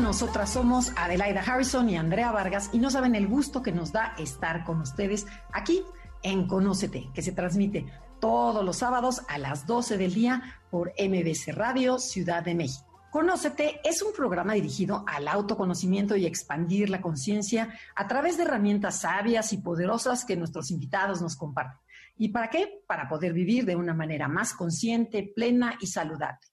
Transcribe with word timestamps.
Nosotras 0.00 0.52
somos 0.52 0.92
Adelaida 0.96 1.42
Harrison 1.42 1.88
y 1.88 1.96
Andrea 1.96 2.32
Vargas 2.32 2.70
y 2.72 2.78
no 2.78 2.90
saben 2.90 3.14
el 3.14 3.28
gusto 3.28 3.62
que 3.62 3.72
nos 3.72 3.92
da 3.92 4.14
estar 4.18 4.64
con 4.64 4.80
ustedes 4.80 5.26
aquí 5.52 5.82
en 6.22 6.46
Conócete, 6.46 7.10
que 7.14 7.22
se 7.22 7.32
transmite 7.32 7.86
todos 8.20 8.64
los 8.64 8.76
sábados 8.76 9.22
a 9.28 9.38
las 9.38 9.66
12 9.66 9.98
del 9.98 10.14
día 10.14 10.42
por 10.70 10.92
MBC 10.98 11.54
Radio 11.54 11.98
Ciudad 11.98 12.42
de 12.42 12.54
México. 12.54 13.06
Conócete 13.10 13.80
es 13.84 14.02
un 14.02 14.12
programa 14.12 14.54
dirigido 14.54 15.04
al 15.06 15.28
autoconocimiento 15.28 16.16
y 16.16 16.26
expandir 16.26 16.88
la 16.88 17.00
conciencia 17.00 17.74
a 17.94 18.08
través 18.08 18.36
de 18.36 18.44
herramientas 18.44 19.00
sabias 19.00 19.52
y 19.52 19.58
poderosas 19.58 20.24
que 20.24 20.36
nuestros 20.36 20.70
invitados 20.70 21.20
nos 21.20 21.36
comparten. 21.36 21.78
¿Y 22.16 22.28
para 22.28 22.50
qué? 22.50 22.82
Para 22.86 23.08
poder 23.08 23.32
vivir 23.32 23.66
de 23.66 23.76
una 23.76 23.94
manera 23.94 24.28
más 24.28 24.54
consciente, 24.54 25.32
plena 25.34 25.76
y 25.80 25.86
saludable. 25.86 26.51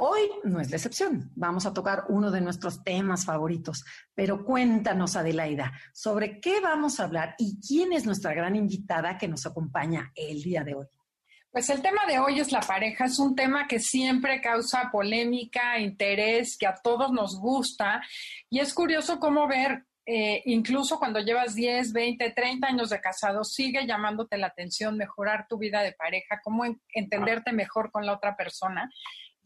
Hoy 0.00 0.30
no 0.44 0.60
es 0.60 0.70
la 0.70 0.76
excepción. 0.76 1.32
Vamos 1.34 1.66
a 1.66 1.74
tocar 1.74 2.04
uno 2.08 2.30
de 2.30 2.40
nuestros 2.40 2.84
temas 2.84 3.24
favoritos. 3.24 3.84
Pero 4.14 4.44
cuéntanos, 4.44 5.16
Adelaida, 5.16 5.72
sobre 5.92 6.40
qué 6.40 6.60
vamos 6.60 7.00
a 7.00 7.04
hablar 7.04 7.34
y 7.36 7.58
quién 7.60 7.92
es 7.92 8.06
nuestra 8.06 8.32
gran 8.32 8.54
invitada 8.54 9.18
que 9.18 9.26
nos 9.26 9.44
acompaña 9.44 10.12
el 10.14 10.40
día 10.40 10.62
de 10.62 10.76
hoy. 10.76 10.86
Pues 11.50 11.68
el 11.70 11.82
tema 11.82 12.06
de 12.06 12.20
hoy 12.20 12.38
es 12.38 12.52
la 12.52 12.60
pareja. 12.60 13.06
Es 13.06 13.18
un 13.18 13.34
tema 13.34 13.66
que 13.66 13.80
siempre 13.80 14.40
causa 14.40 14.88
polémica, 14.92 15.80
interés, 15.80 16.56
que 16.56 16.68
a 16.68 16.76
todos 16.76 17.10
nos 17.10 17.36
gusta. 17.36 18.00
Y 18.48 18.60
es 18.60 18.72
curioso 18.72 19.18
cómo 19.18 19.48
ver 19.48 19.84
eh, 20.06 20.42
incluso 20.46 21.00
cuando 21.00 21.18
llevas 21.18 21.54
10, 21.54 21.92
20, 21.92 22.30
30 22.30 22.66
años 22.66 22.88
de 22.88 23.00
casado, 23.00 23.44
sigue 23.44 23.84
llamándote 23.84 24.38
la 24.38 24.46
atención 24.46 24.96
mejorar 24.96 25.46
tu 25.48 25.58
vida 25.58 25.82
de 25.82 25.92
pareja, 25.92 26.40
cómo 26.42 26.64
entenderte 26.94 27.52
mejor 27.52 27.90
con 27.90 28.06
la 28.06 28.14
otra 28.14 28.34
persona. 28.34 28.90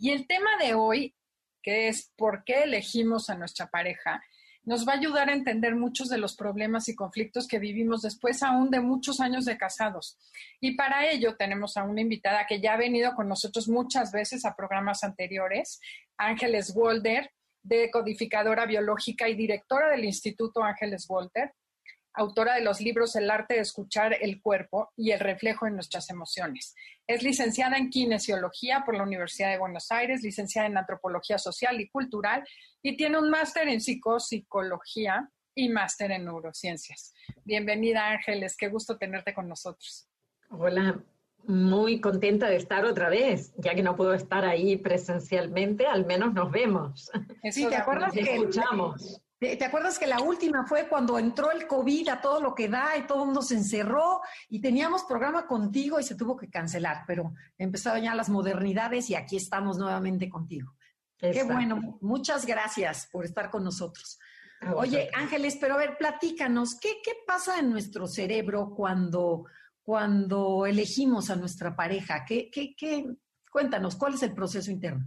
Y 0.03 0.11
el 0.11 0.27
tema 0.27 0.51
de 0.61 0.75
hoy, 0.75 1.15
que 1.63 1.87
es 1.87 2.11
por 2.17 2.43
qué 2.43 2.65
elegimos 2.65 3.31
a 3.31 3.37
nuestra 3.37 3.69
pareja, 3.69 4.21
nos 4.65 4.85
va 4.85 4.95
a 4.95 4.97
ayudar 4.97 5.31
a 5.31 5.33
entender 5.33 5.77
muchos 5.77 6.09
de 6.09 6.19
los 6.19 6.35
problemas 6.35 6.89
y 6.89 6.97
conflictos 6.97 7.47
que 7.47 7.61
vivimos 7.61 8.03
después 8.03 8.43
aún 8.43 8.69
de 8.73 8.81
muchos 8.81 9.21
años 9.21 9.45
de 9.45 9.57
casados. 9.57 10.19
Y 10.61 10.75
para 10.75 11.09
ello 11.09 11.37
tenemos 11.37 11.77
a 11.77 11.85
una 11.85 12.01
invitada 12.01 12.49
que 12.49 12.61
ya 12.61 12.75
ha 12.75 12.79
venido 12.79 13.15
con 13.15 13.29
nosotros 13.29 13.69
muchas 13.69 14.11
veces 14.11 14.45
a 14.45 14.57
programas 14.57 15.05
anteriores, 15.05 15.79
Ángeles 16.17 16.73
Walder, 16.75 17.31
decodificadora 17.63 18.67
biológica 18.67 19.29
y 19.29 19.37
directora 19.37 19.91
del 19.91 20.05
Instituto 20.05 20.65
Ángeles 20.65 21.07
Walter 21.09 21.53
autora 22.15 22.55
de 22.55 22.63
los 22.63 22.81
libros 22.81 23.17
El 23.17 23.31
arte 23.31 23.55
de 23.55 23.61
escuchar 23.61 24.17
el 24.21 24.41
cuerpo 24.41 24.93
y 24.97 25.11
el 25.13 25.21
reflejo 25.21 25.67
en 25.67 25.75
nuestras 25.75 26.11
emociones. 26.11 26.75
Es 27.07 27.23
licenciada 27.23 27.77
en 27.77 27.91
kinesiología 27.91 28.83
por 28.85 28.97
la 28.97 29.03
Universidad 29.03 29.51
de 29.51 29.59
Buenos 29.59 29.91
Aires, 29.91 30.23
licenciada 30.23 30.67
en 30.67 30.77
antropología 30.77 31.39
social 31.39 31.81
y 31.81 31.89
cultural 31.89 32.45
y 32.83 32.97
tiene 32.97 33.19
un 33.19 33.31
máster 33.31 33.69
en 33.69 33.81
psicopsicología 33.81 35.31
y 35.55 35.69
máster 35.69 36.11
en 36.13 36.25
neurociencias. 36.25 37.13
Bienvenida 37.45 38.11
Ángeles, 38.11 38.57
qué 38.57 38.69
gusto 38.69 38.97
tenerte 38.99 39.35
con 39.35 39.49
nosotros. 39.49 40.09
Hola, 40.51 41.03
muy 41.45 42.01
contenta 42.01 42.49
de 42.49 42.57
estar 42.57 42.85
otra 42.85 43.09
vez, 43.09 43.53
ya 43.57 43.75
que 43.75 43.83
no 43.83 43.97
puedo 43.97 44.15
estar 44.15 44.45
ahí 44.45 44.77
presencialmente, 44.77 45.87
al 45.87 46.07
menos 46.07 46.33
nos 46.35 46.51
vemos. 46.51 47.11
sí, 47.51 47.67
¿te 47.69 47.77
acuerdas 47.77 48.13
que 48.13 48.21
escuchamos? 48.21 49.22
¿Te 49.43 49.65
acuerdas 49.65 49.99
que 49.99 50.07
la 50.07 50.21
última 50.21 50.65
fue 50.67 50.87
cuando 50.87 51.19
entró 51.19 51.51
el 51.51 51.67
COVID 51.67 52.11
a 52.11 52.21
todo 52.21 52.41
lo 52.41 52.55
que 52.55 52.69
da 52.69 52.97
y 52.97 53.09
todo 53.09 53.23
el 53.23 53.25
mundo 53.27 53.43
se 53.43 53.57
encerró 53.57 54.21
y 54.49 54.61
teníamos 54.61 55.03
programa 55.03 55.49
contigo 55.49 55.99
y 55.99 56.05
se 56.05 56.15
tuvo 56.15 56.37
que 56.37 56.49
cancelar, 56.49 57.03
pero 57.09 57.35
empezaron 57.59 58.05
ya 58.05 58.15
las 58.15 58.29
modernidades 58.29 59.11
y 59.11 59.17
aquí 59.17 59.37
estamos 59.37 59.79
nuevamente 59.79 60.29
contigo. 60.29 60.77
Qué 61.19 61.43
bueno, 61.43 61.99
muchas 62.01 62.47
gracias 62.47 63.09
por 63.11 63.25
estar 63.25 63.51
con 63.51 63.65
nosotros. 63.65 64.21
Oye, 64.77 65.11
Ángeles, 65.13 65.59
pero 65.61 65.75
a 65.75 65.79
ver, 65.79 65.99
platícanos, 65.99 66.79
¿qué, 66.79 67.01
qué 67.03 67.15
pasa 67.27 67.59
en 67.59 67.69
nuestro 67.69 68.07
cerebro 68.07 68.73
cuando, 68.77 69.47
cuando 69.83 70.67
elegimos 70.67 71.31
a 71.31 71.37
nuestra 71.37 71.75
pareja? 71.75 72.25
¿Qué, 72.25 72.49
qué, 72.49 72.77
qué? 72.77 73.07
Cuéntanos, 73.51 73.97
¿cuál 73.97 74.15
es 74.15 74.23
el 74.23 74.35
proceso 74.35 74.71
interno? 74.71 75.05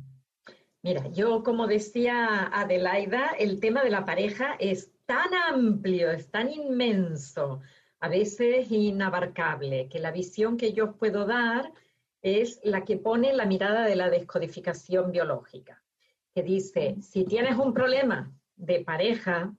Mira, 0.85 1.07
yo 1.07 1.41
como 1.41 1.65
decía 1.65 2.43
Adelaida, 2.53 3.31
el 3.39 3.59
tema 3.59 3.83
de 3.83 3.89
la 3.89 4.05
pareja 4.05 4.55
es 4.59 4.91
tan 5.07 5.33
amplio, 5.33 6.11
es 6.11 6.29
tan 6.29 6.51
inmenso, 6.51 7.61
a 7.99 8.07
veces 8.07 8.69
inabarcable, 8.69 9.89
que 9.89 9.97
la 9.97 10.11
visión 10.11 10.57
que 10.57 10.73
yo 10.73 10.95
puedo 10.95 11.25
dar 11.25 11.73
es 12.21 12.59
la 12.63 12.85
que 12.85 12.97
pone 12.97 13.33
la 13.33 13.47
mirada 13.47 13.85
de 13.85 13.95
la 13.95 14.11
descodificación 14.11 15.11
biológica, 15.11 15.81
que 16.35 16.43
dice, 16.43 16.97
si 17.01 17.25
tienes 17.25 17.57
un 17.57 17.73
problema 17.73 18.31
de 18.55 18.81
pareja 18.81 19.55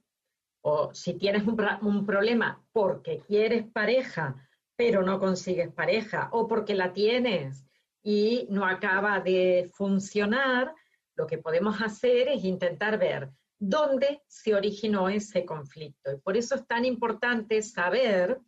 o 0.60 0.94
si 0.94 1.14
tienes 1.14 1.44
un, 1.44 1.60
un 1.80 2.06
problema 2.06 2.62
porque 2.70 3.18
quieres 3.26 3.64
pareja, 3.64 4.48
pero 4.76 5.02
no 5.02 5.18
consigues 5.18 5.72
pareja, 5.72 6.28
o 6.30 6.46
porque 6.46 6.76
la 6.76 6.92
tienes 6.92 7.66
y 8.04 8.46
no 8.48 8.64
acaba 8.64 9.18
de 9.18 9.68
funcionar, 9.74 10.72
lo 11.16 11.26
que 11.26 11.38
podemos 11.38 11.80
hacer 11.80 12.28
es 12.28 12.44
intentar 12.44 12.98
ver 12.98 13.30
dónde 13.58 14.22
se 14.26 14.54
originó 14.54 15.08
ese 15.08 15.44
conflicto. 15.44 16.12
Y 16.12 16.18
por 16.18 16.36
eso 16.36 16.54
es 16.54 16.66
tan 16.66 16.84
importante 16.84 17.62
saber 17.62 18.38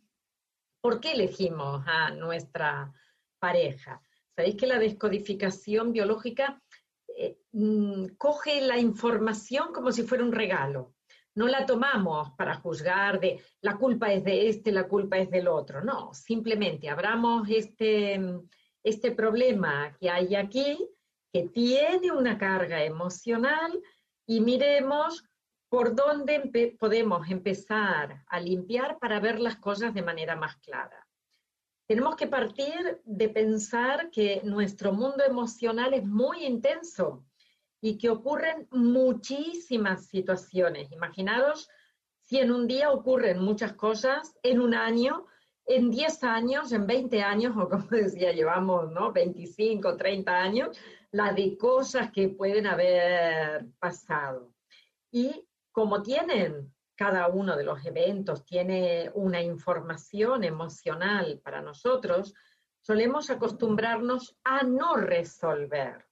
por 0.81 0.99
qué 0.99 1.13
elegimos 1.13 1.83
a 1.85 2.11
nuestra 2.11 2.93
pareja. 3.39 4.01
Sabéis 4.35 4.55
que 4.55 4.67
la 4.67 4.79
descodificación 4.79 5.91
biológica 5.91 6.61
eh, 7.17 7.37
mm, 7.51 8.15
coge 8.17 8.61
la 8.61 8.77
información 8.77 9.73
como 9.73 9.91
si 9.91 10.03
fuera 10.03 10.23
un 10.23 10.31
regalo. 10.31 10.93
No 11.35 11.47
la 11.47 11.65
tomamos 11.65 12.31
para 12.37 12.55
juzgar 12.55 13.19
de 13.19 13.41
la 13.61 13.77
culpa 13.77 14.11
es 14.11 14.23
de 14.23 14.49
este, 14.49 14.71
la 14.71 14.87
culpa 14.87 15.17
es 15.17 15.29
del 15.29 15.47
otro. 15.47 15.83
No, 15.83 16.13
simplemente 16.13 16.89
abramos 16.89 17.47
este, 17.49 18.19
este 18.83 19.11
problema 19.11 19.95
que 19.99 20.09
hay 20.09 20.35
aquí, 20.35 20.77
que 21.31 21.47
tiene 21.49 22.11
una 22.11 22.37
carga 22.37 22.83
emocional 22.83 23.79
y 24.25 24.41
miremos 24.41 25.23
por 25.69 25.95
dónde 25.95 26.75
podemos 26.79 27.29
empezar 27.29 28.23
a 28.27 28.39
limpiar 28.39 28.97
para 28.99 29.19
ver 29.19 29.39
las 29.39 29.57
cosas 29.57 29.93
de 29.93 30.01
manera 30.01 30.35
más 30.35 30.57
clara. 30.57 31.07
Tenemos 31.87 32.15
que 32.15 32.27
partir 32.27 33.01
de 33.03 33.29
pensar 33.29 34.09
que 34.11 34.41
nuestro 34.43 34.93
mundo 34.93 35.23
emocional 35.23 35.93
es 35.93 36.05
muy 36.05 36.45
intenso 36.45 37.25
y 37.81 37.97
que 37.97 38.09
ocurren 38.09 38.67
muchísimas 38.71 40.07
situaciones. 40.07 40.91
Imaginaros 40.91 41.69
si 42.21 42.37
en 42.37 42.51
un 42.51 42.67
día 42.67 42.91
ocurren 42.91 43.39
muchas 43.39 43.73
cosas, 43.73 44.35
en 44.43 44.61
un 44.61 44.75
año, 44.75 45.25
en 45.65 45.89
10 45.89 46.23
años, 46.23 46.71
en 46.71 46.85
20 46.85 47.23
años, 47.23 47.55
o 47.57 47.67
como 47.69 47.87
decía, 47.89 48.31
llevamos 48.33 48.91
¿no? 48.91 49.11
25, 49.11 49.97
30 49.97 50.31
años, 50.31 50.77
la 51.11 51.33
de 51.33 51.57
cosas 51.57 52.11
que 52.11 52.29
pueden 52.29 52.67
haber 52.67 53.65
pasado. 53.79 54.53
Y 55.11 55.47
como 55.71 56.01
tienen 56.01 56.73
cada 56.95 57.27
uno 57.29 57.55
de 57.55 57.63
los 57.63 57.85
eventos, 57.85 58.45
tiene 58.45 59.09
una 59.13 59.41
información 59.41 60.43
emocional 60.43 61.39
para 61.43 61.61
nosotros, 61.61 62.33
solemos 62.81 63.29
acostumbrarnos 63.29 64.37
a 64.43 64.63
no 64.63 64.97
resolver, 64.97 66.05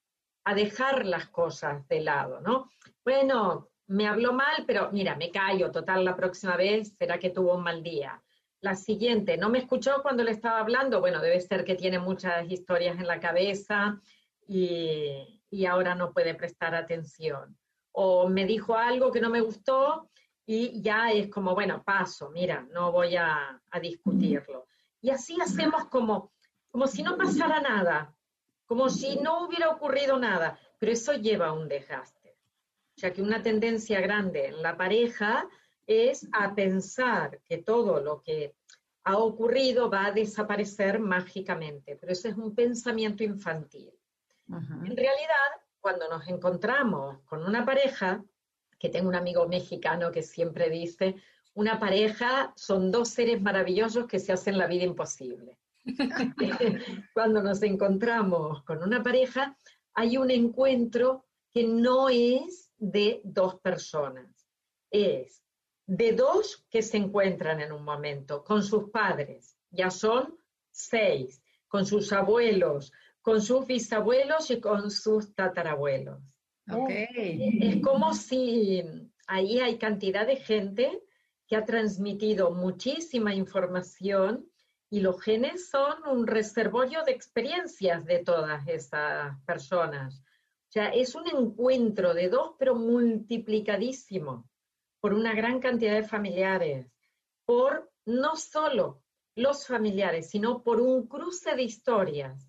a 0.45 0.55
dejar 0.55 1.05
las 1.05 1.27
cosas 1.27 1.85
de 1.89 2.01
lado, 2.01 2.39
¿no? 2.39 2.69
Bueno, 3.03 3.69
me 3.87 4.07
habló 4.07 4.33
mal, 4.33 4.63
pero 4.65 4.89
mira, 4.91 5.15
me 5.15 5.31
callo, 5.31 5.71
total, 5.71 6.05
la 6.05 6.15
próxima 6.15 6.55
vez 6.55 6.95
será 6.97 7.19
que 7.19 7.29
tuvo 7.29 7.55
un 7.55 7.63
mal 7.63 7.83
día. 7.83 8.21
La 8.61 8.75
siguiente, 8.75 9.37
no 9.37 9.49
me 9.49 9.59
escuchó 9.59 10.01
cuando 10.01 10.23
le 10.23 10.31
estaba 10.31 10.59
hablando, 10.59 10.99
bueno, 10.99 11.21
debe 11.21 11.39
ser 11.41 11.63
que 11.63 11.75
tiene 11.75 11.99
muchas 11.99 12.49
historias 12.49 12.97
en 12.97 13.07
la 13.07 13.19
cabeza, 13.19 13.99
y, 14.47 15.65
ahora 15.65 15.95
no 15.95 16.11
puede 16.13 16.35
prestar 16.35 16.75
atención. 16.75 17.57
O 17.91 18.29
me 18.29 18.45
dijo 18.45 18.75
algo 18.75 19.11
que 19.11 19.21
no 19.21 19.29
me 19.29 19.41
gustó 19.41 20.09
y 20.45 20.81
ya 20.81 21.11
es 21.11 21.29
como, 21.29 21.53
bueno, 21.53 21.83
paso, 21.83 22.29
mira, 22.29 22.67
no 22.71 22.91
voy 22.91 23.15
a, 23.15 23.61
discutirlo. 23.81 24.67
Y 25.01 25.09
así 25.09 25.39
hacemos 25.41 25.85
como, 25.85 26.31
como 26.69 26.87
si 26.87 27.03
no 27.03 27.17
pasara 27.17 27.59
nada, 27.59 28.15
como 28.65 28.89
si 28.89 29.17
no 29.17 29.45
hubiera 29.45 29.69
ocurrido 29.69 30.17
nada, 30.19 30.59
pero 30.79 30.91
eso 30.91 31.13
lleva 31.13 31.47
a 31.47 31.53
un 31.53 31.67
desgaste. 31.67 32.37
O 32.95 32.99
sea 32.99 33.13
que 33.13 33.21
una 33.21 33.43
tendencia 33.43 34.01
grande 34.01 34.47
en 34.47 34.61
la 34.61 34.75
pareja 34.75 35.47
es 35.85 36.27
a 36.33 36.53
pensar 36.55 37.39
que 37.45 37.59
todo 37.59 38.01
lo 38.01 38.21
que 38.21 38.55
ha 39.03 39.17
ocurrido 39.17 39.89
va 39.89 40.07
a 40.07 40.11
desaparecer 40.11 40.99
mágicamente, 40.99 41.95
pero 41.95 42.11
ese 42.11 42.29
es 42.29 42.37
un 42.37 42.53
pensamiento 42.53 43.23
infantil. 43.23 43.93
En 44.49 44.95
realidad, 44.95 45.49
cuando 45.79 46.07
nos 46.09 46.27
encontramos 46.27 47.19
con 47.25 47.43
una 47.43 47.65
pareja, 47.65 48.23
que 48.79 48.89
tengo 48.89 49.09
un 49.09 49.15
amigo 49.15 49.47
mexicano 49.47 50.11
que 50.11 50.23
siempre 50.23 50.69
dice, 50.69 51.15
una 51.53 51.79
pareja 51.79 52.53
son 52.55 52.91
dos 52.91 53.09
seres 53.09 53.41
maravillosos 53.41 54.05
que 54.07 54.19
se 54.19 54.31
hacen 54.31 54.57
la 54.57 54.67
vida 54.67 54.83
imposible. 54.83 55.57
cuando 57.13 57.41
nos 57.41 57.61
encontramos 57.63 58.63
con 58.63 58.83
una 58.83 59.01
pareja, 59.01 59.57
hay 59.93 60.17
un 60.17 60.29
encuentro 60.29 61.25
que 61.51 61.65
no 61.65 62.09
es 62.09 62.71
de 62.77 63.21
dos 63.23 63.55
personas, 63.59 64.47
es 64.91 65.43
de 65.87 66.11
dos 66.11 66.65
que 66.69 66.83
se 66.83 66.97
encuentran 66.97 67.61
en 67.61 67.71
un 67.71 67.83
momento, 67.83 68.43
con 68.43 68.61
sus 68.61 68.89
padres, 68.91 69.57
ya 69.71 69.89
son 69.89 70.37
seis, 70.69 71.41
con 71.67 71.85
sus 71.85 72.11
abuelos, 72.13 72.91
con 73.27 73.41
sus 73.41 73.67
bisabuelos 73.67 74.49
y 74.51 74.61
con 74.61 74.89
sus 74.89 75.35
tatarabuelos. 75.35 76.17
Es 76.65 77.81
como 77.81 78.13
si 78.13 78.81
ahí 79.27 79.59
hay 79.59 79.77
cantidad 79.77 80.25
de 80.25 80.37
gente 80.37 81.03
que 81.45 81.57
ha 81.57 81.65
transmitido 81.65 82.51
muchísima 82.51 83.35
información 83.35 84.49
y 84.89 85.01
los 85.01 85.21
genes 85.21 85.69
son 85.69 86.07
un 86.07 86.25
reservorio 86.25 87.03
de 87.03 87.11
experiencias 87.11 88.05
de 88.05 88.19
todas 88.19 88.65
esas 88.65 89.37
personas. 89.43 90.21
O 90.21 90.71
sea, 90.71 90.87
es 90.87 91.13
un 91.13 91.27
encuentro 91.27 92.13
de 92.13 92.29
dos, 92.29 92.55
pero 92.57 92.75
multiplicadísimo 92.75 94.49
por 95.01 95.13
una 95.13 95.35
gran 95.35 95.59
cantidad 95.59 95.95
de 95.95 96.07
familiares, 96.07 96.87
por 97.43 97.91
no 98.05 98.37
solo 98.37 99.03
los 99.35 99.67
familiares, 99.67 100.29
sino 100.29 100.63
por 100.63 100.79
un 100.79 101.07
cruce 101.07 101.57
de 101.57 101.63
historias. 101.63 102.46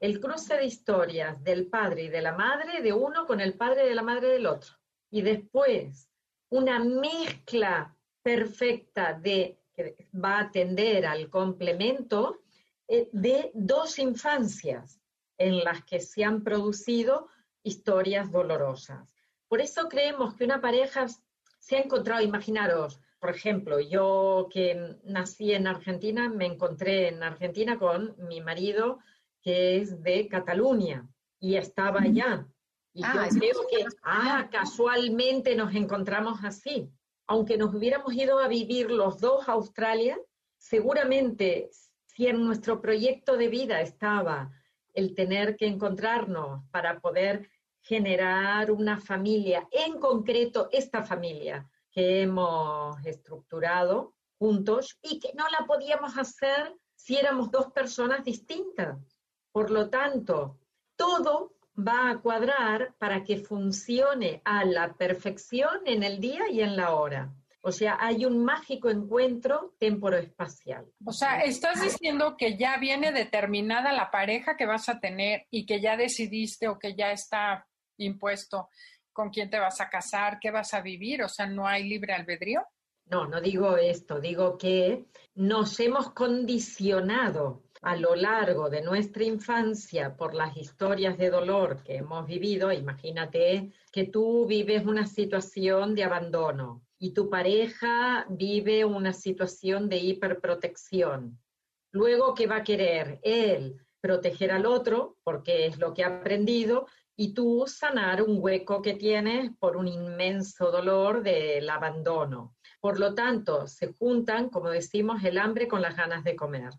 El 0.00 0.18
cruce 0.18 0.56
de 0.56 0.64
historias 0.64 1.42
del 1.44 1.66
padre 1.66 2.04
y 2.04 2.08
de 2.08 2.22
la 2.22 2.32
madre 2.32 2.80
de 2.82 2.92
uno 2.92 3.26
con 3.26 3.40
el 3.40 3.54
padre 3.54 3.84
y 3.84 3.88
de 3.90 3.94
la 3.94 4.02
madre 4.02 4.28
del 4.28 4.46
otro. 4.46 4.72
Y 5.10 5.22
después 5.22 6.10
una 6.48 6.78
mezcla 6.78 7.96
perfecta 8.22 9.12
de 9.12 9.60
que 9.72 10.08
va 10.12 10.38
a 10.38 10.42
atender 10.42 11.06
al 11.06 11.30
complemento 11.30 12.40
eh, 12.88 13.08
de 13.12 13.50
dos 13.54 13.98
infancias 13.98 15.00
en 15.38 15.62
las 15.64 15.84
que 15.84 16.00
se 16.00 16.24
han 16.24 16.42
producido 16.42 17.28
historias 17.62 18.30
dolorosas. 18.32 19.14
Por 19.48 19.60
eso 19.60 19.88
creemos 19.88 20.34
que 20.34 20.44
una 20.44 20.60
pareja 20.60 21.06
se 21.58 21.76
ha 21.76 21.80
encontrado, 21.80 22.22
imaginaros, 22.22 23.00
por 23.20 23.30
ejemplo, 23.30 23.80
yo 23.80 24.48
que 24.50 24.96
nací 25.04 25.52
en 25.52 25.66
Argentina, 25.66 26.28
me 26.28 26.46
encontré 26.46 27.08
en 27.08 27.22
Argentina 27.22 27.78
con 27.78 28.16
mi 28.26 28.40
marido 28.40 28.98
que 29.42 29.78
es 29.78 30.02
de 30.02 30.28
Cataluña 30.28 31.08
y 31.38 31.56
estaba 31.56 32.00
allá. 32.00 32.46
Y 32.92 33.02
ah, 33.04 33.28
yo 33.32 33.38
creo 33.38 33.66
que, 33.70 33.84
ah, 34.02 34.48
casualmente 34.50 35.54
nos 35.54 35.74
encontramos 35.74 36.40
así. 36.44 36.90
Aunque 37.26 37.56
nos 37.56 37.74
hubiéramos 37.74 38.12
ido 38.14 38.38
a 38.38 38.48
vivir 38.48 38.90
los 38.90 39.20
dos 39.20 39.48
a 39.48 39.52
Australia, 39.52 40.18
seguramente 40.58 41.70
si 42.06 42.26
en 42.26 42.44
nuestro 42.44 42.80
proyecto 42.80 43.36
de 43.36 43.48
vida 43.48 43.80
estaba 43.80 44.50
el 44.92 45.14
tener 45.14 45.56
que 45.56 45.66
encontrarnos 45.66 46.62
para 46.70 47.00
poder 47.00 47.48
generar 47.82 48.70
una 48.70 49.00
familia, 49.00 49.66
en 49.70 49.98
concreto 49.98 50.68
esta 50.72 51.02
familia 51.02 51.68
que 51.90 52.22
hemos 52.22 53.04
estructurado 53.06 54.14
juntos 54.38 54.98
y 55.02 55.18
que 55.18 55.32
no 55.34 55.44
la 55.48 55.66
podíamos 55.66 56.16
hacer 56.18 56.74
si 56.94 57.16
éramos 57.16 57.50
dos 57.50 57.72
personas 57.72 58.24
distintas. 58.24 58.98
Por 59.52 59.70
lo 59.70 59.88
tanto, 59.90 60.58
todo 60.96 61.54
va 61.76 62.10
a 62.10 62.18
cuadrar 62.18 62.94
para 62.98 63.24
que 63.24 63.38
funcione 63.38 64.42
a 64.44 64.64
la 64.64 64.94
perfección 64.94 65.80
en 65.86 66.02
el 66.02 66.20
día 66.20 66.50
y 66.50 66.60
en 66.60 66.76
la 66.76 66.94
hora. 66.94 67.32
O 67.62 67.72
sea, 67.72 67.98
hay 68.00 68.24
un 68.24 68.42
mágico 68.42 68.88
encuentro 68.88 69.74
temporoespacial. 69.78 70.86
O 71.04 71.12
sea, 71.12 71.40
estás 71.40 71.82
diciendo 71.82 72.36
que 72.38 72.56
ya 72.56 72.78
viene 72.78 73.12
determinada 73.12 73.92
la 73.92 74.10
pareja 74.10 74.56
que 74.56 74.64
vas 74.64 74.88
a 74.88 74.98
tener 74.98 75.46
y 75.50 75.66
que 75.66 75.80
ya 75.80 75.96
decidiste 75.96 76.68
o 76.68 76.78
que 76.78 76.94
ya 76.94 77.12
está 77.12 77.66
impuesto 77.98 78.70
con 79.12 79.28
quién 79.28 79.50
te 79.50 79.58
vas 79.58 79.80
a 79.80 79.90
casar, 79.90 80.38
qué 80.40 80.50
vas 80.50 80.72
a 80.72 80.80
vivir, 80.80 81.22
o 81.22 81.28
sea, 81.28 81.46
no 81.46 81.66
hay 81.66 81.86
libre 81.86 82.14
albedrío. 82.14 82.62
No, 83.06 83.26
no 83.26 83.40
digo 83.40 83.76
esto, 83.76 84.20
digo 84.20 84.56
que 84.56 85.04
nos 85.34 85.78
hemos 85.80 86.12
condicionado 86.12 87.64
a 87.82 87.96
lo 87.96 88.14
largo 88.14 88.68
de 88.68 88.82
nuestra 88.82 89.24
infancia 89.24 90.16
por 90.16 90.34
las 90.34 90.56
historias 90.56 91.16
de 91.16 91.30
dolor 91.30 91.82
que 91.82 91.96
hemos 91.96 92.26
vivido. 92.26 92.72
Imagínate 92.72 93.72
que 93.90 94.04
tú 94.04 94.46
vives 94.46 94.84
una 94.84 95.06
situación 95.06 95.94
de 95.94 96.04
abandono 96.04 96.82
y 96.98 97.12
tu 97.12 97.30
pareja 97.30 98.26
vive 98.28 98.84
una 98.84 99.12
situación 99.12 99.88
de 99.88 99.96
hiperprotección. 99.96 101.38
Luego, 101.92 102.34
¿qué 102.34 102.46
va 102.46 102.56
a 102.56 102.64
querer? 102.64 103.18
Él 103.22 103.80
proteger 104.00 104.50
al 104.52 104.66
otro, 104.66 105.16
porque 105.22 105.66
es 105.66 105.78
lo 105.78 105.92
que 105.92 106.04
ha 106.04 106.20
aprendido, 106.20 106.86
y 107.16 107.34
tú 107.34 107.64
sanar 107.66 108.22
un 108.22 108.38
hueco 108.40 108.80
que 108.80 108.94
tienes 108.94 109.50
por 109.58 109.76
un 109.76 109.88
inmenso 109.88 110.70
dolor 110.70 111.22
del 111.22 111.68
abandono. 111.68 112.54
Por 112.80 112.98
lo 112.98 113.14
tanto, 113.14 113.66
se 113.66 113.92
juntan, 113.92 114.48
como 114.48 114.70
decimos, 114.70 115.22
el 115.24 115.36
hambre 115.36 115.68
con 115.68 115.82
las 115.82 115.96
ganas 115.96 116.24
de 116.24 116.34
comer. 116.34 116.70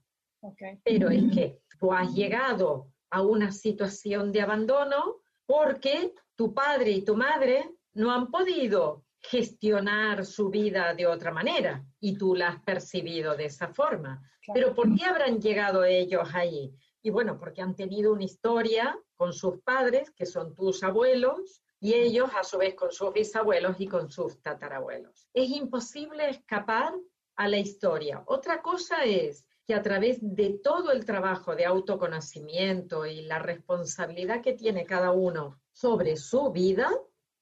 Pero 0.84 1.10
es 1.10 1.24
que 1.34 1.62
tú 1.80 1.94
has 1.94 2.14
llegado 2.14 2.88
a 3.10 3.22
una 3.22 3.52
situación 3.52 4.32
de 4.32 4.42
abandono 4.42 5.22
porque 5.46 6.14
tu 6.36 6.54
padre 6.54 6.92
y 6.92 7.04
tu 7.04 7.16
madre 7.16 7.70
no 7.94 8.12
han 8.12 8.32
podido 8.32 9.06
gestionar 9.20 10.26
su 10.26 10.50
vida 10.50 10.94
de 10.96 11.06
otra 11.06 11.32
manera 11.32 11.86
y 12.00 12.18
tú 12.18 12.36
la 12.36 12.50
has 12.50 12.64
percibido 12.64 13.36
de 13.36 13.46
esa 13.46 13.68
forma. 13.68 14.22
Pero 14.54 14.74
¿por 14.74 14.96
qué 14.96 15.06
habrán 15.06 15.40
llegado 15.40 15.84
ellos 15.84 16.28
ahí? 16.34 16.74
Y 17.04 17.10
bueno, 17.10 17.38
porque 17.38 17.62
han 17.62 17.76
tenido 17.76 18.14
una 18.14 18.24
historia 18.24 18.98
con 19.16 19.34
sus 19.34 19.62
padres, 19.62 20.12
que 20.12 20.26
son 20.26 20.56
tus 20.56 20.84
abuelos, 20.84 21.62
y 21.80 21.94
ellos 21.94 22.30
a 22.36 22.44
su 22.44 22.58
vez 22.58 22.76
con 22.76 22.92
sus 22.92 23.12
bisabuelos 23.12 23.76
y 23.80 23.88
con 23.88 24.10
sus 24.10 24.42
tatarabuelos. 24.42 25.28
Es 25.34 25.50
imposible 25.50 26.30
escapar 26.30 26.94
a 27.36 27.48
la 27.48 27.58
historia. 27.58 28.24
Otra 28.28 28.62
cosa 28.62 29.04
es 29.04 29.48
a 29.74 29.82
través 29.82 30.18
de 30.22 30.60
todo 30.64 30.92
el 30.92 31.06
trabajo 31.06 31.56
de 31.56 31.66
autoconocimiento 31.66 33.06
y 33.06 33.22
la 33.22 33.40
responsabilidad 33.40 34.42
que 34.42 34.54
tiene 34.54 34.86
cada 34.86 35.12
uno 35.12 35.60
sobre 35.72 36.18
su 36.18 36.52
vida, 36.52 36.90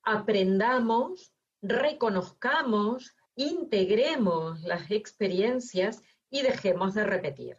aprendamos, 0.04 1.34
reconozcamos, 1.62 3.16
integremos 3.36 4.62
las 4.64 4.92
experiencias 4.92 6.02
y 6.30 6.42
dejemos 6.42 6.94
de 6.94 7.04
repetir. 7.04 7.58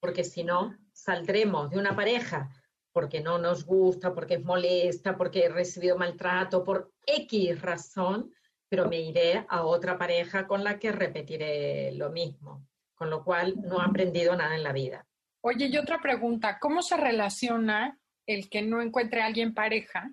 Porque 0.00 0.24
si 0.24 0.44
no, 0.44 0.76
saldremos 0.92 1.70
de 1.70 1.78
una 1.78 1.94
pareja 1.96 2.50
porque 2.92 3.20
no 3.20 3.38
nos 3.38 3.64
gusta, 3.64 4.14
porque 4.14 4.34
es 4.34 4.44
molesta, 4.44 5.16
porque 5.16 5.44
he 5.44 5.48
recibido 5.48 5.96
maltrato, 5.96 6.62
por 6.62 6.92
X 7.06 7.60
razón, 7.60 8.32
pero 8.68 8.88
me 8.88 9.00
iré 9.00 9.44
a 9.48 9.64
otra 9.64 9.98
pareja 9.98 10.46
con 10.46 10.62
la 10.62 10.78
que 10.78 10.92
repetiré 10.92 11.92
lo 11.92 12.10
mismo, 12.10 12.66
con 13.02 13.10
lo 13.10 13.24
cual 13.24 13.56
no 13.60 13.82
he 13.82 13.84
aprendido 13.84 14.36
nada 14.36 14.54
en 14.54 14.62
la 14.62 14.72
vida. 14.72 15.04
Oye, 15.40 15.66
y 15.66 15.76
otra 15.76 16.00
pregunta, 16.00 16.60
¿cómo 16.60 16.82
se 16.82 16.96
relaciona 16.96 17.98
el 18.26 18.48
que 18.48 18.62
no 18.62 18.80
encuentre 18.80 19.22
a 19.22 19.26
alguien 19.26 19.54
pareja? 19.54 20.12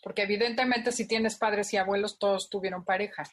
Porque 0.00 0.22
evidentemente 0.22 0.92
si 0.92 1.08
tienes 1.08 1.34
padres 1.36 1.74
y 1.74 1.76
abuelos, 1.76 2.20
todos 2.20 2.48
tuvieron 2.48 2.84
pareja. 2.84 3.24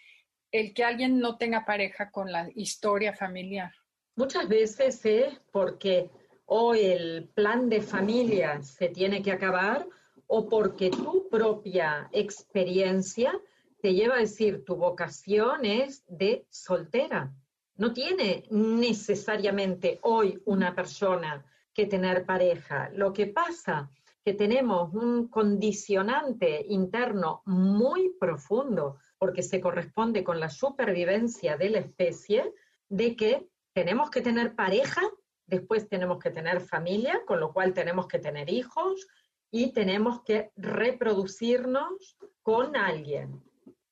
El 0.51 0.73
que 0.73 0.83
alguien 0.83 1.19
no 1.19 1.37
tenga 1.37 1.63
pareja 1.63 2.09
con 2.09 2.31
la 2.31 2.49
historia 2.55 3.13
familiar. 3.13 3.71
Muchas 4.15 4.47
veces 4.49 5.05
es 5.05 5.39
porque 5.51 6.09
o 6.47 6.73
el 6.73 7.29
plan 7.35 7.69
de 7.69 7.83
familia 7.83 8.63
se 8.63 8.89
tiene 8.89 9.21
que 9.21 9.31
acabar 9.31 9.85
o 10.25 10.49
porque 10.49 10.89
tu 10.89 11.29
propia 11.29 12.09
experiencia 12.13 13.39
te 13.79 13.93
lleva 13.93 14.15
a 14.15 14.21
decir 14.21 14.65
tu 14.65 14.75
vocación 14.75 15.65
es 15.65 16.03
de 16.07 16.47
soltera. 16.49 17.31
No 17.77 17.93
tiene 17.93 18.43
necesariamente 18.49 19.99
hoy 20.03 20.41
una 20.45 20.75
persona 20.75 21.45
que 21.73 21.85
tener 21.85 22.25
pareja. 22.25 22.89
Lo 22.93 23.13
que 23.13 23.27
pasa 23.27 23.89
que 24.23 24.33
tenemos 24.33 24.93
un 24.93 25.29
condicionante 25.29 26.65
interno 26.67 27.43
muy 27.45 28.13
profundo 28.19 28.97
porque 29.17 29.41
se 29.41 29.61
corresponde 29.61 30.23
con 30.23 30.39
la 30.39 30.49
supervivencia 30.49 31.55
de 31.55 31.69
la 31.69 31.79
especie 31.79 32.53
de 32.89 33.15
que 33.15 33.47
tenemos 33.73 34.09
que 34.09 34.21
tener 34.21 34.55
pareja 34.55 35.01
después 35.47 35.87
tenemos 35.87 36.19
que 36.19 36.29
tener 36.29 36.61
familia, 36.61 37.21
con 37.25 37.39
lo 37.39 37.53
cual 37.53 37.73
tenemos 37.73 38.07
que 38.07 38.19
tener 38.19 38.49
hijos 38.49 39.07
y 39.49 39.71
tenemos 39.71 40.21
que 40.23 40.51
reproducirnos 40.57 42.17
con 42.43 42.75
alguien. 42.75 43.41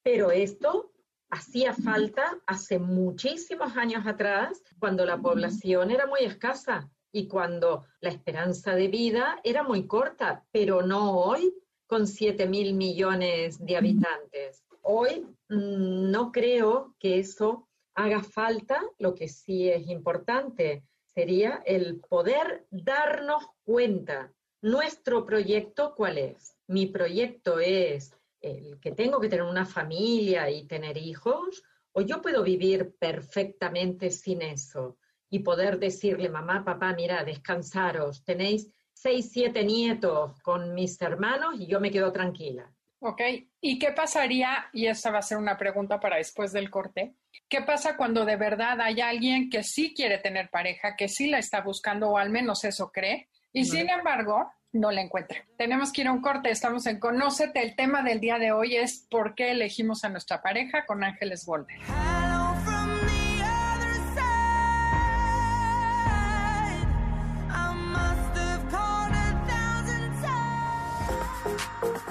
Pero 0.03 0.31
esto 0.31 0.91
hacía 1.35 1.73
falta 1.73 2.39
hace 2.47 2.79
muchísimos 2.79 3.75
años 3.75 4.07
atrás, 4.07 4.61
cuando 4.79 5.05
la 5.05 5.17
población 5.17 5.91
era 5.91 6.07
muy 6.07 6.21
escasa 6.21 6.89
y 7.11 7.27
cuando 7.27 7.85
la 7.99 8.09
esperanza 8.09 8.73
de 8.73 8.87
vida 8.87 9.39
era 9.43 9.63
muy 9.63 9.85
corta, 9.85 10.45
pero 10.51 10.81
no 10.81 11.17
hoy 11.17 11.53
con 11.87 12.07
7 12.07 12.47
mil 12.47 12.73
millones 12.73 13.63
de 13.63 13.75
habitantes. 13.75 14.63
Hoy 14.81 15.27
mm, 15.49 16.09
no 16.11 16.31
creo 16.31 16.95
que 16.99 17.19
eso 17.19 17.67
haga 17.95 18.23
falta, 18.23 18.81
lo 18.97 19.13
que 19.13 19.27
sí 19.27 19.69
es 19.69 19.87
importante 19.87 20.83
sería 21.05 21.61
el 21.65 21.99
poder 21.99 22.65
darnos 22.71 23.43
cuenta. 23.63 24.31
Nuestro 24.61 25.25
proyecto, 25.25 25.93
¿cuál 25.95 26.17
es? 26.17 26.55
Mi 26.67 26.87
proyecto 26.87 27.59
es 27.59 28.13
el 28.45 28.79
que 28.79 28.91
tengo 28.91 29.19
que 29.19 29.29
tener 29.29 29.45
una 29.45 29.65
familia 29.65 30.49
y 30.49 30.67
tener 30.67 30.97
hijos, 30.97 31.63
o 31.91 32.01
yo 32.01 32.21
puedo 32.21 32.43
vivir 32.43 32.95
perfectamente 32.99 34.11
sin 34.11 34.41
eso 34.41 34.97
y 35.29 35.39
poder 35.39 35.79
decirle, 35.79 36.29
mamá, 36.29 36.63
papá, 36.63 36.93
mira, 36.93 37.23
descansaros, 37.23 38.23
tenéis 38.23 38.69
seis, 38.93 39.29
siete 39.31 39.63
nietos 39.63 40.39
con 40.41 40.73
mis 40.73 41.01
hermanos 41.01 41.55
y 41.59 41.67
yo 41.67 41.79
me 41.79 41.91
quedo 41.91 42.11
tranquila. 42.11 42.71
Ok, 42.99 43.21
¿y 43.61 43.77
qué 43.77 43.91
pasaría? 43.91 44.69
Y 44.73 44.87
esta 44.87 45.11
va 45.11 45.19
a 45.19 45.21
ser 45.21 45.37
una 45.37 45.57
pregunta 45.57 45.99
para 45.99 46.17
después 46.17 46.51
del 46.51 46.69
corte. 46.69 47.15
¿Qué 47.47 47.61
pasa 47.61 47.97
cuando 47.97 48.25
de 48.25 48.35
verdad 48.35 48.79
hay 48.81 49.01
alguien 49.01 49.49
que 49.49 49.63
sí 49.63 49.93
quiere 49.93 50.17
tener 50.17 50.49
pareja, 50.49 50.95
que 50.95 51.07
sí 51.07 51.29
la 51.29 51.39
está 51.39 51.61
buscando 51.61 52.09
o 52.09 52.17
al 52.17 52.29
menos 52.29 52.63
eso 52.63 52.91
cree? 52.91 53.29
Y 53.53 53.65
sin 53.65 53.89
embargo, 53.89 54.51
no 54.75 54.91
la 54.91 55.01
encuentra. 55.01 55.45
Tenemos 55.57 55.91
que 55.91 56.01
ir 56.01 56.07
a 56.07 56.11
un 56.11 56.21
corte, 56.21 56.51
estamos 56.51 56.85
en 56.85 56.99
Conócete. 56.99 57.63
El 57.63 57.75
tema 57.75 58.03
del 58.03 58.19
día 58.19 58.37
de 58.37 58.51
hoy 58.51 58.75
es 58.75 59.07
por 59.09 59.33
qué 59.33 59.51
elegimos 59.51 60.03
a 60.03 60.09
nuestra 60.09 60.41
pareja 60.41 60.85
con 60.85 61.03
Ángeles 61.03 61.45
Boulder. 61.45 61.77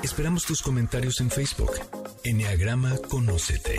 Esperamos 0.03 0.45
tus 0.45 0.63
comentarios 0.63 1.21
en 1.21 1.31
Facebook. 1.31 1.73
Enneagrama 2.25 2.97
Conócete. 3.09 3.79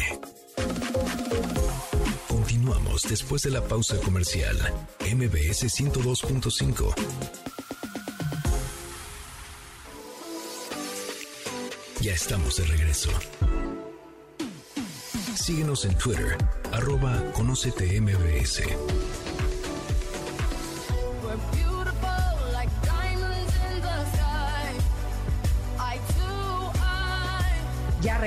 Continuamos 2.27 3.03
después 3.03 3.43
de 3.43 3.51
la 3.51 3.61
pausa 3.61 3.97
comercial. 3.97 4.57
MBS 4.99 5.63
102.5. 5.63 7.54
Ya 12.05 12.13
estamos 12.13 12.57
de 12.57 12.65
regreso. 12.65 13.09
Síguenos 15.33 15.85
en 15.85 15.97
Twitter, 15.97 16.37
arroba 16.71 17.19
Conócete 17.33 17.95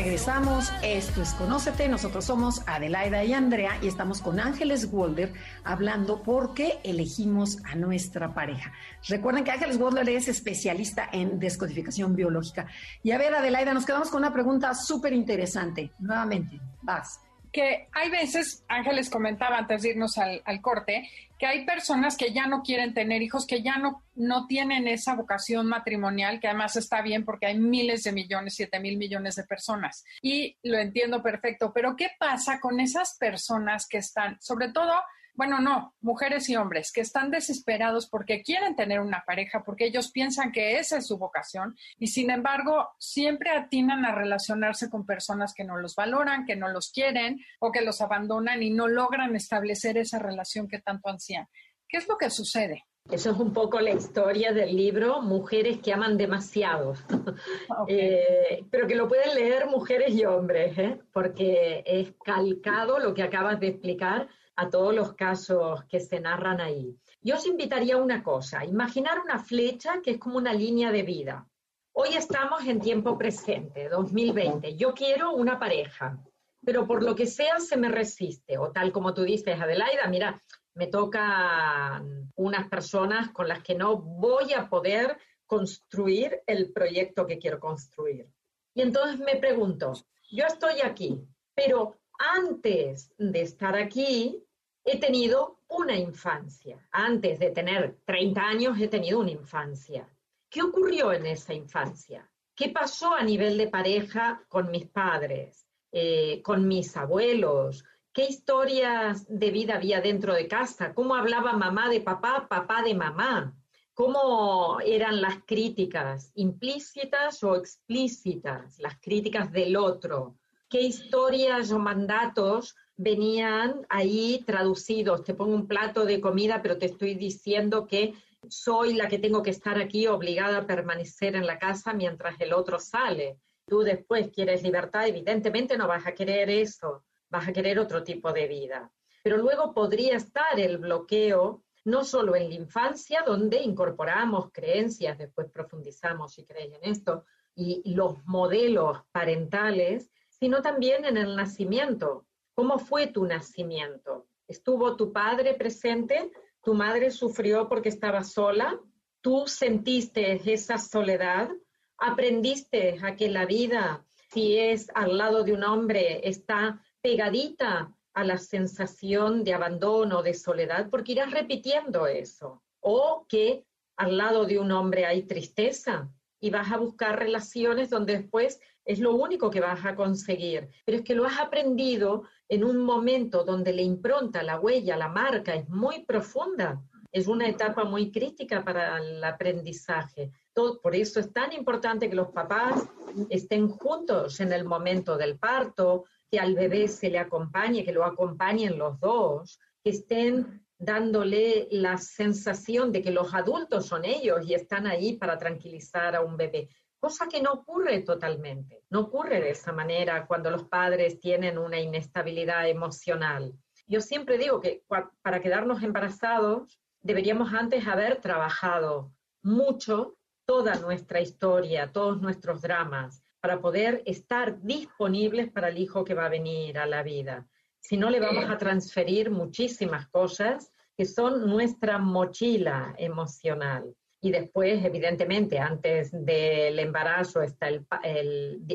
regresamos, 0.05 0.73
esto 0.81 1.23
es 1.23 1.35
Conócete, 1.35 1.88
nosotros 1.88 2.25
somos 2.25 2.62
Adelaida 2.69 3.25
y 3.25 3.33
Andrea 3.33 3.78
y 3.83 3.88
estamos 3.88 4.23
con 4.23 4.38
Ángeles 4.38 4.87
Walder 4.93 5.33
hablando 5.64 6.23
por 6.23 6.55
qué 6.55 6.78
elegimos 6.85 7.59
a 7.64 7.75
nuestra 7.75 8.33
pareja. 8.33 8.73
Recuerden 9.09 9.43
que 9.43 9.50
Ángeles 9.50 9.76
Walder 9.76 10.09
es 10.09 10.28
especialista 10.28 11.09
en 11.11 11.40
descodificación 11.40 12.14
biológica. 12.14 12.69
Y 13.02 13.11
a 13.11 13.19
ver, 13.19 13.35
Adelaida, 13.35 13.75
nos 13.75 13.85
quedamos 13.85 14.09
con 14.09 14.21
una 14.21 14.33
pregunta 14.33 14.73
súper 14.73 15.12
interesante. 15.12 15.90
Nuevamente, 15.99 16.61
vas 16.81 17.19
que 17.52 17.88
hay 17.93 18.11
veces, 18.11 18.64
Ángeles 18.69 19.11
comentaba 19.11 19.59
antes 19.59 19.83
de 19.83 19.90
irnos 19.90 20.19
al, 20.19 20.61
corte, 20.61 21.09
que 21.38 21.47
hay 21.47 21.64
personas 21.64 22.17
que 22.17 22.33
ya 22.33 22.47
no 22.47 22.62
quieren 22.62 22.95
tener 22.95 23.23
hijos, 23.23 23.47
que 23.47 23.62
ya 23.62 23.78
no, 23.78 24.02
no 24.14 24.47
tienen 24.47 24.88
esa 24.88 25.14
vocación 25.14 25.67
matrimonial, 25.67 26.40
que 26.40 26.49
además 26.49 26.76
está 26.76 27.02
bien 27.02 27.25
porque 27.25 27.47
hay 27.47 27.59
miles 27.59 28.02
de 28.02 28.12
millones, 28.12 28.55
siete 28.55 28.81
mil 28.81 28.97
millones 28.97 29.37
de 29.37 29.45
personas. 29.45 30.05
Y 30.21 30.57
lo 30.62 30.78
entiendo 30.78 31.23
perfecto, 31.23 31.73
pero 31.73 31.97
¿qué 31.97 32.11
pasa 32.19 32.61
con 32.61 32.81
esas 32.81 33.17
personas 33.19 33.87
que 33.87 33.99
están, 33.99 34.40
sobre 34.40 34.71
todo, 34.71 34.95
bueno, 35.38 35.61
no, 35.61 35.95
mujeres 36.00 36.49
y 36.49 36.57
hombres 36.57 36.90
que 36.90 37.00
están 37.00 37.30
desesperados 37.30 38.09
porque 38.09 38.42
quieren 38.42 38.75
tener 38.75 38.99
una 38.99 39.23
pareja, 39.25 39.62
porque 39.62 39.87
ellos 39.87 40.11
piensan 40.11 40.50
que 40.50 40.80
esa 40.80 40.97
es 40.97 41.07
su 41.07 41.16
vocación 41.16 41.76
y 41.97 42.09
sin 42.09 42.33
embargo 42.33 42.88
siempre 42.99 43.50
atinan 43.50 44.04
a 44.04 44.12
relacionarse 44.12 44.90
con 44.90 45.07
personas 45.07 45.54
que 45.54 45.62
no 45.62 45.76
los 45.76 45.95
valoran, 45.95 46.45
que 46.45 46.57
no 46.57 46.66
los 46.66 46.90
quieren 46.90 47.38
o 47.61 47.71
que 47.71 47.83
los 47.83 48.00
abandonan 48.00 48.64
y 48.64 48.71
no 48.71 48.88
logran 48.88 49.37
establecer 49.37 49.97
esa 49.97 50.18
relación 50.18 50.66
que 50.66 50.80
tanto 50.80 51.09
ansían. 51.09 51.47
¿Qué 51.87 51.99
es 51.99 52.09
lo 52.09 52.18
que 52.18 52.30
sucede? 52.30 52.87
Eso 53.09 53.30
es 53.30 53.38
un 53.38 53.52
poco 53.52 53.78
la 53.78 53.90
historia 53.90 54.52
del 54.52 54.75
libro 54.75 55.23
Mujeres 55.23 55.78
que 55.78 55.92
aman 55.92 56.16
demasiado, 56.16 56.95
eh, 57.87 58.64
pero 58.73 58.88
que 58.88 58.97
lo 58.97 59.07
pueden 59.07 59.37
leer 59.37 59.66
mujeres 59.66 60.12
y 60.16 60.25
hombres, 60.25 60.76
¿eh? 60.76 60.99
porque 61.12 61.85
es 61.87 62.12
calcado 62.25 62.99
lo 62.99 63.14
que 63.14 63.23
acabas 63.23 63.61
de 63.61 63.68
explicar 63.68 64.28
a 64.59 64.69
todos 64.69 64.93
los 64.93 65.15
casos 65.15 65.85
que 65.85 66.00
se 66.00 66.19
narran 66.19 66.61
ahí. 66.61 66.99
Yo 67.23 67.37
os 67.37 67.47
invitaría 67.47 67.95
a 67.95 68.03
una 68.03 68.25
cosa, 68.25 68.65
imaginar 68.65 69.21
una 69.21 69.38
flecha 69.38 70.03
que 70.03 70.11
es 70.12 70.19
como 70.19 70.37
una 70.37 70.53
línea 70.53 70.91
de 70.91 71.05
vida. 71.05 71.49
Hoy 71.93 72.17
estamos 72.17 72.67
en 72.67 72.81
tiempo 72.81 73.17
presente, 73.17 73.88
2020. 73.88 74.75
Yo 74.75 74.95
quiero 74.95 75.31
una 75.31 75.61
pareja, 75.61 76.19
pero 76.65 76.88
por 76.88 77.05
lo 77.05 77.15
que 77.15 77.27
sea 77.27 77.61
se 77.61 77.77
me 77.77 77.88
resiste. 77.88 78.59
O 78.59 78.73
tal 78.73 78.91
como 78.91 79.15
tú 79.15 79.23
dices, 79.23 79.61
Adelaida, 79.61 80.09
mira, 80.09 80.43
me 80.75 80.88
tocan 80.88 82.33
unas 82.35 82.69
personas 82.69 83.31
con 83.31 83.47
las 83.47 83.62
que 83.62 83.77
no 83.77 83.97
voy 83.97 84.55
a 84.55 84.69
poder 84.69 85.19
construir 85.47 86.43
el 86.49 86.73
proyecto 86.73 87.29
que 87.29 87.38
quiero 87.38 87.61
construir. 87.61 88.29
Y 88.75 88.83
entonces 88.83 89.21
me 89.21 89.37
pregunto, 89.37 89.93
yo 90.33 90.47
estoy 90.47 90.81
aquí, 90.81 91.25
pero 91.55 91.95
antes 92.19 93.12
de 93.17 93.43
estar 93.43 93.77
aquí, 93.77 94.45
he 94.90 94.99
tenido 94.99 95.61
una 95.68 95.97
infancia. 95.97 96.78
Antes 96.92 97.38
de 97.38 97.50
tener 97.50 97.99
30 98.07 98.40
años 98.40 98.80
he 98.80 98.88
tenido 98.88 99.21
una 99.21 99.30
infancia. 99.30 100.09
¿Qué 100.49 100.62
ocurrió 100.62 101.12
en 101.12 101.26
esa 101.26 101.52
infancia? 101.52 102.26
¿Qué 102.54 102.71
pasó 102.71 103.12
a 103.14 103.23
nivel 103.23 103.59
de 103.59 103.68
pareja 103.68 104.42
con 104.49 104.71
mis 104.71 104.87
padres, 104.87 105.66
eh, 105.92 106.40
con 106.42 106.66
mis 106.66 106.97
abuelos? 106.97 107.85
¿Qué 108.12 108.25
historias 108.25 109.26
de 109.28 109.50
vida 109.50 109.75
había 109.75 110.00
dentro 110.00 110.33
de 110.33 110.49
casa? 110.49 110.95
¿Cómo 110.95 111.14
hablaba 111.14 111.52
mamá 111.52 111.90
de 111.90 112.00
papá, 112.00 112.47
papá 112.49 112.83
de 112.83 112.95
mamá? 112.95 113.54
¿Cómo 113.92 114.78
eran 114.80 115.21
las 115.21 115.45
críticas 115.45 116.33
implícitas 116.35 117.45
o 117.45 117.57
explícitas, 117.57 118.78
las 118.78 118.99
críticas 119.00 119.52
del 119.52 119.76
otro? 119.76 120.38
¿Qué 120.71 120.80
historias 120.80 121.73
o 121.73 121.78
mandatos 121.78 122.75
venían 122.99 123.87
ahí 123.88 124.43
traducidos. 124.45 125.25
Te 125.25 125.33
pongo 125.33 125.55
un 125.55 125.67
plato 125.67 126.05
de 126.05 126.21
comida, 126.21 126.61
pero 126.61 126.76
te 126.76 126.87
estoy 126.87 127.14
diciendo 127.14 127.87
que 127.87 128.14
soy 128.49 128.95
la 128.95 129.09
que 129.09 129.19
tengo 129.19 129.43
que 129.43 129.50
estar 129.50 129.78
aquí 129.78 130.07
obligada 130.07 130.59
a 130.59 130.67
permanecer 130.67 131.37
en 131.37 131.47
la 131.47 131.59
casa 131.59 131.95
mientras 131.95 132.38
el 132.40 132.52
otro 132.52 132.78
sale. 132.78 133.38
Tú 133.67 133.81
después 133.81 134.28
quieres 134.31 134.62
libertad, 134.62 135.07
evidentemente 135.07 135.78
no 135.78 135.87
vas 135.87 136.07
a 136.07 136.12
querer 136.12 136.50
eso, 136.50 137.05
vas 137.31 137.49
a 137.49 137.52
querer 137.52 137.78
otro 137.78 138.02
tipo 138.02 138.33
de 138.33 138.49
vida. 138.49 138.90
Pero 139.23 139.37
luego 139.37 139.73
podría 139.73 140.17
estar 140.17 140.59
el 140.59 140.78
bloqueo 140.78 141.62
no 141.85 142.05
solo 142.05 142.35
en 142.35 142.49
la 142.49 142.55
infancia, 142.55 143.23
donde 143.25 143.62
incorporamos 143.62 144.50
creencias, 144.52 145.17
después 145.17 145.50
profundizamos 145.50 146.35
si 146.35 146.45
creéis 146.45 146.75
en 146.75 146.90
esto, 146.90 147.25
y 147.55 147.95
los 147.95 148.25
modelos 148.25 148.99
parentales, 149.11 150.11
sino 150.28 150.62
también 150.62 151.05
en 151.05 151.17
el 151.17 151.35
nacimiento. 151.35 152.27
¿Cómo 152.59 152.81
fue 152.81 153.07
tu 153.07 153.25
nacimiento? 153.25 154.27
¿Estuvo 154.49 154.97
tu 154.97 155.12
padre 155.12 155.55
presente? 155.55 156.33
¿Tu 156.65 156.75
madre 156.75 157.12
sufrió 157.12 157.69
porque 157.69 157.88
estaba 157.88 158.25
sola? 158.25 158.81
¿Tú 159.21 159.47
sentiste 159.47 160.43
esa 160.53 160.77
soledad? 160.77 161.50
¿Aprendiste 161.99 162.99
a 163.00 163.15
que 163.15 163.29
la 163.29 163.47
vida, 163.47 164.05
si 164.33 164.59
es 164.59 164.88
al 164.97 165.19
lado 165.19 165.45
de 165.45 165.53
un 165.53 165.62
hombre, 165.62 166.29
está 166.29 166.83
pegadita 167.00 167.95
a 168.12 168.25
la 168.25 168.38
sensación 168.38 169.45
de 169.45 169.55
abandono, 169.55 170.25
de 170.25 170.35
soledad? 170.35 170.91
Porque 170.91 171.12
irás 171.12 171.31
repitiendo 171.31 172.09
eso. 172.09 172.65
O 172.81 173.25
que 173.29 173.67
al 173.97 174.17
lado 174.17 174.47
de 174.47 174.59
un 174.59 174.73
hombre 174.73 175.07
hay 175.07 175.23
tristeza 175.23 176.11
y 176.41 176.50
vas 176.50 176.73
a 176.73 176.79
buscar 176.79 177.21
relaciones 177.21 177.88
donde 177.88 178.19
después 178.19 178.61
es 178.88 179.00
lo 179.00 179.14
único 179.14 179.50
que 179.50 179.61
vas 179.61 179.85
a 179.85 179.95
conseguir. 179.95 180.71
Pero 180.87 180.99
es 180.99 181.04
que 181.04 181.14
lo 181.14 181.26
has 181.26 181.38
aprendido 181.38 182.23
en 182.49 182.64
un 182.64 182.78
momento 182.78 183.45
donde 183.45 183.75
la 183.75 183.83
impronta, 183.83 184.42
la 184.42 184.59
huella, 184.59 184.97
la 184.97 185.09
marca 185.09 185.54
es 185.54 185.68
muy 185.68 186.07
profunda. 186.07 186.83
Es 187.12 187.28
una 187.28 187.47
etapa 187.47 187.85
muy 187.85 188.11
crítica 188.11 188.64
para 188.64 188.97
el 188.97 189.23
aprendizaje. 189.23 190.33
por 190.54 190.97
eso 190.97 191.21
es 191.21 191.30
tan 191.35 191.52
importante 191.52 192.09
que 192.09 192.16
los 192.16 192.30
papás 192.30 192.88
estén 193.28 193.68
juntos 193.68 194.40
en 194.40 194.54
el 194.54 194.64
momento 194.64 195.18
del 195.18 195.38
parto, 195.38 196.04
que 196.30 196.40
al 196.40 196.54
bebé 196.54 196.88
se 196.88 197.11
le 197.11 197.18
acompañe, 197.18 197.85
que 197.85 197.92
lo 197.92 198.04
acompañen 198.04 198.78
los 198.78 198.99
dos, 199.00 199.59
que 199.85 199.90
estén 199.90 200.64
dándole 200.78 201.68
la 201.73 201.99
sensación 201.99 202.90
de 202.90 203.02
que 203.02 203.11
los 203.11 203.35
adultos 203.35 203.85
son 203.85 204.07
ellos 204.07 204.47
y 204.47 204.54
están 204.54 204.87
ahí 204.87 205.16
para 205.16 205.37
tranquilizar 205.37 206.16
a 206.16 206.23
un 206.23 206.38
bebé 206.38 206.71
cosa 207.00 207.28
que 207.28 207.40
no 207.40 207.52
ocurre 207.52 208.00
totalmente, 208.00 208.83
no 208.90 209.00
ocurre 209.00 209.40
de 209.40 209.50
esa 209.50 209.73
manera 209.73 210.26
cuando 210.26 210.50
los 210.50 210.64
padres 210.64 211.21
tienen 211.21 211.59
una 211.59 211.78
inestabilidad 211.78 212.69
emocional. 212.69 213.55
Yo 213.87 214.00
siempre 214.00 214.38
digo 214.38 214.61
que 214.61 214.83
para 215.23 215.40
quedarnos 215.40 215.83
embarazados 215.83 216.78
deberíamos 217.00 217.52
antes 217.52 217.87
haber 217.87 218.21
trabajado 218.21 219.12
mucho 219.43 220.17
toda 220.45 220.76
nuestra 220.76 221.21
historia, 221.21 221.93
todos 221.93 222.21
nuestros 222.21 222.62
dramas, 222.62 223.23
para 223.40 223.61
poder 223.61 224.02
estar 224.05 224.61
disponibles 224.62 225.50
para 225.50 225.69
el 225.69 225.78
hijo 225.78 226.05
que 226.05 226.14
va 226.14 226.26
a 226.26 226.31
venir 226.31 226.78
a 226.78 226.87
la 226.87 227.02
vida. 227.02 227.47
Si 227.81 227.97
no, 227.97 228.11
le 228.11 228.21
vamos 228.21 228.50
a 228.50 228.59
transferir 228.59 229.31
muchísimas 229.31 230.09
cosas 230.09 230.73
que 230.97 231.05
son 231.05 231.49
nuestra 231.49 231.99
mochila 231.99 232.95
emocional. 232.99 233.95
Y 234.21 234.33
después, 234.33 234.85
evidentemente, 234.85 235.59
antes 235.59 236.11
del 236.13 236.79
embarazo 236.79 237.41
está 237.41 237.69
el, 237.69 237.87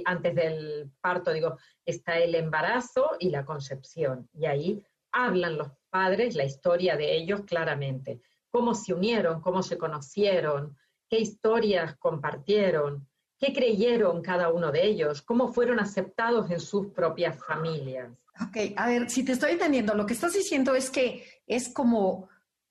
antes 0.05 0.35
del 0.35 0.89
parto, 1.01 1.33
digo, 1.33 1.57
está 1.85 2.17
el 2.17 2.35
embarazo 2.35 3.11
y 3.19 3.29
la 3.29 3.43
concepción. 3.43 4.29
Y 4.33 4.45
ahí 4.45 4.83
hablan 5.11 5.57
los 5.57 5.69
padres 5.89 6.35
la 6.35 6.45
historia 6.45 6.95
de 6.95 7.15
ellos 7.15 7.41
claramente. 7.45 8.21
Cómo 8.49 8.73
se 8.73 8.93
unieron, 8.93 9.41
cómo 9.41 9.63
se 9.63 9.77
conocieron, 9.77 10.77
qué 11.09 11.19
historias 11.19 11.95
compartieron, 11.97 13.07
qué 13.37 13.53
creyeron 13.53 14.21
cada 14.21 14.51
uno 14.51 14.71
de 14.71 14.85
ellos, 14.85 15.21
cómo 15.21 15.51
fueron 15.51 15.79
aceptados 15.79 16.49
en 16.51 16.59
sus 16.59 16.87
propias 16.87 17.37
familias. 17.45 18.09
Ok, 18.41 18.73
a 18.75 18.87
ver, 18.87 19.09
si 19.09 19.23
te 19.23 19.33
estoy 19.33 19.51
entendiendo, 19.51 19.93
lo 19.93 20.05
que 20.05 20.13
estás 20.13 20.33
diciendo 20.33 20.73
es 20.73 20.89
que 20.89 21.23
es 21.45 21.69
como 21.69 22.29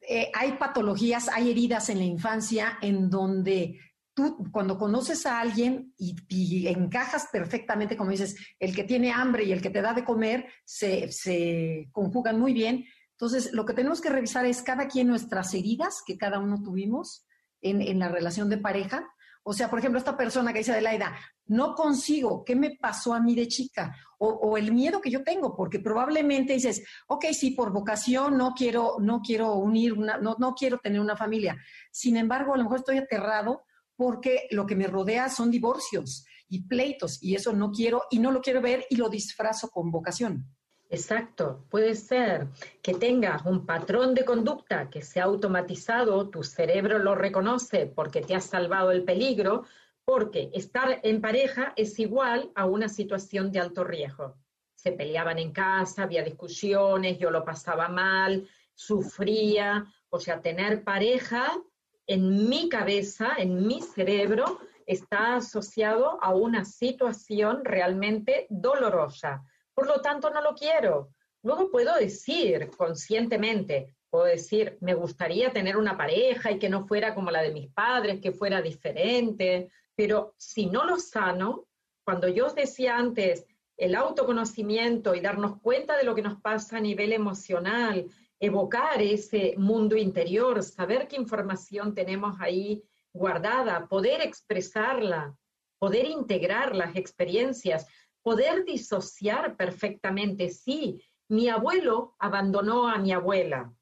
eh, 0.08 0.30
hay 0.34 0.52
patologías, 0.52 1.28
hay 1.28 1.50
heridas 1.50 1.88
en 1.88 1.98
la 1.98 2.04
infancia 2.04 2.78
en 2.82 3.08
donde 3.08 3.78
tú 4.14 4.36
cuando 4.52 4.78
conoces 4.78 5.24
a 5.26 5.40
alguien 5.40 5.94
y, 5.96 6.66
encajas 6.66 7.28
perfectamente, 7.32 7.96
como 7.96 8.10
dices, 8.10 8.36
el 8.58 8.74
que 8.74 8.84
tiene 8.84 9.12
hambre 9.12 9.44
y 9.44 9.52
el 9.52 9.62
que 9.62 9.70
te 9.70 9.80
da 9.80 9.94
de 9.94 10.04
comer 10.04 10.46
se, 10.64 11.88
conjugan 11.92 12.38
muy 12.38 12.52
bien. 12.52 12.84
Entonces, 13.12 13.52
lo 13.52 13.64
que 13.64 13.74
tenemos 13.74 14.00
que 14.00 14.10
revisar 14.10 14.44
es 14.44 14.62
cada 14.62 14.88
quien 14.88 15.06
nuestras 15.06 15.54
heridas 15.54 16.02
que 16.04 16.18
cada 16.18 16.40
uno 16.40 16.60
tuvimos 16.62 17.26
en 17.60 17.98
la 18.00 18.08
relación 18.08 18.48
de 18.48 18.58
pareja 18.58 19.08
o 19.44 19.52
sea, 19.52 19.68
por 19.68 19.78
ejemplo, 19.78 19.98
esta 19.98 20.16
persona 20.16 20.52
que 20.52 20.60
dice 20.60 20.72
Adelaida, 20.72 21.16
no 21.46 21.74
consigo, 21.74 22.44
¿qué 22.44 22.54
me 22.54 22.76
pasó 22.80 23.12
a 23.12 23.20
mí 23.20 23.34
de 23.34 23.48
chica? 23.48 23.94
O, 24.18 24.56
el 24.56 24.72
miedo 24.72 25.00
que 25.00 25.10
yo 25.10 25.24
tengo, 25.24 25.56
porque 25.56 25.80
probablemente 25.80 26.52
dices, 26.52 26.84
ok, 27.08 27.24
sí, 27.32 27.50
por 27.50 27.72
vocación 27.72 28.38
no 28.38 28.54
quiero, 28.54 28.98
no 29.00 29.20
quiero 29.20 29.54
unir, 29.56 29.94
una, 29.94 30.16
no, 30.18 30.36
no 30.38 30.54
quiero 30.54 30.78
tener 30.78 31.00
una 31.00 31.16
familia. 31.16 31.56
Sin 31.90 32.16
embargo, 32.16 32.54
a 32.54 32.56
lo 32.56 32.62
mejor 32.62 32.78
estoy 32.78 32.98
aterrado 32.98 33.64
porque 33.96 34.46
lo 34.52 34.64
que 34.64 34.76
me 34.76 34.86
rodea 34.86 35.28
son 35.28 35.50
divorcios 35.50 36.24
y 36.48 36.68
pleitos, 36.68 37.20
y 37.20 37.34
eso 37.34 37.52
no 37.52 37.72
quiero, 37.72 38.04
y 38.10 38.20
no 38.20 38.30
lo 38.30 38.40
quiero 38.40 38.60
ver 38.60 38.86
y 38.90 38.96
lo 38.96 39.08
disfrazo 39.08 39.70
con 39.70 39.90
vocación. 39.90 40.46
Exacto, 40.92 41.64
puede 41.70 41.94
ser 41.94 42.48
que 42.82 42.92
tengas 42.92 43.46
un 43.46 43.64
patrón 43.64 44.12
de 44.12 44.26
conducta 44.26 44.90
que 44.90 45.00
se 45.00 45.20
ha 45.20 45.24
automatizado, 45.24 46.28
tu 46.28 46.42
cerebro 46.42 46.98
lo 46.98 47.14
reconoce 47.14 47.86
porque 47.86 48.20
te 48.20 48.34
ha 48.34 48.42
salvado 48.42 48.90
el 48.90 49.02
peligro, 49.02 49.64
porque 50.04 50.50
estar 50.52 51.00
en 51.02 51.22
pareja 51.22 51.72
es 51.76 51.98
igual 51.98 52.52
a 52.54 52.66
una 52.66 52.90
situación 52.90 53.50
de 53.50 53.60
alto 53.60 53.84
riesgo. 53.84 54.36
Se 54.74 54.92
peleaban 54.92 55.38
en 55.38 55.52
casa, 55.52 56.02
había 56.02 56.22
discusiones, 56.22 57.18
yo 57.18 57.30
lo 57.30 57.42
pasaba 57.42 57.88
mal, 57.88 58.46
sufría, 58.74 59.86
o 60.10 60.20
sea, 60.20 60.42
tener 60.42 60.84
pareja 60.84 61.58
en 62.06 62.50
mi 62.50 62.68
cabeza, 62.68 63.30
en 63.38 63.66
mi 63.66 63.80
cerebro, 63.80 64.60
está 64.84 65.36
asociado 65.36 66.22
a 66.22 66.34
una 66.34 66.66
situación 66.66 67.64
realmente 67.64 68.46
dolorosa 68.50 69.42
por 69.74 69.86
lo 69.86 70.00
tanto 70.00 70.30
no 70.30 70.40
lo 70.40 70.54
quiero. 70.54 71.10
Luego 71.42 71.70
puedo 71.70 71.94
decir 71.96 72.70
conscientemente, 72.76 73.96
puedo 74.10 74.24
decir, 74.24 74.78
me 74.80 74.94
gustaría 74.94 75.52
tener 75.52 75.76
una 75.76 75.96
pareja 75.96 76.52
y 76.52 76.58
que 76.58 76.68
no 76.68 76.86
fuera 76.86 77.14
como 77.14 77.30
la 77.30 77.42
de 77.42 77.52
mis 77.52 77.68
padres, 77.70 78.20
que 78.20 78.32
fuera 78.32 78.60
diferente, 78.62 79.70
pero 79.94 80.34
si 80.36 80.66
no 80.66 80.84
lo 80.84 80.98
sano, 80.98 81.66
cuando 82.04 82.28
yo 82.28 82.46
os 82.46 82.54
decía 82.54 82.96
antes, 82.96 83.46
el 83.76 83.94
autoconocimiento 83.94 85.14
y 85.14 85.20
darnos 85.20 85.60
cuenta 85.60 85.96
de 85.96 86.04
lo 86.04 86.14
que 86.14 86.22
nos 86.22 86.40
pasa 86.40 86.76
a 86.76 86.80
nivel 86.80 87.12
emocional, 87.12 88.06
evocar 88.38 89.00
ese 89.00 89.54
mundo 89.56 89.96
interior, 89.96 90.62
saber 90.62 91.08
qué 91.08 91.16
información 91.16 91.94
tenemos 91.94 92.36
ahí 92.40 92.82
guardada, 93.12 93.86
poder 93.88 94.20
expresarla, 94.20 95.36
poder 95.78 96.06
integrar 96.06 96.74
las 96.74 96.96
experiencias, 96.96 97.86
poder 98.22 98.64
disociar 98.64 99.56
perfectamente, 99.56 100.48
sí, 100.48 101.02
mi 101.28 101.48
abuelo 101.48 102.14
abandonó 102.18 102.88
a 102.88 102.98
mi 102.98 103.12
abuela, 103.12 103.72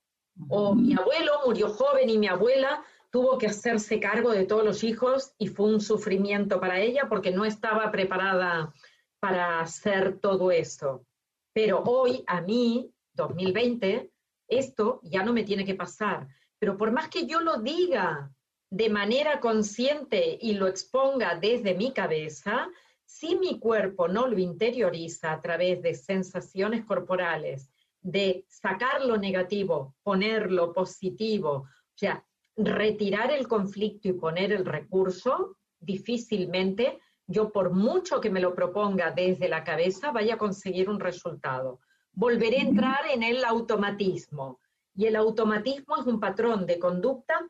o 0.49 0.75
mi 0.75 0.95
abuelo 0.95 1.33
murió 1.45 1.69
joven 1.69 2.09
y 2.09 2.19
mi 2.19 2.29
abuela 2.29 2.83
tuvo 3.11 3.39
que 3.39 3.49
hacerse 3.49 3.99
cargo 3.99 4.31
de 4.31 4.47
todos 4.47 4.65
los 4.65 4.85
hijos 4.85 5.35
y 5.39 5.49
fue 5.49 5.67
un 5.67 5.81
sufrimiento 5.81 6.61
para 6.61 6.81
ella 6.81 7.09
porque 7.09 7.31
no 7.31 7.45
estaba 7.45 7.91
preparada 7.91 8.73
para 9.19 9.61
hacer 9.61 10.19
todo 10.21 10.51
eso. 10.51 11.05
Pero 11.53 11.83
hoy, 11.83 12.25
a 12.27 12.41
mí, 12.41 12.93
2020, 13.15 14.11
esto 14.49 15.01
ya 15.03 15.25
no 15.25 15.33
me 15.33 15.45
tiene 15.45 15.65
que 15.65 15.75
pasar. 15.75 16.29
Pero 16.59 16.77
por 16.77 16.93
más 16.93 17.09
que 17.09 17.27
yo 17.27 17.41
lo 17.41 17.59
diga 17.59 18.31
de 18.71 18.89
manera 18.89 19.41
consciente 19.41 20.39
y 20.41 20.53
lo 20.53 20.69
exponga 20.69 21.35
desde 21.35 21.75
mi 21.75 21.93
cabeza, 21.93 22.69
si 23.11 23.37
mi 23.37 23.59
cuerpo 23.59 24.07
no 24.07 24.29
lo 24.29 24.39
interioriza 24.39 25.33
a 25.33 25.41
través 25.41 25.83
de 25.83 25.95
sensaciones 25.95 26.85
corporales, 26.85 27.69
de 28.01 28.47
sacar 28.49 29.05
lo 29.05 29.17
negativo, 29.17 29.97
poner 30.05 30.51
lo 30.53 30.73
positivo, 30.73 31.51
o 31.51 31.97
sea, 31.97 32.25
retirar 32.57 33.33
el 33.33 33.49
conflicto 33.49 34.09
y 34.09 34.13
poner 34.13 34.53
el 34.53 34.65
recurso, 34.65 35.57
difícilmente 35.81 37.01
yo 37.27 37.51
por 37.51 37.73
mucho 37.73 38.21
que 38.21 38.31
me 38.31 38.41
lo 38.41 38.55
proponga 38.55 39.11
desde 39.11 39.49
la 39.49 39.65
cabeza 39.65 40.13
vaya 40.13 40.35
a 40.35 40.39
conseguir 40.39 40.89
un 40.89 41.01
resultado. 41.01 41.81
Volveré 42.13 42.59
a 42.59 42.63
entrar 42.63 43.01
en 43.13 43.25
el 43.25 43.45
automatismo. 43.45 44.61
Y 44.95 45.07
el 45.07 45.17
automatismo 45.17 45.97
es 45.97 46.07
un 46.07 46.21
patrón 46.21 46.65
de 46.65 46.79
conducta 46.79 47.45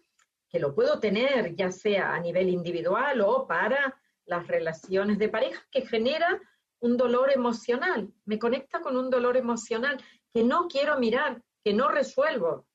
que 0.48 0.58
lo 0.58 0.74
puedo 0.74 0.98
tener 0.98 1.54
ya 1.54 1.70
sea 1.70 2.14
a 2.14 2.20
nivel 2.20 2.48
individual 2.48 3.20
o 3.20 3.46
para 3.46 3.99
las 4.30 4.46
relaciones 4.46 5.18
de 5.18 5.28
pareja 5.28 5.60
que 5.72 5.84
genera 5.84 6.40
un 6.78 6.96
dolor 6.96 7.30
emocional, 7.32 8.10
me 8.24 8.38
conecta 8.38 8.80
con 8.80 8.96
un 8.96 9.10
dolor 9.10 9.36
emocional 9.36 10.02
que 10.32 10.44
no 10.44 10.68
quiero 10.68 10.98
mirar, 10.98 11.42
que 11.62 11.74
no 11.74 11.88
resuelvo. 11.88 12.66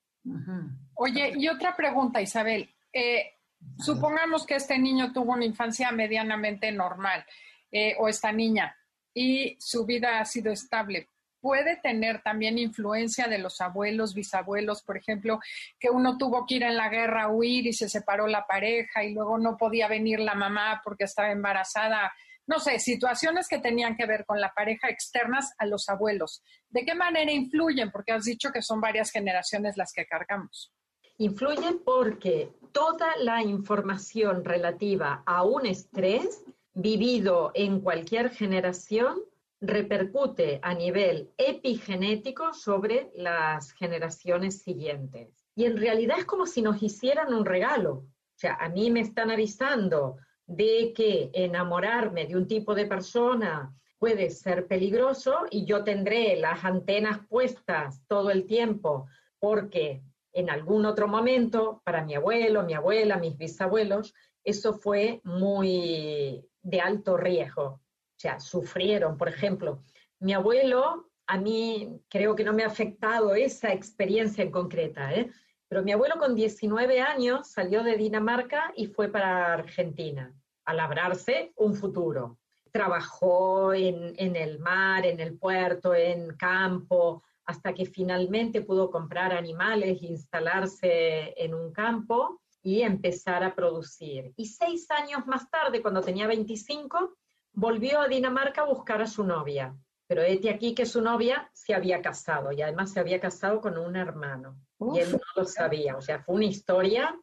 Oye, 0.94 1.32
y 1.36 1.48
otra 1.48 1.74
pregunta, 1.74 2.20
Isabel. 2.20 2.68
Eh, 2.92 3.32
supongamos 3.78 4.46
que 4.46 4.56
este 4.56 4.78
niño 4.78 5.12
tuvo 5.12 5.32
una 5.32 5.46
infancia 5.46 5.90
medianamente 5.90 6.70
normal 6.70 7.24
eh, 7.72 7.96
o 7.98 8.06
esta 8.06 8.30
niña 8.32 8.76
y 9.14 9.56
su 9.58 9.86
vida 9.86 10.20
ha 10.20 10.24
sido 10.26 10.52
estable 10.52 11.08
puede 11.46 11.76
tener 11.76 12.22
también 12.22 12.58
influencia 12.58 13.28
de 13.28 13.38
los 13.38 13.60
abuelos, 13.60 14.14
bisabuelos, 14.14 14.82
por 14.82 14.96
ejemplo, 14.96 15.38
que 15.78 15.90
uno 15.90 16.18
tuvo 16.18 16.44
que 16.44 16.56
ir 16.56 16.64
en 16.64 16.76
la 16.76 16.88
guerra 16.88 17.22
a 17.22 17.28
huir 17.28 17.68
y 17.68 17.72
se 17.72 17.88
separó 17.88 18.26
la 18.26 18.48
pareja 18.48 19.04
y 19.04 19.14
luego 19.14 19.38
no 19.38 19.56
podía 19.56 19.86
venir 19.86 20.18
la 20.18 20.34
mamá 20.34 20.80
porque 20.82 21.04
estaba 21.04 21.30
embarazada. 21.30 22.12
No 22.48 22.58
sé, 22.58 22.80
situaciones 22.80 23.46
que 23.46 23.60
tenían 23.60 23.96
que 23.96 24.06
ver 24.06 24.24
con 24.24 24.40
la 24.40 24.52
pareja 24.54 24.88
externas 24.88 25.52
a 25.58 25.66
los 25.66 25.88
abuelos. 25.88 26.42
¿De 26.68 26.84
qué 26.84 26.96
manera 26.96 27.30
influyen? 27.30 27.92
Porque 27.92 28.10
has 28.10 28.24
dicho 28.24 28.50
que 28.50 28.60
son 28.60 28.80
varias 28.80 29.12
generaciones 29.12 29.76
las 29.76 29.92
que 29.92 30.04
cargamos. 30.04 30.72
Influyen 31.18 31.78
porque 31.84 32.50
toda 32.72 33.16
la 33.18 33.40
información 33.40 34.44
relativa 34.44 35.22
a 35.24 35.44
un 35.44 35.64
estrés 35.64 36.42
vivido 36.74 37.52
en 37.54 37.82
cualquier 37.82 38.30
generación 38.30 39.20
repercute 39.66 40.58
a 40.62 40.74
nivel 40.74 41.30
epigenético 41.36 42.52
sobre 42.52 43.10
las 43.14 43.72
generaciones 43.72 44.62
siguientes. 44.62 45.46
Y 45.54 45.64
en 45.64 45.76
realidad 45.76 46.18
es 46.18 46.24
como 46.24 46.46
si 46.46 46.62
nos 46.62 46.82
hicieran 46.82 47.34
un 47.34 47.44
regalo. 47.44 47.92
O 47.92 48.38
sea, 48.38 48.54
a 48.54 48.68
mí 48.68 48.90
me 48.90 49.00
están 49.00 49.30
avisando 49.30 50.16
de 50.46 50.92
que 50.94 51.30
enamorarme 51.32 52.26
de 52.26 52.36
un 52.36 52.46
tipo 52.46 52.74
de 52.74 52.86
persona 52.86 53.74
puede 53.98 54.30
ser 54.30 54.66
peligroso 54.66 55.46
y 55.50 55.64
yo 55.64 55.82
tendré 55.82 56.36
las 56.36 56.64
antenas 56.64 57.20
puestas 57.28 58.02
todo 58.06 58.30
el 58.30 58.46
tiempo 58.46 59.06
porque 59.38 60.02
en 60.32 60.50
algún 60.50 60.84
otro 60.84 61.08
momento, 61.08 61.80
para 61.82 62.04
mi 62.04 62.14
abuelo, 62.14 62.62
mi 62.62 62.74
abuela, 62.74 63.16
mis 63.16 63.38
bisabuelos, 63.38 64.12
eso 64.44 64.74
fue 64.74 65.20
muy 65.24 66.44
de 66.62 66.80
alto 66.80 67.16
riesgo. 67.16 67.80
O 68.16 68.18
sea, 68.18 68.40
sufrieron, 68.40 69.18
por 69.18 69.28
ejemplo, 69.28 69.82
mi 70.20 70.32
abuelo, 70.32 71.10
a 71.26 71.36
mí 71.36 72.00
creo 72.08 72.34
que 72.34 72.44
no 72.44 72.54
me 72.54 72.64
ha 72.64 72.68
afectado 72.68 73.34
esa 73.34 73.72
experiencia 73.72 74.42
en 74.42 74.50
concreta, 74.50 75.12
¿eh? 75.12 75.30
pero 75.68 75.82
mi 75.82 75.92
abuelo 75.92 76.14
con 76.18 76.34
19 76.34 77.00
años 77.00 77.48
salió 77.48 77.82
de 77.82 77.96
Dinamarca 77.96 78.72
y 78.74 78.86
fue 78.86 79.08
para 79.08 79.52
Argentina 79.52 80.34
a 80.64 80.72
labrarse 80.72 81.52
un 81.56 81.74
futuro. 81.74 82.38
Trabajó 82.72 83.74
en, 83.74 84.14
en 84.16 84.34
el 84.34 84.58
mar, 84.60 85.04
en 85.04 85.20
el 85.20 85.36
puerto, 85.38 85.94
en 85.94 86.36
campo, 86.36 87.22
hasta 87.44 87.74
que 87.74 87.84
finalmente 87.84 88.62
pudo 88.62 88.90
comprar 88.90 89.32
animales, 89.32 90.02
instalarse 90.02 91.34
en 91.36 91.54
un 91.54 91.72
campo 91.72 92.40
y 92.62 92.82
empezar 92.82 93.44
a 93.44 93.54
producir. 93.54 94.32
Y 94.36 94.46
seis 94.46 94.90
años 94.90 95.26
más 95.26 95.48
tarde, 95.50 95.82
cuando 95.82 96.00
tenía 96.00 96.26
25, 96.26 97.16
volvió 97.56 98.00
a 98.00 98.06
Dinamarca 98.06 98.62
a 98.62 98.66
buscar 98.66 99.02
a 99.02 99.06
su 99.06 99.24
novia. 99.24 99.74
Pero 100.06 100.22
este 100.22 100.50
aquí 100.50 100.72
que 100.72 100.86
su 100.86 101.00
novia 101.00 101.50
se 101.52 101.74
había 101.74 102.00
casado 102.00 102.52
y 102.52 102.62
además 102.62 102.92
se 102.92 103.00
había 103.00 103.18
casado 103.18 103.60
con 103.60 103.76
un 103.76 103.96
hermano. 103.96 104.56
y 104.94 105.00
él 105.00 105.12
no 105.12 105.18
lo 105.34 105.44
sabía. 105.44 105.96
O 105.96 106.00
sea, 106.00 106.22
fue 106.22 106.36
una 106.36 106.44
historia 106.44 107.18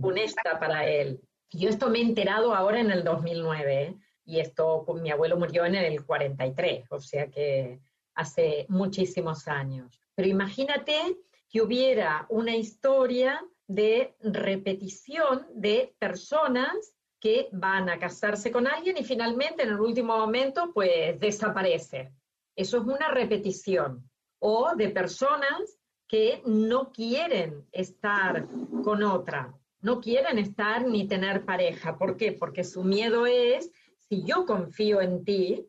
funesta 0.00 0.60
para 0.60 0.86
él. 0.86 1.20
Yo 1.50 1.68
esto 1.68 1.88
me 1.88 1.98
he 1.98 2.02
enterado 2.02 2.54
ahora 2.54 2.80
en 2.80 2.92
el 2.92 3.02
2009 3.02 3.82
¿eh? 3.82 3.96
y 4.24 4.38
esto, 4.38 4.84
pues, 4.86 5.02
mi 5.02 5.10
abuelo 5.10 5.36
murió 5.36 5.64
en 5.64 5.74
el 5.74 6.04
43, 6.04 6.86
o 6.90 7.00
sea 7.00 7.28
que 7.28 7.80
hace 8.14 8.66
muchísimos 8.68 9.48
años. 9.48 9.98
Pero 10.14 10.28
imagínate 10.28 11.18
que 11.48 11.62
hubiera 11.62 12.26
una 12.28 12.54
historia 12.54 13.44
de 13.66 14.14
repetición 14.20 15.46
de 15.54 15.94
personas 15.98 16.95
que 17.26 17.48
van 17.50 17.90
a 17.90 17.98
casarse 17.98 18.52
con 18.52 18.68
alguien 18.68 18.96
y 18.98 19.02
finalmente 19.02 19.64
en 19.64 19.70
el 19.70 19.80
último 19.80 20.16
momento 20.16 20.70
pues 20.72 21.18
desaparece. 21.18 22.12
Eso 22.54 22.76
es 22.76 22.84
una 22.84 23.08
repetición. 23.08 24.08
O 24.38 24.76
de 24.76 24.90
personas 24.90 25.76
que 26.06 26.40
no 26.46 26.92
quieren 26.92 27.66
estar 27.72 28.46
con 28.84 29.02
otra, 29.02 29.52
no 29.80 30.00
quieren 30.00 30.38
estar 30.38 30.86
ni 30.86 31.08
tener 31.08 31.44
pareja. 31.44 31.98
¿Por 31.98 32.16
qué? 32.16 32.30
Porque 32.30 32.62
su 32.62 32.84
miedo 32.84 33.26
es, 33.26 33.72
si 34.08 34.22
yo 34.22 34.46
confío 34.46 35.00
en 35.00 35.24
ti, 35.24 35.66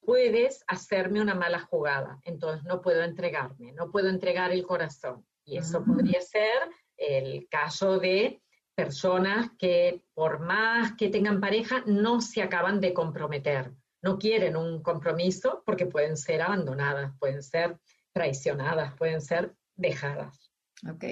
puedes 0.00 0.64
hacerme 0.66 1.20
una 1.20 1.36
mala 1.36 1.60
jugada, 1.60 2.18
entonces 2.24 2.64
no 2.64 2.80
puedo 2.80 3.04
entregarme, 3.04 3.70
no 3.74 3.92
puedo 3.92 4.08
entregar 4.08 4.50
el 4.50 4.66
corazón. 4.66 5.24
Y 5.44 5.58
eso 5.58 5.84
podría 5.84 6.20
ser 6.20 6.68
el 6.96 7.46
caso 7.48 8.00
de 8.00 8.42
personas 8.76 9.50
que 9.58 10.04
por 10.14 10.40
más 10.40 10.92
que 10.92 11.08
tengan 11.08 11.40
pareja 11.40 11.82
no 11.86 12.20
se 12.20 12.42
acaban 12.42 12.80
de 12.80 12.92
comprometer, 12.92 13.72
no 14.02 14.18
quieren 14.18 14.56
un 14.56 14.82
compromiso 14.82 15.62
porque 15.66 15.86
pueden 15.86 16.16
ser 16.16 16.42
abandonadas, 16.42 17.12
pueden 17.18 17.42
ser 17.42 17.78
traicionadas, 18.12 18.94
pueden 18.94 19.20
ser 19.20 19.56
dejadas. 19.74 20.52
Ok. 20.88 21.04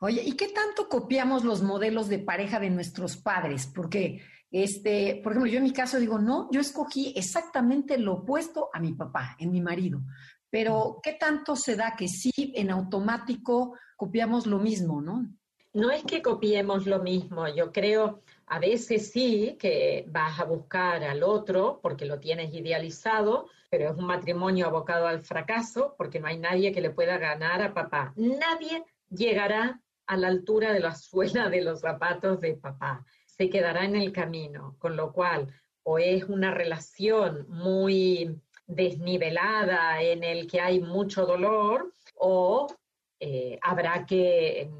Oye, 0.00 0.22
¿y 0.24 0.36
qué 0.36 0.48
tanto 0.48 0.88
copiamos 0.88 1.44
los 1.44 1.60
modelos 1.60 2.08
de 2.08 2.20
pareja 2.20 2.60
de 2.60 2.70
nuestros 2.70 3.16
padres? 3.16 3.66
Porque 3.66 4.22
este, 4.52 5.20
por 5.24 5.32
ejemplo, 5.32 5.50
yo 5.50 5.58
en 5.58 5.64
mi 5.64 5.72
caso 5.72 5.98
digo, 5.98 6.18
no, 6.18 6.48
yo 6.52 6.60
escogí 6.60 7.14
exactamente 7.16 7.98
lo 7.98 8.14
opuesto 8.14 8.68
a 8.72 8.80
mi 8.80 8.92
papá, 8.92 9.34
en 9.38 9.50
mi 9.50 9.60
marido. 9.60 10.02
Pero, 10.50 11.00
¿qué 11.02 11.14
tanto 11.14 11.56
se 11.56 11.74
da 11.74 11.96
que 11.96 12.06
sí 12.06 12.30
en 12.36 12.70
automático 12.70 13.74
copiamos 13.96 14.46
lo 14.46 14.58
mismo, 14.58 15.00
no? 15.00 15.26
No 15.74 15.90
es 15.90 16.04
que 16.04 16.20
copiemos 16.20 16.86
lo 16.86 16.98
mismo, 16.98 17.48
yo 17.48 17.72
creo, 17.72 18.20
a 18.46 18.58
veces 18.58 19.10
sí 19.10 19.56
que 19.58 20.04
vas 20.08 20.38
a 20.38 20.44
buscar 20.44 21.02
al 21.02 21.22
otro 21.22 21.80
porque 21.82 22.04
lo 22.04 22.20
tienes 22.20 22.52
idealizado, 22.52 23.48
pero 23.70 23.90
es 23.90 23.96
un 23.96 24.04
matrimonio 24.04 24.66
abocado 24.66 25.06
al 25.06 25.22
fracaso 25.22 25.94
porque 25.96 26.20
no 26.20 26.26
hay 26.26 26.38
nadie 26.38 26.72
que 26.72 26.82
le 26.82 26.90
pueda 26.90 27.16
ganar 27.16 27.62
a 27.62 27.72
papá. 27.72 28.12
Nadie 28.16 28.84
llegará 29.08 29.80
a 30.06 30.16
la 30.16 30.28
altura 30.28 30.72
de 30.74 30.80
la 30.80 30.94
suela 30.94 31.48
de 31.48 31.62
los 31.62 31.80
zapatos 31.80 32.40
de 32.40 32.54
papá 32.54 33.06
se 33.36 33.48
quedará 33.48 33.84
en 33.84 33.96
el 33.96 34.12
camino, 34.12 34.76
con 34.78 34.96
lo 34.96 35.12
cual 35.12 35.48
o 35.84 35.98
es 35.98 36.24
una 36.24 36.52
relación 36.52 37.46
muy 37.48 38.40
desnivelada 38.66 40.00
en 40.02 40.22
el 40.22 40.46
que 40.46 40.60
hay 40.60 40.80
mucho 40.80 41.26
dolor 41.26 41.92
o 42.14 42.68
eh, 43.18 43.58
habrá 43.62 44.06
que 44.06 44.70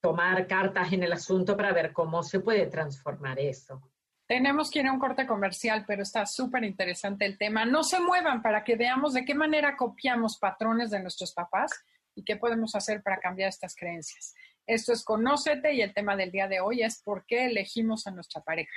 tomar 0.00 0.46
cartas 0.46 0.92
en 0.92 1.02
el 1.02 1.12
asunto 1.12 1.56
para 1.56 1.72
ver 1.72 1.92
cómo 1.92 2.22
se 2.22 2.40
puede 2.40 2.66
transformar 2.66 3.38
eso. 3.38 3.82
Tenemos 4.26 4.70
que 4.70 4.78
ir 4.78 4.86
a 4.86 4.92
un 4.92 5.00
corte 5.00 5.26
comercial, 5.26 5.84
pero 5.86 6.02
está 6.02 6.24
súper 6.24 6.64
interesante 6.64 7.26
el 7.26 7.36
tema. 7.36 7.64
No 7.64 7.82
se 7.82 8.00
muevan 8.00 8.42
para 8.42 8.62
que 8.62 8.76
veamos 8.76 9.12
de 9.12 9.24
qué 9.24 9.34
manera 9.34 9.76
copiamos 9.76 10.38
patrones 10.38 10.90
de 10.90 11.00
nuestros 11.00 11.32
papás 11.32 11.72
y 12.14 12.22
qué 12.22 12.36
podemos 12.36 12.74
hacer 12.74 13.02
para 13.02 13.18
cambiar 13.18 13.48
estas 13.48 13.74
creencias. 13.74 14.34
Esto 14.66 14.92
es 14.92 15.04
Conócete 15.04 15.74
y 15.74 15.82
el 15.82 15.92
tema 15.92 16.14
del 16.14 16.30
día 16.30 16.46
de 16.46 16.60
hoy 16.60 16.82
es 16.82 17.02
por 17.02 17.26
qué 17.26 17.46
elegimos 17.46 18.06
a 18.06 18.12
nuestra 18.12 18.40
pareja. 18.40 18.72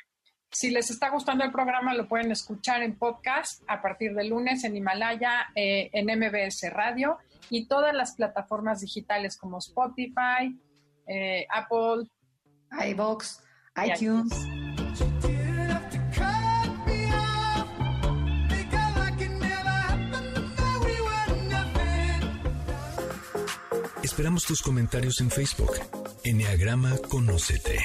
Si 0.52 0.72
les 0.72 0.90
está 0.90 1.10
gustando 1.10 1.44
el 1.44 1.52
programa, 1.52 1.94
lo 1.94 2.08
pueden 2.08 2.32
escuchar 2.32 2.82
en 2.84 2.98
podcast 2.98 3.64
a 3.68 3.82
partir 3.82 4.14
de 4.16 4.24
lunes 4.24 4.64
en 4.64 4.76
Himalaya, 4.76 5.48
eh, 5.56 5.90
en 5.94 6.06
MBS 6.06 6.72
Radio 6.72 7.18
y 7.50 7.68
todas 7.68 7.94
las 7.94 8.16
plataformas 8.16 8.82
digitales 8.82 9.38
como 9.38 9.60
Spotify, 9.60 10.56
eh, 11.08 11.46
Apple, 11.50 12.08
iVoox, 12.72 13.40
iTunes. 13.86 14.34
Esperamos 24.04 24.44
tus 24.46 24.62
comentarios 24.62 25.22
en 25.22 25.32
Facebook. 25.32 25.72
Enneagrama 26.24 26.96
Conócete. 27.10 27.80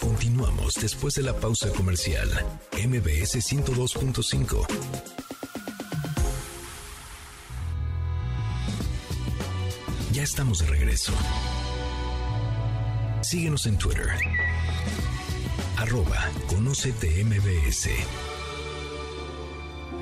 Continuamos 0.00 0.74
después 0.74 1.14
de 1.14 1.22
la 1.22 1.34
pausa 1.34 1.70
comercial. 1.70 2.28
MBS 2.72 3.40
102.5. 3.40 5.25
estamos 10.26 10.58
de 10.58 10.66
regreso. 10.66 11.12
Síguenos 13.22 13.64
en 13.66 13.78
Twitter. 13.78 14.08
Arroba 15.78 16.28
Conócete 16.48 17.22
MBS. 17.24 17.90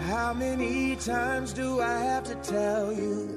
How 0.08 0.32
many 0.32 0.96
times 0.96 1.52
do 1.52 1.82
I 1.82 1.98
have 1.98 2.24
to 2.24 2.36
tell 2.36 2.90
you? 2.90 3.28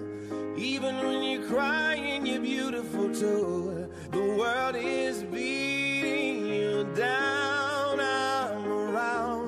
Even 0.58 0.96
when 1.06 1.24
you're 1.24 1.48
crying, 1.50 2.26
you're 2.26 2.42
beautiful 2.42 3.14
too. 3.14 3.90
The 4.12 4.36
world 4.40 4.78
is 4.78 5.24
beating 5.24 6.48
you 6.48 6.88
down. 6.96 7.47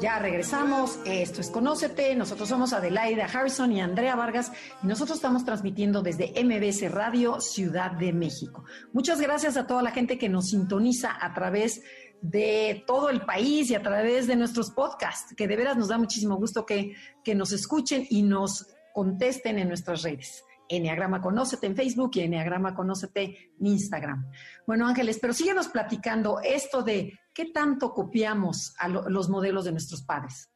Ya 0.02 0.18
regresamos. 0.18 0.98
Esto 1.06 1.42
es 1.42 1.50
Conócete. 1.50 2.16
Nosotros 2.16 2.48
somos 2.48 2.72
Adelaida 2.72 3.26
Harrison 3.26 3.70
y 3.74 3.82
Andrea 3.82 4.16
Vargas 4.16 4.50
y 4.82 4.88
nosotros 4.88 5.18
estamos 5.18 5.44
transmitiendo 5.44 6.02
desde 6.02 6.32
MBS 6.42 6.90
Radio 6.90 7.42
Ciudad 7.42 7.92
de 7.92 8.14
México. 8.14 8.64
Muchas 8.94 9.20
gracias 9.20 9.58
a 9.58 9.68
toda 9.68 9.82
la 9.82 9.92
gente 9.92 10.18
que 10.18 10.30
nos 10.30 10.52
sintoniza 10.52 11.18
a 11.20 11.34
través 11.34 11.82
de 12.22 12.86
todo 12.88 13.10
el 13.10 13.26
país 13.26 13.70
y 13.72 13.76
a 13.76 13.82
través 13.82 14.26
de 14.28 14.38
nuestros 14.38 14.72
podcasts, 14.72 15.36
que 15.36 15.50
de 15.50 15.58
veras 15.58 15.76
nos 15.76 15.90
da 15.90 15.98
muchísimo 15.98 16.38
gusto 16.38 16.66
que, 16.66 16.96
que 17.22 17.36
nos 17.36 17.52
escuchen 17.52 18.08
y 18.10 18.24
nos 18.24 18.68
contesten 18.94 19.60
en 19.60 19.68
nuestras 19.68 20.04
redes. 20.04 20.46
Enneagrama 20.69 21.21
Conócete 21.21 21.67
en 21.67 21.75
Facebook 21.75 22.12
y 22.13 22.21
Enneagrama 22.21 22.75
Conócete 22.75 23.51
en 23.60 23.65
Instagram. 23.65 24.32
Bueno, 24.65 24.88
Ángeles, 24.88 25.17
pero 25.19 25.34
síguenos 25.34 25.67
platicando 25.67 26.39
esto 26.41 26.84
de 26.84 27.19
qué 27.34 27.45
tanto 27.45 27.93
copiamos 27.93 28.73
a 28.77 28.88
los 28.88 29.29
modelos 29.29 29.65
de 29.65 29.71
nuestros 29.71 30.03
padres. 30.03 30.49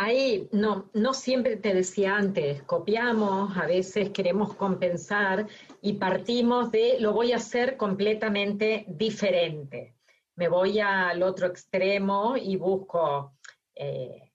Ahí 0.00 0.48
no, 0.52 0.90
no 0.94 1.12
siempre 1.12 1.56
te 1.56 1.74
decía 1.74 2.16
antes, 2.16 2.62
copiamos, 2.62 3.56
a 3.56 3.66
veces 3.66 4.10
queremos 4.10 4.54
compensar 4.54 5.48
y 5.82 5.94
partimos 5.94 6.70
de 6.70 6.98
lo 7.00 7.12
voy 7.12 7.32
a 7.32 7.36
hacer 7.36 7.76
completamente 7.76 8.86
diferente. 8.88 9.96
Me 10.36 10.48
voy 10.48 10.78
al 10.78 11.20
otro 11.24 11.48
extremo 11.48 12.36
y 12.36 12.54
busco 12.54 13.32
eh, 13.74 14.30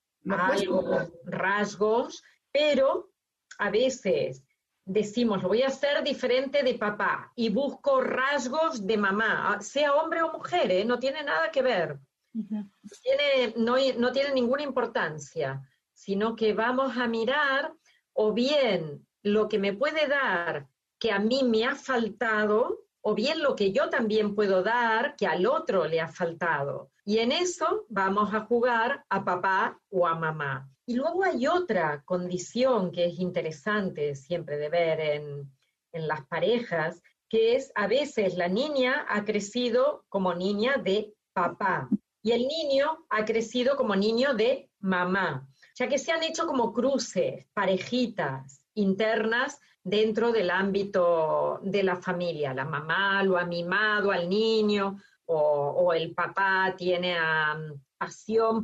rasgos, 1.25 2.23
pero 2.51 3.09
a 3.57 3.69
veces 3.69 4.43
decimos, 4.85 5.41
lo 5.41 5.49
voy 5.49 5.61
a 5.63 5.67
hacer 5.67 6.03
diferente 6.03 6.63
de 6.63 6.73
papá 6.75 7.31
y 7.35 7.49
busco 7.49 8.01
rasgos 8.01 8.85
de 8.85 8.97
mamá, 8.97 9.53
ah, 9.53 9.61
sea 9.61 9.93
hombre 9.93 10.21
o 10.21 10.31
mujer, 10.33 10.71
¿eh? 10.71 10.85
no 10.85 10.99
tiene 10.99 11.23
nada 11.23 11.51
que 11.51 11.61
ver. 11.61 11.99
tiene, 12.31 13.53
no, 13.57 13.75
no 13.97 14.11
tiene 14.11 14.33
ninguna 14.33 14.63
importancia, 14.63 15.61
sino 15.93 16.35
que 16.35 16.53
vamos 16.53 16.97
a 16.97 17.07
mirar 17.07 17.73
o 18.13 18.33
bien 18.33 19.07
lo 19.21 19.47
que 19.47 19.59
me 19.59 19.73
puede 19.73 20.07
dar 20.07 20.67
que 20.99 21.11
a 21.11 21.19
mí 21.19 21.43
me 21.43 21.65
ha 21.65 21.75
faltado 21.75 22.85
o 23.01 23.13
bien 23.13 23.41
lo 23.41 23.55
que 23.55 23.73
yo 23.73 23.89
también 23.89 24.35
puedo 24.35 24.63
dar 24.63 25.15
que 25.17 25.27
al 25.27 25.45
otro 25.45 25.85
le 25.85 25.99
ha 25.99 26.07
faltado. 26.07 26.91
Y 27.03 27.17
en 27.17 27.33
eso 27.33 27.85
vamos 27.89 28.33
a 28.33 28.41
jugar 28.41 29.03
a 29.09 29.25
papá 29.25 29.77
o 29.89 30.07
a 30.07 30.15
mamá. 30.15 30.69
Y 30.85 30.95
luego 30.95 31.23
hay 31.23 31.47
otra 31.47 32.03
condición 32.03 32.91
que 32.91 33.05
es 33.05 33.19
interesante 33.19 34.15
siempre 34.15 34.57
de 34.57 34.69
ver 34.69 34.99
en, 34.99 35.51
en 35.91 36.07
las 36.07 36.25
parejas, 36.25 37.01
que 37.29 37.55
es 37.55 37.71
a 37.75 37.87
veces 37.87 38.35
la 38.35 38.47
niña 38.47 39.05
ha 39.09 39.23
crecido 39.23 40.05
como 40.09 40.33
niña 40.33 40.77
de 40.77 41.13
papá 41.33 41.89
y 42.21 42.31
el 42.31 42.47
niño 42.47 43.05
ha 43.09 43.25
crecido 43.25 43.75
como 43.75 43.95
niño 43.95 44.33
de 44.33 44.69
mamá. 44.79 45.47
O 45.49 45.75
sea 45.75 45.89
que 45.89 45.97
se 45.97 46.11
han 46.11 46.23
hecho 46.23 46.45
como 46.45 46.71
cruces, 46.71 47.45
parejitas 47.53 48.63
internas 48.75 49.59
dentro 49.83 50.31
del 50.31 50.49
ámbito 50.49 51.59
de 51.63 51.83
la 51.83 51.97
familia. 51.97 52.53
La 52.53 52.65
mamá 52.65 53.23
lo 53.23 53.37
ha 53.37 53.45
mimado 53.45 54.11
al 54.11 54.29
niño 54.29 54.99
o, 55.25 55.93
el 55.93 56.13
papá 56.13 56.75
tiene 56.77 57.17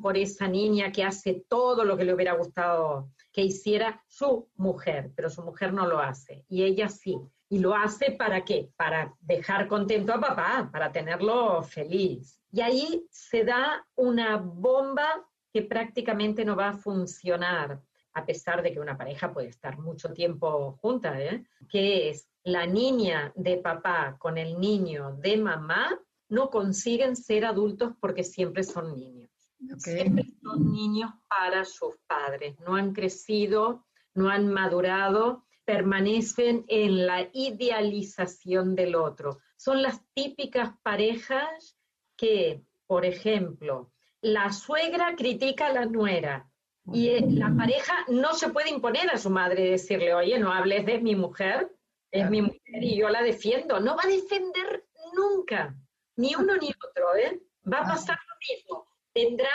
por 0.01 0.17
esa 0.17 0.47
niña 0.47 0.91
que 0.91 1.03
hace 1.03 1.45
todo 1.47 1.83
lo 1.83 1.97
que 1.97 2.05
le 2.05 2.13
hubiera 2.13 2.33
gustado 2.33 3.09
que 3.31 3.41
hiciera 3.41 4.03
su 4.07 4.49
mujer, 4.55 5.11
pero 5.15 5.29
su 5.29 5.43
mujer 5.43 5.73
no 5.73 5.85
lo 5.85 5.99
hace 5.99 6.45
y 6.49 6.63
ella 6.63 6.89
sí. 6.89 7.17
¿Y 7.51 7.59
lo 7.59 7.73
hace 7.73 8.11
para 8.11 8.45
qué? 8.45 8.69
Para 8.77 9.15
dejar 9.21 9.67
contento 9.67 10.13
a 10.13 10.19
papá, 10.19 10.69
para 10.71 10.91
tenerlo 10.91 11.63
feliz. 11.63 12.39
Y 12.51 12.61
ahí 12.61 13.07
se 13.09 13.43
da 13.43 13.83
una 13.95 14.37
bomba 14.37 15.25
que 15.51 15.63
prácticamente 15.63 16.45
no 16.45 16.55
va 16.55 16.69
a 16.69 16.77
funcionar, 16.77 17.81
a 18.13 18.25
pesar 18.25 18.61
de 18.61 18.71
que 18.71 18.79
una 18.79 18.95
pareja 18.95 19.33
puede 19.33 19.47
estar 19.47 19.79
mucho 19.79 20.13
tiempo 20.13 20.77
junta, 20.79 21.19
¿eh? 21.19 21.43
que 21.67 22.09
es 22.09 22.29
la 22.43 22.67
niña 22.67 23.31
de 23.35 23.57
papá 23.57 24.15
con 24.19 24.37
el 24.37 24.59
niño 24.59 25.15
de 25.15 25.37
mamá, 25.37 25.99
no 26.29 26.51
consiguen 26.51 27.15
ser 27.15 27.45
adultos 27.45 27.93
porque 27.99 28.23
siempre 28.23 28.63
son 28.63 28.95
niños. 28.95 29.28
Siempre 29.77 30.25
son 30.41 30.71
niños 30.71 31.11
para 31.27 31.65
sus 31.65 31.95
padres, 32.07 32.57
no 32.59 32.75
han 32.75 32.93
crecido, 32.93 33.85
no 34.13 34.29
han 34.29 34.51
madurado, 34.51 35.45
permanecen 35.65 36.65
en 36.67 37.05
la 37.05 37.29
idealización 37.33 38.75
del 38.75 38.95
otro. 38.95 39.39
Son 39.57 39.81
las 39.81 40.01
típicas 40.13 40.71
parejas 40.81 41.77
que, 42.15 42.63
por 42.87 43.05
ejemplo, 43.05 43.91
la 44.21 44.51
suegra 44.51 45.15
critica 45.15 45.67
a 45.67 45.73
la 45.73 45.85
nuera 45.85 46.49
y 46.91 47.09
eh, 47.09 47.25
la 47.29 47.53
pareja 47.55 47.93
no 48.07 48.33
se 48.33 48.49
puede 48.49 48.69
imponer 48.69 49.09
a 49.11 49.17
su 49.17 49.29
madre 49.29 49.67
y 49.67 49.71
decirle, 49.71 50.13
oye, 50.13 50.39
no 50.39 50.51
hables 50.51 50.85
de 50.85 50.99
mi 50.99 51.15
mujer, 51.15 51.71
es 52.11 52.29
mi 52.29 52.41
mujer 52.41 52.83
y 52.83 52.97
yo 52.97 53.09
la 53.09 53.21
defiendo. 53.21 53.79
No 53.79 53.95
va 53.95 54.03
a 54.03 54.07
defender 54.07 54.87
nunca, 55.15 55.75
ni 56.15 56.33
uno 56.35 56.55
ni 56.57 56.69
otro, 56.69 57.15
¿eh? 57.15 57.39
Va 57.71 57.79
a 57.79 57.85
pasar 57.85 58.17
lo 58.27 58.35
mismo. 58.55 58.88
Tendrá 59.13 59.49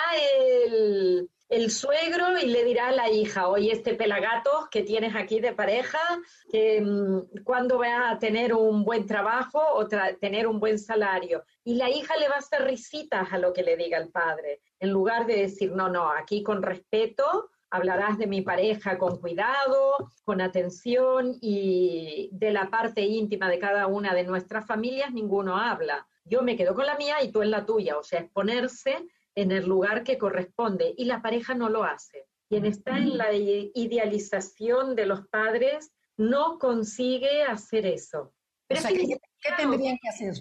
el, 1.49 1.71
suegro 1.71 2.39
y 2.39 2.47
le 2.47 2.65
dirá 2.65 2.89
a 2.89 2.93
la 2.93 3.11
hija, 3.11 3.49
oye, 3.49 3.73
este 3.73 3.95
pelagato 3.95 4.69
que 4.71 4.83
tienes 4.83 5.15
aquí 5.15 5.41
de 5.41 5.53
pareja, 5.53 6.01
mm, 6.53 7.43
cuándo 7.45 7.79
va 7.79 8.11
a 8.11 8.19
tener 8.19 8.55
un 8.55 8.85
buen 8.85 9.07
trabajo 9.07 9.61
o 9.75 9.87
tener 9.87 10.47
un 10.47 10.59
buen 10.59 10.79
salario. 10.79 11.45
Y 11.63 11.77
la 11.77 11.89
hija 11.89 12.17
le 12.17 12.29
va 12.29 12.37
a 12.37 12.39
hacer 12.39 12.65
risitas 12.65 13.33
a 13.33 13.39
lo 13.39 13.53
que 13.53 13.63
le 13.63 13.77
diga 13.77 13.99
el 13.99 14.11
padre, 14.11 14.61
en 14.81 14.91
lugar 14.91 15.27
de 15.27 15.37
decir, 15.37 15.73
no, 15.73 15.89
no, 15.89 16.11
aquí 16.11 16.43
con 16.43 16.63
respeto, 16.63 17.51
hablarás 17.75 18.19
de 18.19 18.29
mi 18.29 18.41
pareja 18.41 18.99
con 18.99 19.19
cuidado, 19.19 19.97
con 20.25 20.41
atención 20.41 21.37
y 21.41 22.29
de 22.31 22.53
la 22.53 22.71
parte 22.71 23.03
íntima 23.03 23.49
de 23.49 23.59
cada 23.59 23.89
una 23.89 24.15
de 24.15 24.23
nuestras 24.23 24.65
familias 24.65 25.13
ninguno 25.13 25.57
habla. 25.57 26.07
Yo 26.25 26.43
me 26.43 26.57
quedo 26.57 26.75
con 26.75 26.87
la 26.87 26.97
mía 26.97 27.17
y 27.23 27.33
tú 27.33 27.43
en 27.43 27.51
la 27.51 27.67
tuya, 27.67 27.99
o 27.99 28.05
sea, 28.05 28.21
exponerse 28.21 29.05
en 29.35 29.53
el 29.53 29.67
lugar 29.67 30.05
que 30.05 30.19
corresponde 30.19 30.95
y 30.97 31.05
la 31.05 31.23
pareja 31.23 31.55
no 31.55 31.69
lo 31.69 31.85
hace. 31.85 32.27
Quien 32.49 32.67
está 32.67 32.99
en 32.99 33.17
la 33.17 33.33
idealización 33.33 34.95
de 34.95 35.07
los 35.07 35.27
padres 35.29 35.93
no 36.17 36.59
consigue 36.59 37.43
hacer 37.43 37.87
eso. 37.87 38.33
Pero 38.69 38.83
¿qué, 38.89 39.19
tendrían 39.57 39.99
que 40.01 40.09
hacer? 40.09 40.35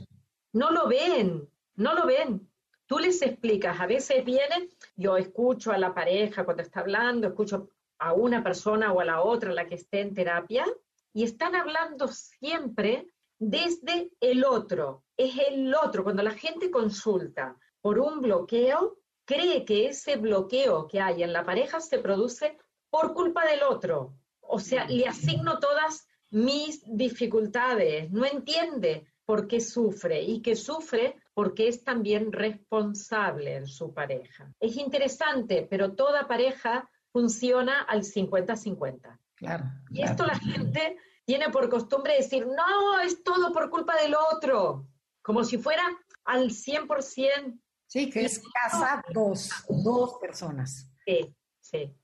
No 0.53 0.71
lo 0.71 0.88
ven, 0.88 1.49
no 1.75 1.93
lo 1.95 2.06
ven. 2.06 2.49
Tú 2.86 2.99
les 2.99 3.21
explicas, 3.21 3.79
a 3.79 3.88
veces 3.88 4.23
vienen, 4.23 4.69
yo 4.95 5.17
escucho 5.17 5.71
a 5.71 5.77
la 5.77 5.93
pareja 5.93 6.45
cuando 6.45 6.62
está 6.62 6.82
hablando, 6.82 7.27
escucho 7.27 7.69
a 7.97 8.13
una 8.13 8.43
persona 8.43 8.91
o 8.91 8.99
a 8.99 9.06
la 9.06 9.21
otra, 9.21 9.53
la 9.53 9.67
que 9.67 9.75
esté 9.75 10.01
en 10.01 10.13
terapia, 10.13 10.65
y 11.13 11.23
están 11.23 11.56
hablando 11.56 12.08
siempre 12.08 13.08
desde 13.39 14.12
el 14.19 14.43
otro. 14.43 15.03
Es 15.15 15.36
el 15.49 15.73
otro. 15.73 16.03
Cuando 16.03 16.23
la 16.23 16.32
gente 16.32 16.69
consulta 16.69 17.58
por 17.84 18.00
un 18.00 18.22
bloqueo, 18.22 18.98
cree 19.26 19.65
que 19.65 19.88
ese 19.88 20.15
bloqueo 20.15 20.88
que 20.88 21.02
hay 21.02 21.22
en 21.22 21.34
la 21.34 21.43
pareja 21.43 21.82
se 21.82 22.00
produce 22.00 22.58
por 22.89 23.13
culpa 23.13 23.46
del 23.46 23.62
otro. 23.62 24.15
O 24.39 24.58
sea, 24.58 24.86
le 24.86 25.06
asigno 25.06 25.60
todas 25.60 26.08
mis 26.30 26.82
dificultades, 26.88 28.10
no 28.10 28.26
entiende 28.26 29.06
por 29.26 29.50
qué 29.50 29.60
sufre 29.60 30.22
y 30.22 30.41
que 30.41 30.56
sufre 30.56 31.17
porque 31.34 31.67
es 31.67 31.84
también 31.84 32.32
responsable 32.32 33.58
en 33.58 33.67
su 33.67 33.93
pareja. 33.93 34.50
Es 34.62 34.78
interesante, 34.78 35.67
pero 35.69 35.93
toda 35.93 36.26
pareja 36.26 36.89
funciona 37.12 37.82
al 37.82 38.04
50-50. 38.04 39.19
Claro, 39.36 39.65
y 39.91 40.04
esto 40.04 40.26
la 40.26 40.39
gente 40.39 40.96
tiene 41.26 41.50
por 41.50 41.69
costumbre 41.69 42.15
decir, 42.15 42.48
no, 42.48 43.02
es 43.02 43.24
todo 43.24 43.52
por 43.52 43.69
culpa 43.69 44.02
del 44.02 44.15
otro, 44.15 44.88
como 45.22 45.43
si 45.43 45.58
fuera 45.58 45.84
al 46.24 46.52
100% 46.52 47.60
Sí, 47.93 48.10
que 48.10 48.25
es 48.25 48.41
casa 48.51 49.03
dos, 49.13 49.51
dos 49.69 50.17
personas. 50.19 50.89
Sí, 51.06 51.32
sí. 51.62 51.95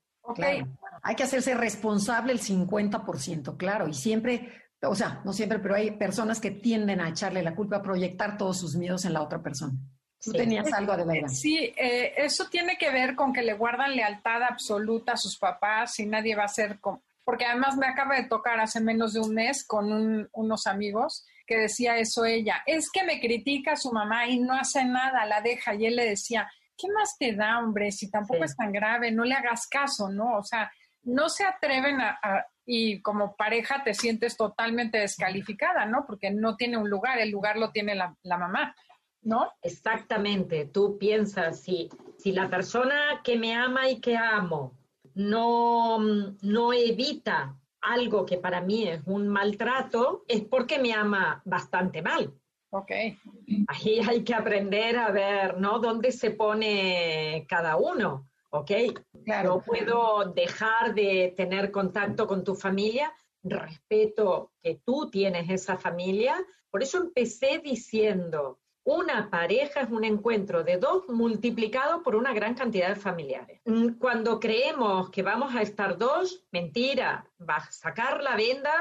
Hay 1.01 1.15
que 1.15 1.23
hacerse 1.23 1.55
responsable 1.55 2.31
el 2.31 2.39
50%, 2.39 3.57
claro, 3.57 3.87
y 3.87 3.95
siempre, 3.95 4.51
o 4.83 4.93
sea, 4.93 5.19
no 5.25 5.33
siempre, 5.33 5.57
pero 5.57 5.73
hay 5.73 5.89
personas 5.89 6.39
que 6.39 6.51
tienden 6.51 7.01
a 7.01 7.09
echarle 7.09 7.41
la 7.41 7.55
culpa, 7.55 7.77
a 7.77 7.81
proyectar 7.81 8.37
todos 8.37 8.59
sus 8.59 8.75
miedos 8.75 9.03
en 9.05 9.13
la 9.13 9.23
otra 9.23 9.41
persona. 9.41 9.73
¿Tú 10.23 10.31
tenías 10.31 10.71
algo 10.73 10.95
de 10.95 11.05
verdad? 11.05 11.29
Sí, 11.29 11.73
eh, 11.75 12.13
eso 12.17 12.45
tiene 12.51 12.77
que 12.77 12.91
ver 12.91 13.15
con 13.15 13.33
que 13.33 13.41
le 13.41 13.53
guardan 13.53 13.95
lealtad 13.95 14.43
absoluta 14.43 15.13
a 15.13 15.17
sus 15.17 15.39
papás 15.39 15.99
y 15.99 16.05
nadie 16.05 16.35
va 16.35 16.43
a 16.43 16.49
ser, 16.49 16.77
porque 17.23 17.45
además 17.45 17.77
me 17.77 17.87
acaba 17.87 18.15
de 18.15 18.25
tocar 18.25 18.59
hace 18.59 18.79
menos 18.79 19.13
de 19.13 19.21
un 19.21 19.33
mes 19.33 19.65
con 19.65 20.29
unos 20.33 20.67
amigos 20.67 21.25
que 21.49 21.57
decía 21.57 21.97
eso 21.97 22.25
ella, 22.25 22.61
es 22.67 22.91
que 22.91 23.03
me 23.03 23.19
critica 23.19 23.75
su 23.75 23.91
mamá 23.91 24.27
y 24.27 24.39
no 24.39 24.53
hace 24.53 24.85
nada, 24.85 25.25
la 25.25 25.41
deja. 25.41 25.73
Y 25.73 25.87
él 25.87 25.95
le 25.95 26.05
decía, 26.05 26.47
¿qué 26.77 26.87
más 26.93 27.17
te 27.17 27.33
da, 27.33 27.57
hombre? 27.57 27.91
Si 27.91 28.11
tampoco 28.11 28.43
es 28.43 28.55
tan 28.55 28.71
grave, 28.71 29.11
no 29.11 29.23
le 29.23 29.33
hagas 29.33 29.67
caso, 29.67 30.09
¿no? 30.09 30.37
O 30.37 30.43
sea, 30.43 30.71
no 31.01 31.27
se 31.27 31.43
atreven 31.43 31.99
a, 32.01 32.19
y 32.67 33.01
como 33.01 33.35
pareja 33.35 33.83
te 33.83 33.95
sientes 33.95 34.37
totalmente 34.37 34.99
descalificada, 34.99 35.87
¿no? 35.87 36.05
Porque 36.05 36.29
no 36.29 36.55
tiene 36.55 36.77
un 36.77 36.87
lugar, 36.87 37.17
el 37.17 37.31
lugar 37.31 37.57
lo 37.57 37.71
tiene 37.71 37.95
la, 37.95 38.15
la 38.21 38.37
mamá, 38.37 38.75
¿no? 39.23 39.51
Exactamente, 39.63 40.65
tú 40.65 40.99
piensas, 40.99 41.61
si, 41.61 41.89
si 42.19 42.31
la 42.31 42.47
persona 42.47 43.21
que 43.23 43.37
me 43.37 43.55
ama 43.55 43.89
y 43.89 43.99
que 43.99 44.15
amo 44.15 44.77
no, 45.15 45.97
no 45.97 46.73
evita 46.73 47.58
algo 47.81 48.25
que 48.25 48.37
para 48.37 48.61
mí 48.61 48.87
es 48.87 49.01
un 49.05 49.27
maltrato, 49.27 50.23
es 50.27 50.43
porque 50.43 50.79
me 50.79 50.93
ama 50.93 51.41
bastante 51.45 52.01
mal. 52.01 52.33
Ok. 52.71 52.91
Ahí 53.67 53.99
hay 54.07 54.23
que 54.23 54.35
aprender 54.35 54.97
a 54.97 55.11
ver, 55.11 55.57
¿no? 55.59 55.79
¿Dónde 55.79 56.11
se 56.11 56.31
pone 56.31 57.45
cada 57.47 57.77
uno? 57.77 58.29
¿Ok? 58.51 58.71
Claro. 59.25 59.55
No 59.55 59.61
puedo 59.61 60.33
dejar 60.33 60.93
de 60.93 61.33
tener 61.35 61.71
contacto 61.71 62.27
con 62.27 62.43
tu 62.43 62.55
familia, 62.55 63.11
respeto 63.43 64.51
que 64.61 64.81
tú 64.85 65.09
tienes 65.09 65.49
esa 65.49 65.77
familia. 65.77 66.35
Por 66.69 66.83
eso 66.83 66.97
empecé 66.99 67.59
diciendo, 67.63 68.59
una 68.89 69.29
pareja 69.29 69.81
es 69.81 69.91
un 69.91 70.03
encuentro 70.03 70.63
de 70.63 70.77
dos 70.77 71.07
multiplicado 71.09 72.01
por 72.01 72.15
una 72.15 72.33
gran 72.33 72.55
cantidad 72.55 72.89
de 72.89 72.95
familiares. 72.95 73.61
Mm, 73.65 73.99
cuando 73.99 74.39
creemos 74.39 75.11
que 75.11 75.21
vamos 75.21 75.53
a 75.53 75.61
estar 75.61 75.99
dos, 75.99 76.43
mentira, 76.51 77.29
va 77.39 77.57
a 77.57 77.71
sacar 77.71 78.23
la 78.23 78.35
venda 78.35 78.73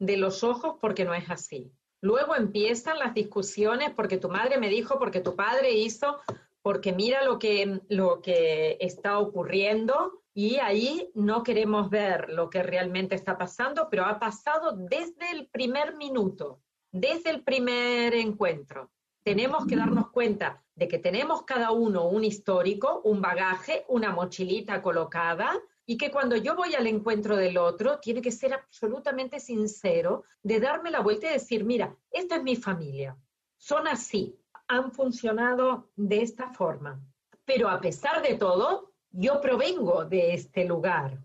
de 0.00 0.16
los 0.16 0.42
ojos 0.42 0.74
porque 0.80 1.04
no 1.04 1.14
es 1.14 1.30
así. 1.30 1.72
Luego 2.00 2.34
empiezan 2.34 2.98
las 2.98 3.14
discusiones 3.14 3.92
porque 3.94 4.18
tu 4.18 4.28
madre 4.28 4.58
me 4.58 4.68
dijo, 4.68 4.98
porque 4.98 5.20
tu 5.20 5.36
padre 5.36 5.70
hizo, 5.70 6.18
porque 6.60 6.92
mira 6.92 7.22
lo 7.22 7.38
que, 7.38 7.80
lo 7.88 8.20
que 8.22 8.76
está 8.80 9.20
ocurriendo 9.20 10.24
y 10.34 10.56
ahí 10.56 11.12
no 11.14 11.44
queremos 11.44 11.90
ver 11.90 12.28
lo 12.28 12.50
que 12.50 12.64
realmente 12.64 13.14
está 13.14 13.38
pasando, 13.38 13.86
pero 13.88 14.04
ha 14.04 14.18
pasado 14.18 14.72
desde 14.76 15.30
el 15.30 15.46
primer 15.46 15.94
minuto, 15.94 16.60
desde 16.90 17.30
el 17.30 17.44
primer 17.44 18.14
encuentro 18.14 18.90
tenemos 19.24 19.66
que 19.66 19.76
darnos 19.76 20.10
cuenta 20.10 20.62
de 20.74 20.86
que 20.86 20.98
tenemos 20.98 21.42
cada 21.42 21.70
uno 21.70 22.06
un 22.06 22.24
histórico, 22.24 23.00
un 23.04 23.20
bagaje, 23.22 23.84
una 23.88 24.12
mochilita 24.12 24.82
colocada 24.82 25.50
y 25.86 25.96
que 25.96 26.10
cuando 26.10 26.36
yo 26.36 26.54
voy 26.54 26.74
al 26.74 26.86
encuentro 26.86 27.36
del 27.36 27.56
otro, 27.58 27.98
tiene 28.00 28.20
que 28.20 28.30
ser 28.30 28.52
absolutamente 28.52 29.40
sincero, 29.40 30.24
de 30.42 30.60
darme 30.60 30.90
la 30.90 31.00
vuelta 31.00 31.26
y 31.26 31.32
decir, 31.32 31.64
mira, 31.64 31.96
esta 32.10 32.36
es 32.36 32.42
mi 32.42 32.56
familia, 32.56 33.16
son 33.56 33.88
así, 33.88 34.38
han 34.68 34.92
funcionado 34.92 35.90
de 35.96 36.22
esta 36.22 36.50
forma, 36.50 37.00
pero 37.44 37.68
a 37.68 37.80
pesar 37.80 38.22
de 38.22 38.34
todo, 38.34 38.92
yo 39.10 39.40
provengo 39.40 40.04
de 40.04 40.34
este 40.34 40.64
lugar. 40.64 41.18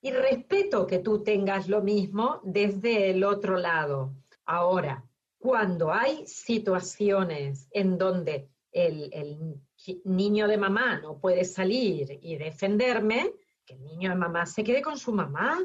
Y 0.00 0.10
respeto 0.12 0.86
que 0.86 0.98
tú 0.98 1.22
tengas 1.22 1.66
lo 1.68 1.80
mismo 1.80 2.40
desde 2.44 3.10
el 3.10 3.24
otro 3.24 3.56
lado. 3.56 4.12
Ahora, 4.44 5.02
cuando 5.44 5.92
hay 5.92 6.26
situaciones 6.26 7.68
en 7.70 7.98
donde 7.98 8.48
el, 8.72 9.60
niño 10.04 10.48
de 10.48 10.56
mamá 10.56 11.00
no 11.00 11.18
puede 11.18 11.44
salir 11.44 12.18
y 12.22 12.38
defenderme, 12.38 13.30
que 13.66 13.74
el 13.74 13.84
niño 13.84 14.08
de 14.08 14.16
mamá 14.16 14.46
se 14.46 14.64
quede 14.64 14.80
con 14.80 14.96
su 14.96 15.12
mamá. 15.12 15.58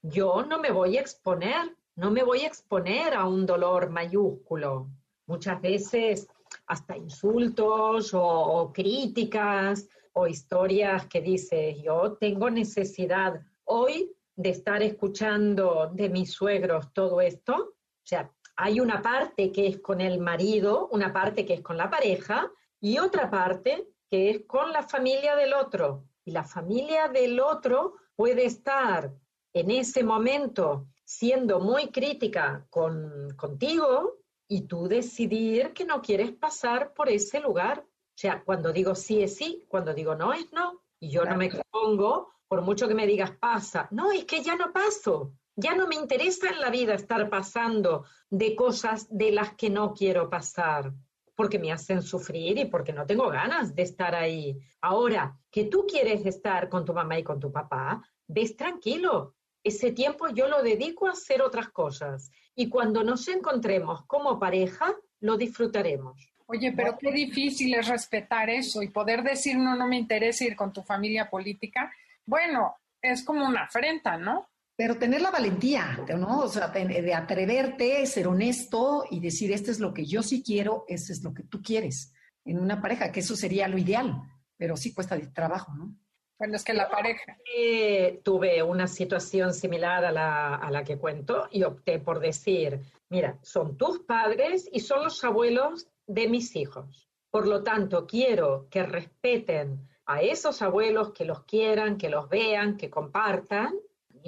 Yo 0.00 0.42
no 0.42 0.58
me 0.58 0.70
voy 0.70 0.96
a 0.96 1.02
exponer, 1.02 1.76
no 1.96 2.10
me 2.10 2.22
voy 2.22 2.44
a 2.44 2.46
exponer 2.46 3.12
a 3.12 3.26
un 3.26 3.44
dolor 3.44 3.90
mayúsculo. 3.90 4.88
Muchas 5.26 5.60
veces 5.60 6.26
hasta 6.66 6.96
insultos 6.96 8.12
o, 8.14 8.72
críticas 8.72 9.86
o 10.14 10.26
historias 10.26 11.08
que 11.08 11.20
dices, 11.20 11.82
yo 11.82 12.16
tengo 12.18 12.48
necesidad 12.48 13.38
hoy 13.64 14.10
de 14.34 14.48
estar 14.48 14.82
escuchando 14.82 15.90
de 15.92 16.08
mis 16.08 16.32
suegros 16.32 16.90
todo 16.94 17.20
esto. 17.20 17.54
O 17.54 18.08
sea, 18.08 18.32
hay 18.56 18.80
una 18.80 19.02
parte 19.02 19.52
que 19.52 19.66
es 19.66 19.80
con 19.80 20.00
el 20.00 20.18
marido, 20.18 20.88
una 20.90 21.12
parte 21.12 21.44
que 21.44 21.54
es 21.54 21.60
con 21.60 21.76
la 21.76 21.90
pareja 21.90 22.50
y 22.80 22.98
otra 22.98 23.30
parte 23.30 23.88
que 24.08 24.30
es 24.30 24.46
con 24.46 24.72
la 24.72 24.82
familia 24.82 25.36
del 25.36 25.52
otro. 25.52 26.04
Y 26.24 26.30
la 26.30 26.44
familia 26.44 27.08
del 27.08 27.38
otro 27.38 27.94
puede 28.14 28.46
estar 28.46 29.12
en 29.52 29.70
ese 29.70 30.02
momento 30.02 30.88
siendo 31.04 31.60
muy 31.60 31.88
crítica 31.88 32.66
con, 32.70 33.34
contigo 33.36 34.18
y 34.48 34.62
tú 34.62 34.88
decidir 34.88 35.72
que 35.72 35.84
no 35.84 36.00
quieres 36.00 36.32
pasar 36.32 36.94
por 36.94 37.08
ese 37.08 37.40
lugar. 37.40 37.80
O 37.80 38.18
sea, 38.18 38.42
cuando 38.42 38.72
digo 38.72 38.94
sí 38.94 39.22
es 39.22 39.36
sí, 39.36 39.64
cuando 39.68 39.92
digo 39.92 40.14
no 40.14 40.32
es 40.32 40.52
no. 40.52 40.82
Y 40.98 41.10
yo 41.10 41.24
no 41.24 41.36
me 41.36 41.46
expongo, 41.46 42.32
por 42.48 42.62
mucho 42.62 42.88
que 42.88 42.94
me 42.94 43.06
digas 43.06 43.32
pasa. 43.32 43.86
No, 43.90 44.10
es 44.10 44.24
que 44.24 44.42
ya 44.42 44.56
no 44.56 44.72
paso. 44.72 45.32
Ya 45.56 45.74
no 45.74 45.88
me 45.88 45.94
interesa 45.94 46.50
en 46.50 46.60
la 46.60 46.70
vida 46.70 46.94
estar 46.94 47.28
pasando 47.30 48.04
de 48.28 48.54
cosas 48.54 49.06
de 49.10 49.32
las 49.32 49.54
que 49.54 49.70
no 49.70 49.94
quiero 49.94 50.28
pasar 50.28 50.92
porque 51.34 51.58
me 51.58 51.70
hacen 51.70 52.02
sufrir 52.02 52.58
y 52.58 52.64
porque 52.64 52.92
no 52.92 53.06
tengo 53.06 53.28
ganas 53.28 53.74
de 53.74 53.82
estar 53.82 54.14
ahí. 54.14 54.58
Ahora, 54.80 55.36
que 55.50 55.64
tú 55.64 55.86
quieres 55.86 56.24
estar 56.24 56.68
con 56.68 56.84
tu 56.84 56.94
mamá 56.94 57.18
y 57.18 57.22
con 57.22 57.38
tu 57.38 57.52
papá, 57.52 58.02
ves 58.26 58.56
tranquilo. 58.56 59.34
Ese 59.62 59.92
tiempo 59.92 60.28
yo 60.28 60.48
lo 60.48 60.62
dedico 60.62 61.06
a 61.06 61.12
hacer 61.12 61.42
otras 61.42 61.68
cosas. 61.68 62.30
Y 62.54 62.68
cuando 62.68 63.04
nos 63.04 63.28
encontremos 63.28 64.04
como 64.06 64.38
pareja, 64.38 64.94
lo 65.20 65.36
disfrutaremos. 65.36 66.32
Oye, 66.46 66.72
pero 66.72 66.96
qué 66.96 67.10
difícil 67.10 67.74
es 67.74 67.88
respetar 67.88 68.48
eso 68.48 68.82
y 68.82 68.88
poder 68.88 69.22
decir, 69.22 69.58
no, 69.58 69.76
no 69.76 69.86
me 69.86 69.98
interesa 69.98 70.44
ir 70.44 70.56
con 70.56 70.72
tu 70.72 70.82
familia 70.82 71.28
política. 71.28 71.92
Bueno, 72.24 72.76
es 73.02 73.24
como 73.24 73.46
una 73.46 73.64
afrenta, 73.64 74.16
¿no? 74.16 74.48
Pero 74.76 74.98
tener 74.98 75.22
la 75.22 75.30
valentía, 75.30 76.04
¿no? 76.18 76.40
O 76.40 76.48
sea, 76.48 76.68
de 76.68 77.14
atreverte, 77.14 78.04
ser 78.06 78.28
honesto 78.28 79.04
y 79.10 79.20
decir, 79.20 79.50
esto 79.52 79.70
es 79.70 79.80
lo 79.80 79.94
que 79.94 80.04
yo 80.04 80.22
sí 80.22 80.42
quiero, 80.42 80.84
esto 80.86 81.12
es 81.12 81.22
lo 81.22 81.32
que 81.32 81.44
tú 81.44 81.62
quieres 81.62 82.12
en 82.46 82.60
una 82.60 82.80
pareja, 82.80 83.12
que 83.12 83.20
eso 83.20 83.36
sería 83.36 83.68
lo 83.68 83.76
ideal, 83.76 84.22
pero 84.56 84.76
sí 84.76 84.94
cuesta 84.94 85.16
de 85.16 85.26
trabajo, 85.26 85.72
¿no? 85.74 85.94
Bueno, 86.38 86.56
es 86.56 86.64
que 86.64 86.74
la 86.74 86.88
pareja. 86.88 87.38
Eh, 87.56 88.20
tuve 88.22 88.62
una 88.62 88.86
situación 88.86 89.54
similar 89.54 90.04
a 90.04 90.12
la, 90.12 90.54
a 90.54 90.70
la 90.70 90.84
que 90.84 90.98
cuento 90.98 91.48
y 91.50 91.62
opté 91.62 91.98
por 91.98 92.20
decir, 92.20 92.80
mira, 93.08 93.38
son 93.42 93.76
tus 93.76 94.00
padres 94.00 94.68
y 94.70 94.80
son 94.80 95.02
los 95.04 95.24
abuelos 95.24 95.88
de 96.06 96.28
mis 96.28 96.54
hijos. 96.54 97.08
Por 97.30 97.46
lo 97.46 97.62
tanto, 97.62 98.06
quiero 98.06 98.68
que 98.70 98.82
respeten 98.82 99.88
a 100.04 100.20
esos 100.20 100.60
abuelos, 100.60 101.12
que 101.12 101.24
los 101.24 101.44
quieran, 101.44 101.96
que 101.96 102.10
los 102.10 102.28
vean, 102.28 102.76
que 102.76 102.90
compartan 102.90 103.74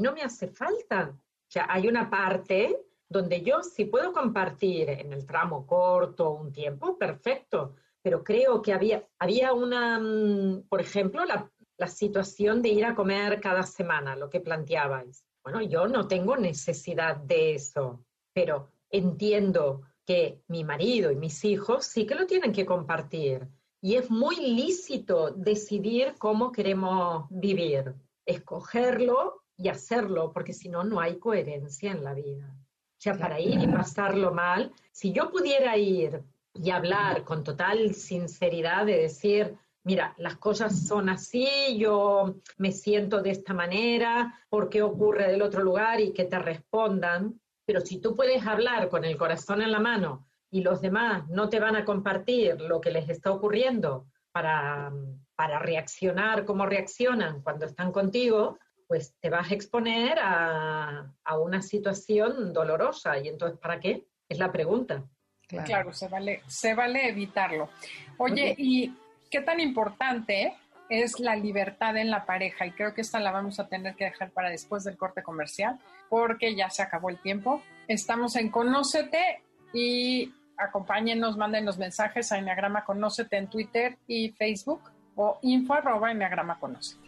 no 0.01 0.13
me 0.13 0.23
hace 0.23 0.49
falta. 0.49 1.11
O 1.15 1.51
sea, 1.51 1.67
hay 1.69 1.89
una 1.89 2.11
parte 2.11 2.79
donde 3.09 3.43
yo 3.43 3.63
si 3.63 3.87
puedo 3.87 4.13
compartir 4.13 4.91
en 4.91 5.13
el 5.13 5.25
tramo 5.25 5.67
corto 5.67 6.31
un 6.31 6.53
tiempo, 6.53 6.99
perfecto, 6.99 7.75
pero 8.03 8.23
creo 8.23 8.61
que 8.61 8.73
había, 8.73 9.07
había 9.19 9.53
una, 9.53 9.99
mm, 9.99 10.69
por 10.69 10.81
ejemplo, 10.81 11.25
la, 11.25 11.51
la 11.79 11.89
situación 11.89 12.61
de 12.61 12.69
ir 12.71 12.85
a 12.85 12.95
comer 12.95 13.41
cada 13.41 13.63
semana, 13.63 14.17
lo 14.17 14.29
que 14.29 14.41
planteabais. 14.41 15.25
Bueno, 15.43 15.63
yo 15.63 15.89
no 15.89 16.07
tengo 16.07 16.37
necesidad 16.37 17.17
de 17.17 17.55
eso, 17.55 18.05
pero 18.35 18.69
entiendo 18.91 19.83
que 20.05 20.43
mi 20.49 20.65
marido 20.65 21.11
y 21.11 21.17
mis 21.17 21.45
hijos 21.45 21.87
sí 21.87 22.07
que 22.07 22.15
lo 22.15 22.27
tienen 22.27 22.53
que 22.53 22.67
compartir. 22.67 23.49
Y 23.81 23.95
es 23.95 24.11
muy 24.11 24.37
lícito 24.37 25.31
decidir 25.31 26.15
cómo 26.19 26.51
queremos 26.51 27.27
vivir, 27.31 27.95
escogerlo 28.27 29.38
y 29.59 29.69
hacerlo, 29.69 30.33
porque 30.33 30.53
si 30.53 30.69
no, 30.69 30.85
no 30.85 31.01
hay 31.01 31.19
coherencia 31.19 31.91
en 31.91 32.05
la 32.05 32.15
vida. 32.15 32.49
O 32.55 33.01
sea, 33.01 33.15
para 33.15 33.41
ir 33.41 33.61
y 33.61 33.67
pasarlo 33.67 34.33
mal, 34.33 34.73
si 34.93 35.13
yo 35.13 35.31
pudiera 35.31 35.77
ir 35.77 36.23
y 36.55 36.71
hablar 36.71 37.25
con 37.25 37.45
total 37.45 37.95
sinceridad 37.95 38.87
de 38.87 38.99
decir, 38.99 39.57
mira, 39.83 40.15
las 40.19 40.37
cosas 40.37 40.87
son 40.87 41.09
así, 41.09 41.77
yo 41.77 42.37
me 42.57 42.73
siento 42.73 43.21
de 43.21 43.31
esta 43.31 43.53
manera, 43.53 44.35
¿por 44.49 44.69
qué 44.69 44.83
ocurre 44.83 45.31
del 45.31 45.43
otro 45.43 45.63
lugar? 45.63 46.01
Y 46.01 46.13
que 46.13 46.25
te 46.25 46.39
respondan. 46.39 47.41
Pero 47.65 47.81
si 47.81 48.01
tú 48.01 48.17
puedes 48.17 48.47
hablar 48.47 48.89
con 48.89 49.05
el 49.05 49.17
corazón 49.17 49.61
en 49.61 49.73
la 49.73 49.81
mano 49.81 50.27
y 50.51 50.63
los 50.63 50.81
demás 50.81 51.29
no 51.29 51.49
te 51.49 51.61
van 51.61 51.77
a 51.77 51.85
compartir 51.85 52.61
lo 52.61 52.81
que 52.81 52.91
les 52.91 53.09
está 53.09 53.31
ocurriendo 53.33 54.07
para, 54.33 54.93
para 55.35 55.59
reaccionar 55.59 56.45
como 56.45 56.65
reaccionan 56.65 57.43
cuando 57.43 57.67
están 57.67 57.93
contigo, 57.93 58.59
pues 58.89 59.15
te 59.21 59.29
vas 59.29 59.51
a 59.51 59.55
exponer 59.55 60.19
a, 60.19 61.13
una 61.39 61.61
situación 61.61 62.53
dolorosa. 62.55 63.19
¿Y 63.19 63.29
entonces 63.29 63.59
para 63.59 63.79
qué? 63.79 64.07
Es 64.29 64.39
la 64.39 64.51
pregunta. 64.51 65.05
Claro, 65.47 65.93
se, 65.93 66.09
vale, 66.09 66.43
se 66.47 66.75
vale 66.75 67.09
evitarlo. 67.09 67.69
Oye, 68.17 68.55
¿y 68.59 68.95
qué 69.31 69.41
tan 69.41 69.61
importante 69.61 70.55
es 70.89 71.21
la 71.21 71.37
libertad 71.37 71.97
en 71.97 72.11
la 72.11 72.27
pareja? 72.27 72.67
Y 72.67 72.73
creo 72.73 72.95
que 72.95 73.03
esta 73.03 73.21
la 73.21 73.31
vamos 73.31 73.61
a 73.61 73.69
tener 73.69 73.95
que 73.95 74.07
dejar 74.07 74.31
para 74.31 74.51
después 74.51 74.85
del 74.85 74.97
corte 74.97 75.23
comercial, 75.23 75.79
porque 76.09 76.55
ya 76.55 76.69
se 76.71 76.83
acabó 76.83 77.09
el 77.11 77.19
tiempo. 77.19 77.63
Estamos 77.87 78.37
en 78.37 78.51
Conócete 78.51 79.43
y 79.73 80.33
acompáñenos, 80.57 81.37
manden 81.37 81.65
los 81.65 81.79
mensajes 81.79 82.33
a 82.33 82.39
Enneagrama 82.39 82.85
Conócete 82.85 83.37
en 83.37 83.49
Twitter 83.49 83.97
y 84.07 84.31
Facebook 84.33 84.83
o 85.15 85.39
info 85.43 85.75
arroba 85.75 86.11
Enneagrama 86.11 86.59
Conócete. 86.59 87.08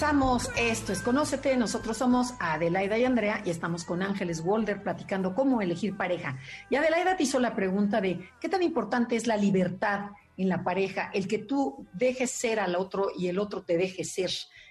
regresamos. 0.00 0.50
Esto 0.56 0.94
es 0.94 1.02
Conócete. 1.02 1.54
Nosotros 1.58 1.98
somos 1.98 2.32
Adelaida 2.40 2.96
y 2.96 3.04
Andrea 3.04 3.42
y 3.44 3.50
estamos 3.50 3.84
con 3.84 4.02
Ángeles 4.02 4.40
Walder 4.40 4.82
platicando 4.82 5.34
cómo 5.34 5.60
elegir 5.60 5.94
pareja. 5.94 6.38
Y 6.70 6.76
Adelaida 6.76 7.18
te 7.18 7.24
hizo 7.24 7.38
la 7.38 7.54
pregunta 7.54 8.00
de 8.00 8.30
qué 8.40 8.48
tan 8.48 8.62
importante 8.62 9.14
es 9.14 9.26
la 9.26 9.36
libertad 9.36 10.12
en 10.38 10.48
la 10.48 10.64
pareja, 10.64 11.10
el 11.12 11.28
que 11.28 11.36
tú 11.40 11.86
dejes 11.92 12.30
ser 12.30 12.60
al 12.60 12.76
otro 12.76 13.08
y 13.14 13.28
el 13.28 13.38
otro 13.38 13.62
te 13.62 13.76
deje 13.76 14.04
ser. 14.04 14.30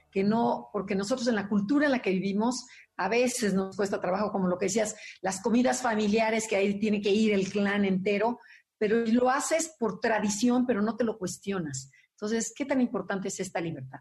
Que 0.10 0.24
no, 0.24 0.70
porque 0.74 0.96
nosotros 0.96 1.28
en 1.28 1.36
la 1.36 1.48
cultura 1.48 1.86
en 1.86 1.92
la 1.92 2.02
que 2.02 2.10
vivimos, 2.10 2.66
a 2.98 3.08
veces 3.08 3.54
nos 3.54 3.76
cuesta 3.76 4.02
trabajo, 4.02 4.32
como 4.32 4.48
lo 4.48 4.58
que 4.58 4.66
decías, 4.66 4.96
las 5.22 5.42
comidas 5.42 5.84
familiares 5.84 6.48
que 6.48 6.56
ahí 6.56 6.80
tiene 6.80 7.02
que 7.02 7.12
ir 7.12 7.34
el 7.34 7.52
clan 7.52 7.86
entero, 7.86 8.40
pero 8.80 9.06
lo 9.06 9.30
haces 9.30 9.76
por 9.78 10.00
tradición, 10.00 10.66
pero 10.66 10.82
no 10.82 10.96
te 10.96 11.04
lo 11.04 11.20
cuestionas. 11.20 11.92
Entonces, 12.14 12.52
¿qué 12.58 12.66
tan 12.66 12.82
importante 12.82 13.28
es 13.28 13.40
esta 13.40 13.62
libertad? 13.62 14.00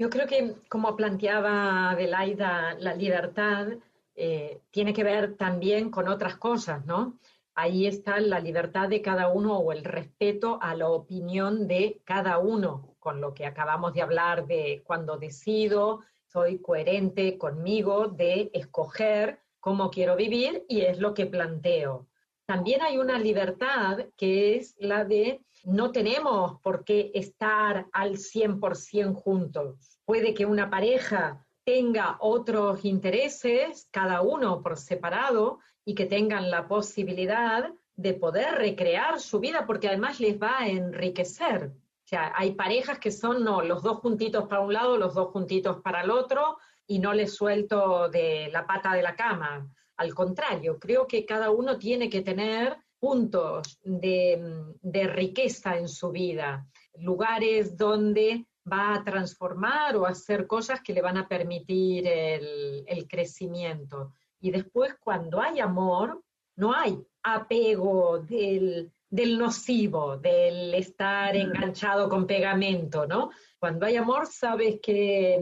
Yo 0.00 0.08
creo 0.08 0.26
que, 0.26 0.54
como 0.70 0.96
planteaba 0.96 1.90
Adelaida, 1.90 2.74
la 2.78 2.94
libertad 2.94 3.68
eh, 4.16 4.62
tiene 4.70 4.94
que 4.94 5.04
ver 5.04 5.36
también 5.36 5.90
con 5.90 6.08
otras 6.08 6.36
cosas, 6.38 6.86
¿no? 6.86 7.18
Ahí 7.54 7.86
está 7.86 8.18
la 8.18 8.40
libertad 8.40 8.88
de 8.88 9.02
cada 9.02 9.28
uno 9.28 9.58
o 9.58 9.72
el 9.72 9.84
respeto 9.84 10.58
a 10.62 10.74
la 10.74 10.88
opinión 10.88 11.68
de 11.68 12.00
cada 12.04 12.38
uno, 12.38 12.96
con 12.98 13.20
lo 13.20 13.34
que 13.34 13.44
acabamos 13.44 13.92
de 13.92 14.00
hablar 14.00 14.46
de 14.46 14.80
cuando 14.86 15.18
decido, 15.18 16.00
soy 16.24 16.60
coherente 16.60 17.36
conmigo 17.36 18.08
de 18.08 18.50
escoger 18.54 19.40
cómo 19.60 19.90
quiero 19.90 20.16
vivir 20.16 20.64
y 20.66 20.80
es 20.80 20.98
lo 20.98 21.12
que 21.12 21.26
planteo. 21.26 22.06
También 22.50 22.82
hay 22.82 22.98
una 22.98 23.16
libertad 23.16 24.06
que 24.16 24.56
es 24.56 24.74
la 24.80 25.04
de 25.04 25.40
no 25.62 25.92
tenemos 25.92 26.60
por 26.62 26.82
qué 26.82 27.12
estar 27.14 27.86
al 27.92 28.16
100% 28.16 29.14
juntos. 29.14 30.00
Puede 30.04 30.34
que 30.34 30.46
una 30.46 30.68
pareja 30.68 31.46
tenga 31.62 32.16
otros 32.18 32.84
intereses, 32.84 33.86
cada 33.92 34.22
uno 34.22 34.64
por 34.64 34.78
separado, 34.78 35.60
y 35.84 35.94
que 35.94 36.06
tengan 36.06 36.50
la 36.50 36.66
posibilidad 36.66 37.70
de 37.94 38.14
poder 38.14 38.56
recrear 38.56 39.20
su 39.20 39.38
vida, 39.38 39.64
porque 39.64 39.86
además 39.86 40.18
les 40.18 40.36
va 40.42 40.58
a 40.58 40.68
enriquecer. 40.68 41.70
O 41.72 42.08
sea, 42.08 42.32
hay 42.34 42.56
parejas 42.56 42.98
que 42.98 43.12
son 43.12 43.44
no, 43.44 43.62
los 43.62 43.84
dos 43.84 43.98
juntitos 43.98 44.48
para 44.48 44.62
un 44.62 44.72
lado, 44.72 44.96
los 44.96 45.14
dos 45.14 45.28
juntitos 45.28 45.80
para 45.82 46.00
el 46.00 46.10
otro, 46.10 46.58
y 46.88 46.98
no 46.98 47.12
les 47.12 47.32
suelto 47.32 48.08
de 48.08 48.48
la 48.52 48.66
pata 48.66 48.92
de 48.94 49.02
la 49.02 49.14
cama. 49.14 49.70
Al 50.00 50.14
contrario, 50.14 50.78
creo 50.78 51.06
que 51.06 51.26
cada 51.26 51.50
uno 51.50 51.76
tiene 51.76 52.08
que 52.08 52.22
tener 52.22 52.74
puntos 52.98 53.78
de, 53.82 54.72
riqueza 55.12 55.76
en 55.76 55.90
su 55.90 56.10
vida, 56.10 56.66
lugares 56.94 57.76
donde 57.76 58.46
va 58.64 58.94
a 58.94 59.04
transformar 59.04 59.98
o 59.98 60.06
hacer 60.06 60.46
cosas 60.46 60.80
que 60.80 60.94
le 60.94 61.02
van 61.02 61.18
a 61.18 61.28
permitir 61.28 62.06
el, 62.06 63.06
crecimiento. 63.10 64.14
Y 64.40 64.50
después, 64.50 64.94
cuando 64.98 65.38
hay 65.38 65.60
amor, 65.60 66.22
no 66.56 66.72
hay 66.72 66.98
apego 67.22 68.20
del, 68.20 68.90
nocivo, 69.10 70.16
del 70.16 70.72
estar 70.72 71.36
enganchado 71.36 72.08
con 72.08 72.26
pegamento, 72.26 73.06
¿no? 73.06 73.32
Cuando 73.58 73.84
hay 73.84 73.96
amor, 73.96 74.28
sabes 74.28 74.80
que, 74.82 75.38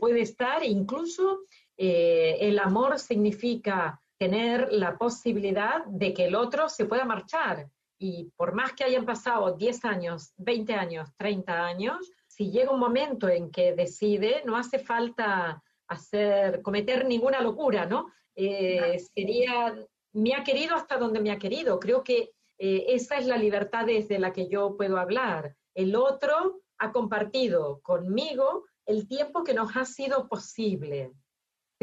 puede 0.00 0.22
estar, 0.22 0.64
incluso 0.64 1.40
eh, 1.76 2.36
el 2.40 2.58
amor 2.58 2.98
significa 2.98 4.00
tener 4.18 4.72
la 4.72 4.96
posibilidad 4.96 5.84
de 5.86 6.14
que 6.14 6.26
el 6.26 6.34
otro 6.34 6.68
se 6.68 6.86
pueda 6.86 7.04
marchar. 7.04 7.68
Y 7.98 8.30
por 8.36 8.54
más 8.54 8.72
que 8.72 8.84
hayan 8.84 9.04
pasado 9.04 9.56
10 9.56 9.84
años, 9.84 10.32
20 10.36 10.74
años, 10.74 11.10
30 11.16 11.64
años, 11.64 12.10
si 12.26 12.50
llega 12.50 12.72
un 12.72 12.80
momento 12.80 13.28
en 13.28 13.50
que 13.50 13.74
decide, 13.74 14.42
no 14.44 14.56
hace 14.56 14.78
falta 14.78 15.62
hacer, 15.88 16.62
cometer 16.62 17.06
ninguna 17.06 17.40
locura, 17.40 17.86
¿no? 17.86 18.06
Eh, 18.34 18.98
sería, 19.14 19.74
me 20.12 20.34
ha 20.34 20.42
querido 20.42 20.74
hasta 20.74 20.96
donde 20.98 21.20
me 21.20 21.30
ha 21.30 21.38
querido. 21.38 21.78
Creo 21.78 22.02
que 22.02 22.32
eh, 22.58 22.86
esa 22.88 23.18
es 23.18 23.26
la 23.26 23.36
libertad 23.36 23.86
desde 23.86 24.18
la 24.18 24.32
que 24.32 24.48
yo 24.48 24.76
puedo 24.76 24.98
hablar. 24.98 25.54
El 25.74 25.94
otro 25.96 26.60
ha 26.78 26.92
compartido 26.92 27.80
conmigo 27.82 28.64
el 28.86 29.06
tiempo 29.06 29.44
que 29.44 29.54
nos 29.54 29.76
ha 29.76 29.84
sido 29.84 30.28
posible. 30.28 31.12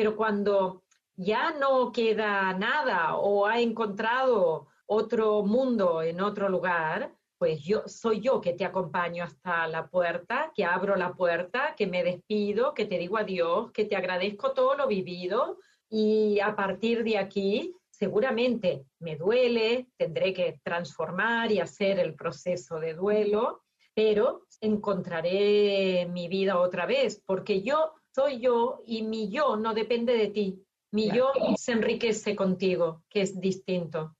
Pero 0.02 0.16
cuando 0.16 0.82
ya 1.16 1.52
no 1.52 1.92
queda 1.92 2.54
nada 2.54 3.18
o 3.18 3.46
ha 3.46 3.62
encontrado 3.62 4.66
otro 4.88 5.44
mundo 5.44 6.02
en 6.02 6.22
otro 6.22 6.50
lugar, 6.50 7.14
pues 7.38 7.62
yo 7.62 7.84
soy 7.86 8.20
yo 8.20 8.42
que 8.42 8.54
te 8.54 8.66
acompaño 8.66 9.24
hasta 9.24 9.68
la 9.68 9.86
puerta, 9.90 10.52
que 10.56 10.66
abro 10.66 10.96
la 10.96 11.14
puerta, 11.14 11.76
que 11.78 11.86
me 11.86 12.04
despido, 12.04 12.74
que 12.74 12.86
te 12.86 12.98
digo 12.98 13.16
adiós, 13.16 13.72
que 13.74 13.86
te 13.86 13.96
agradezco 13.96 14.54
todo 14.54 14.74
lo 14.74 14.88
vivido 14.88 15.60
y 15.88 16.40
a 16.40 16.56
partir 16.56 17.04
de 17.04 17.20
aquí 17.20 17.76
seguramente 17.92 18.88
me 18.98 19.18
duele, 19.18 19.88
tendré 19.98 20.34
que 20.34 20.60
transformar 20.64 21.52
y 21.52 21.60
hacer 21.60 22.00
el 22.00 22.16
proceso 22.16 22.80
de 22.80 22.96
duelo, 22.96 23.62
pero 23.94 24.48
encontraré 24.62 26.08
mi 26.10 26.28
vida 26.28 26.58
otra 26.58 26.88
vez, 26.88 27.22
porque 27.24 27.62
yo 27.62 27.94
soy 28.14 28.40
yo 28.40 28.82
y 28.86 29.04
mi 29.04 29.30
yo 29.30 29.56
no 29.56 29.74
depende 29.74 30.14
de 30.14 30.28
ti, 30.28 30.64
mi 30.92 31.10
yo 31.12 31.32
se 31.58 31.72
enriquece 31.72 32.36
contigo, 32.36 33.04
que 33.10 33.22
es 33.22 33.40
distinto. 33.40 34.16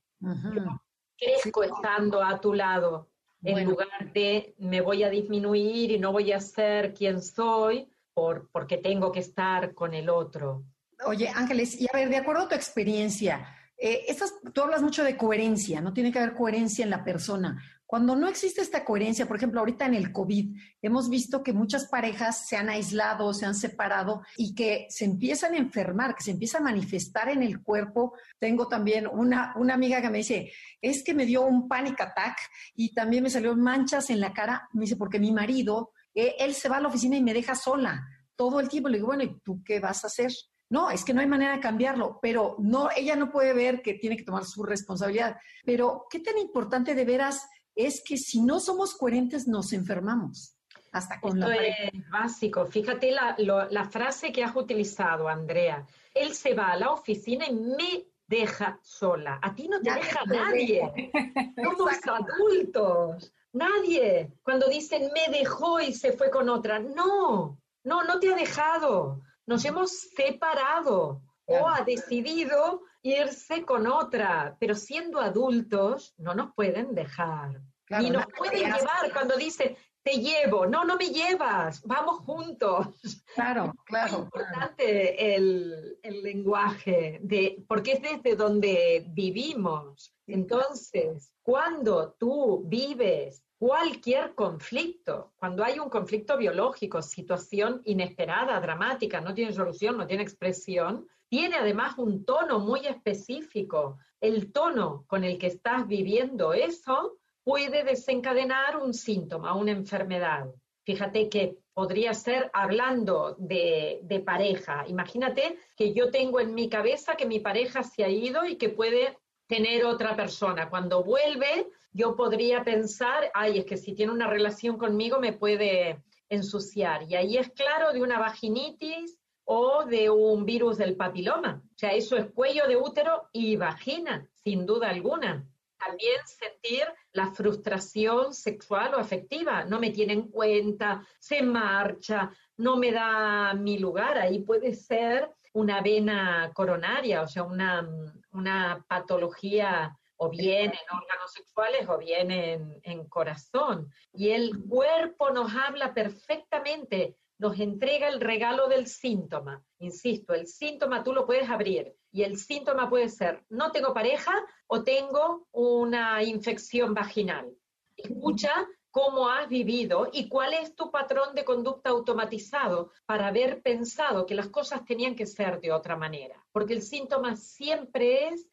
crezco 1.18 1.64
estando 1.64 2.24
a 2.24 2.40
tu 2.40 2.54
lado, 2.54 3.10
en 3.44 3.66
lugar 3.66 4.14
de 4.14 4.56
me 4.60 4.82
voy 4.82 5.04
a 5.04 5.10
disminuir 5.10 5.92
y 5.92 6.00
no 6.00 6.12
voy 6.12 6.32
a 6.32 6.40
ser 6.40 6.94
quien 6.94 7.22
soy 7.22 7.90
por, 8.14 8.50
porque 8.52 8.78
tengo 8.78 9.12
que 9.12 9.20
estar 9.20 9.74
con 9.74 9.94
el 9.94 10.10
otro. 10.10 10.64
Oye, 11.06 11.30
Ángeles, 11.30 11.80
y 11.80 11.88
a 11.92 11.98
ver, 11.98 12.10
de 12.10 12.18
acuerdo 12.18 12.44
a 12.44 12.50
tu 12.50 12.56
experiencia, 12.56 13.56
eh, 13.78 14.16
tú 14.54 14.62
hablas 14.62 14.84
mucho 14.84 15.04
de 15.04 15.18
coherencia, 15.18 15.82
¿no? 15.82 15.94
Tiene 15.94 16.12
que 16.12 16.20
haber 16.20 16.36
coherencia 16.36 16.84
en 16.84 16.92
la 16.92 17.04
persona. 17.04 17.64
Cuando 17.92 18.16
no 18.16 18.30
existe 18.30 18.62
esta 18.62 18.86
coherencia, 18.86 19.26
por 19.26 19.36
ejemplo, 19.36 19.60
ahorita 19.60 19.86
en 19.86 19.96
el 19.96 20.14
COVID, 20.14 20.56
hemos 20.82 21.10
visto 21.10 21.44
que 21.44 21.52
muchas 21.52 21.90
parejas 21.90 22.48
se 22.48 22.56
han 22.56 22.70
aislado, 22.70 23.34
se 23.34 23.46
han 23.46 23.54
separado 23.54 24.22
y 24.38 24.56
que 24.56 24.88
se 24.90 25.04
empiezan 25.04 25.56
a 25.56 25.58
enfermar, 25.58 26.16
que 26.16 26.24
se 26.24 26.32
empieza 26.32 26.60
a 26.60 26.62
manifestar 26.62 27.28
en 27.28 27.44
el 27.44 27.62
cuerpo. 27.62 28.14
Tengo 28.40 28.70
también 28.70 29.08
una, 29.08 29.54
una 29.58 29.74
amiga 29.74 30.02
que 30.02 30.10
me 30.10 30.20
dice, 30.20 30.54
es 30.82 31.04
que 31.04 31.14
me 31.14 31.26
dio 31.26 31.42
un 31.42 31.68
panic 31.68 32.00
attack 32.00 32.38
y 32.76 32.94
también 32.94 33.24
me 33.24 33.30
salió 33.30 33.58
manchas 33.58 34.10
en 34.10 34.22
la 34.22 34.32
cara. 34.32 34.70
Me 34.72 34.84
dice, 34.86 34.96
porque 34.96 35.20
mi 35.20 35.34
marido, 35.34 35.92
eh, 36.16 36.36
él 36.40 36.54
se 36.54 36.70
va 36.70 36.78
a 36.78 36.82
la 36.82 36.88
oficina 36.88 37.18
y 37.18 37.22
me 37.22 37.34
deja 37.34 37.56
sola 37.56 38.08
todo 38.38 38.62
el 38.62 38.70
tiempo. 38.70 38.88
Le 38.88 39.00
digo, 39.00 39.08
bueno, 39.08 39.24
¿y 39.24 39.38
tú 39.42 39.62
qué 39.66 39.82
vas 39.82 40.06
a 40.06 40.08
hacer? 40.08 40.32
No, 40.70 40.90
es 40.90 41.04
que 41.04 41.14
no 41.14 41.20
hay 41.20 41.28
manera 41.28 41.58
de 41.58 41.60
cambiarlo, 41.60 42.20
pero 42.22 42.56
no, 42.60 42.88
ella 42.96 43.18
no 43.18 43.30
puede 43.30 43.52
ver 43.52 43.82
que 43.82 43.96
tiene 43.96 44.16
que 44.16 44.24
tomar 44.24 44.46
su 44.46 44.64
responsabilidad. 44.64 45.36
Pero, 45.66 46.06
¿qué 46.10 46.22
tan 46.22 46.38
importante 46.38 46.96
de 46.96 47.04
veras 47.04 47.46
es 47.76 48.02
que 48.04 48.18
si 48.18 48.42
no 48.42 48.60
somos 48.60 48.96
coherentes 48.96 49.48
nos 49.48 49.74
enfermamos. 49.74 50.56
Hasta 50.92 51.22
con 51.22 51.42
Esto 51.42 51.52
es 51.52 52.10
básico. 52.10 52.66
Fíjate 52.66 53.12
la, 53.12 53.90
frase 53.90 54.32
que 54.32 54.44
has 54.44 54.56
utilizado, 54.56 55.30
Andrea. 55.30 55.86
Él 56.14 56.34
se 56.34 56.54
va 56.54 56.72
a 56.72 56.76
la 56.76 56.92
oficina 56.92 57.46
y 57.48 57.54
me 57.54 58.08
deja 58.28 58.78
sola. 58.82 59.40
A 59.42 59.56
ti 59.56 59.70
no 59.70 59.80
te 59.80 59.94
deja 59.94 60.26
nadie. 60.26 60.82
Somos 61.64 61.96
adultos. 62.06 63.34
Nadie. 63.54 64.34
Cuando 64.44 64.68
dicen 64.68 65.10
me 65.14 65.38
dejó 65.38 65.80
y 65.80 65.94
se 65.94 66.12
fue 66.12 66.30
con 66.30 66.50
otra. 66.50 66.80
No, 66.80 67.58
no, 67.84 68.04
no 68.04 68.20
te 68.20 68.34
ha 68.34 68.36
dejado. 68.36 69.22
Nos 69.46 69.64
hemos 69.64 69.92
separado 69.92 71.22
o 71.46 71.68
ha 71.68 71.82
decidido 71.82 72.84
irse 73.04 73.66
con 73.66 73.88
otra, 73.88 74.56
pero 74.60 74.76
siendo 74.76 75.20
adultos 75.20 76.14
no 76.18 76.34
nos 76.36 76.54
pueden 76.54 76.94
dejar. 76.94 77.62
Ni 78.00 78.10
nos 78.10 78.26
pueden 78.38 78.64
llevar 78.64 79.12
cuando 79.12 79.36
dicen, 79.36 79.76
te 80.04 80.14
llevo, 80.14 80.66
no, 80.66 80.84
no 80.84 80.96
me 80.96 81.10
llevas, 81.10 81.82
vamos 81.84 82.20
juntos. 82.20 82.88
Claro, 83.36 83.74
claro. 83.86 84.08
Es 84.08 84.20
importante 84.20 85.36
El, 85.36 85.98
el, 86.02 86.24
lenguaje, 86.24 87.20
de, 87.22 87.64
porque 87.68 87.94
es 87.94 88.02
desde 88.02 88.36
donde 88.36 89.06
vivimos. 89.10 90.14
Entonces, 90.28 91.34
cuando 91.42 92.14
tú 92.14 92.64
vives 92.66 93.44
cualquier 93.58 94.34
conflicto, 94.34 95.34
cuando 95.36 95.64
hay 95.64 95.78
un 95.78 95.90
conflicto 95.90 96.36
biológico, 96.36 97.02
situación 97.02 97.82
inesperada, 97.86 98.60
dramática, 98.60 99.22
no 99.22 99.34
tiene 99.34 99.54
solución, 99.54 99.98
no 99.98 100.08
tiene 100.08 100.24
expresión, 100.24 101.08
tiene 101.32 101.56
además 101.56 101.98
un 101.98 102.26
tono 102.26 102.60
muy 102.60 102.86
específico. 102.86 104.00
El 104.20 104.52
tono 104.52 105.06
con 105.08 105.24
el 105.24 105.38
que 105.38 105.48
estás 105.48 105.88
viviendo 105.88 106.52
eso 106.52 107.20
puede 107.42 107.86
desencadenar 107.86 108.76
un 108.76 108.94
síntoma, 108.94 109.56
una 109.56 109.72
enfermedad. 109.72 110.48
Fíjate 110.84 111.30
que 111.30 111.56
podría 111.74 112.14
ser 112.14 112.52
hablando 112.52 113.38
de, 113.40 114.22
pareja. 114.26 114.84
Imagínate 114.90 115.58
que 115.78 115.94
yo 115.94 116.12
tengo 116.12 116.42
en 116.42 116.54
mi 116.54 116.68
cabeza 116.68 117.16
que 117.16 117.26
mi 117.26 117.40
pareja 117.40 117.82
se 117.82 118.04
ha 118.04 118.10
ido 118.10 118.44
y 118.44 118.58
que 118.58 118.68
puede 118.68 119.18
tener 119.48 119.86
otra 119.86 120.18
persona. 120.18 120.70
Cuando 120.70 121.02
vuelve, 121.02 121.70
yo 121.94 122.18
podría 122.18 122.66
pensar, 122.66 123.32
ay, 123.34 123.60
es 123.60 123.66
que 123.66 123.78
si 123.78 123.96
tiene 123.96 124.12
una 124.12 124.28
relación 124.28 124.78
conmigo 124.78 125.18
me 125.18 125.32
puede 125.32 126.04
ensuciar. 126.28 127.04
Y 127.04 127.16
ahí 127.16 127.38
es 127.38 127.50
claro 127.52 127.94
de 127.94 128.02
una 128.02 128.20
vaginitis 128.20 129.21
o 129.54 129.84
de 129.84 130.10
un 130.10 130.46
virus 130.46 130.78
del 130.78 130.96
papiloma. 130.96 131.62
O 131.62 131.78
sea, 131.78 131.92
eso 131.92 132.16
es 132.16 132.32
cuello 132.32 132.68
de 132.70 132.78
útero 132.78 133.28
y 133.34 133.58
vagina, 133.58 134.26
sin 134.34 134.66
duda 134.66 134.90
alguna. 134.90 135.46
También 135.78 136.22
sentir 136.26 136.84
la 137.12 137.32
frustración 137.32 138.34
sexual 138.34 138.94
o 138.94 138.98
afectiva. 138.98 139.66
No 139.66 139.78
me 139.78 139.90
tiene 139.90 140.14
en 140.14 140.30
cuenta, 140.30 141.06
se 141.20 141.42
marcha, 141.42 142.32
no 142.56 142.78
me 142.78 142.94
da 142.94 143.54
mi 143.54 143.78
lugar. 143.78 144.18
Ahí 144.18 144.40
puede 144.40 144.74
ser 144.74 145.30
una 145.52 145.82
vena 145.82 146.52
coronaria, 146.54 147.22
o 147.22 147.28
sea, 147.28 147.44
una, 147.44 147.86
una 148.32 148.86
patología 148.88 149.98
o 150.16 150.30
bien 150.30 150.72
en 150.72 150.98
órganos 150.98 151.34
sexuales 151.34 151.90
o 151.90 151.98
bien 151.98 152.32
en, 152.32 152.80
en 152.84 153.06
corazón. 153.10 153.92
Y 154.14 154.30
el 154.30 154.64
cuerpo 154.70 155.30
nos 155.32 155.54
habla 155.54 155.94
perfectamente 155.94 157.18
nos 157.42 157.60
entrega 157.60 158.08
el 158.08 158.22
regalo 158.22 158.68
del 158.68 158.86
síntoma. 158.86 159.66
Insisto, 159.80 160.36
el 160.36 160.46
síntoma 160.46 161.04
tú 161.04 161.12
lo 161.12 161.26
puedes 161.26 161.50
abrir 161.50 161.92
y 162.12 162.22
el 162.22 162.38
síntoma 162.38 162.88
puede 162.88 163.10
ser 163.10 163.44
no 163.50 163.72
tengo 163.72 163.96
pareja 163.96 164.32
o 164.68 164.84
tengo 164.84 165.48
una 165.52 166.22
infección 166.22 166.94
vaginal. 166.94 167.52
Escucha 167.98 168.54
cómo 168.92 169.28
has 169.28 169.50
vivido 169.50 170.08
y 170.14 170.30
cuál 170.30 170.54
es 170.54 170.76
tu 170.76 170.92
patrón 170.92 171.34
de 171.34 171.44
conducta 171.44 171.90
automatizado 171.90 172.92
para 173.08 173.30
haber 173.30 173.64
pensado 173.64 174.28
que 174.28 174.36
las 174.36 174.50
cosas 174.50 174.86
tenían 174.86 175.16
que 175.16 175.26
ser 175.26 175.60
de 175.62 175.72
otra 175.72 175.98
manera. 175.98 176.46
Porque 176.52 176.74
el 176.74 176.84
síntoma 176.84 177.36
siempre 177.36 178.28
es, 178.28 178.48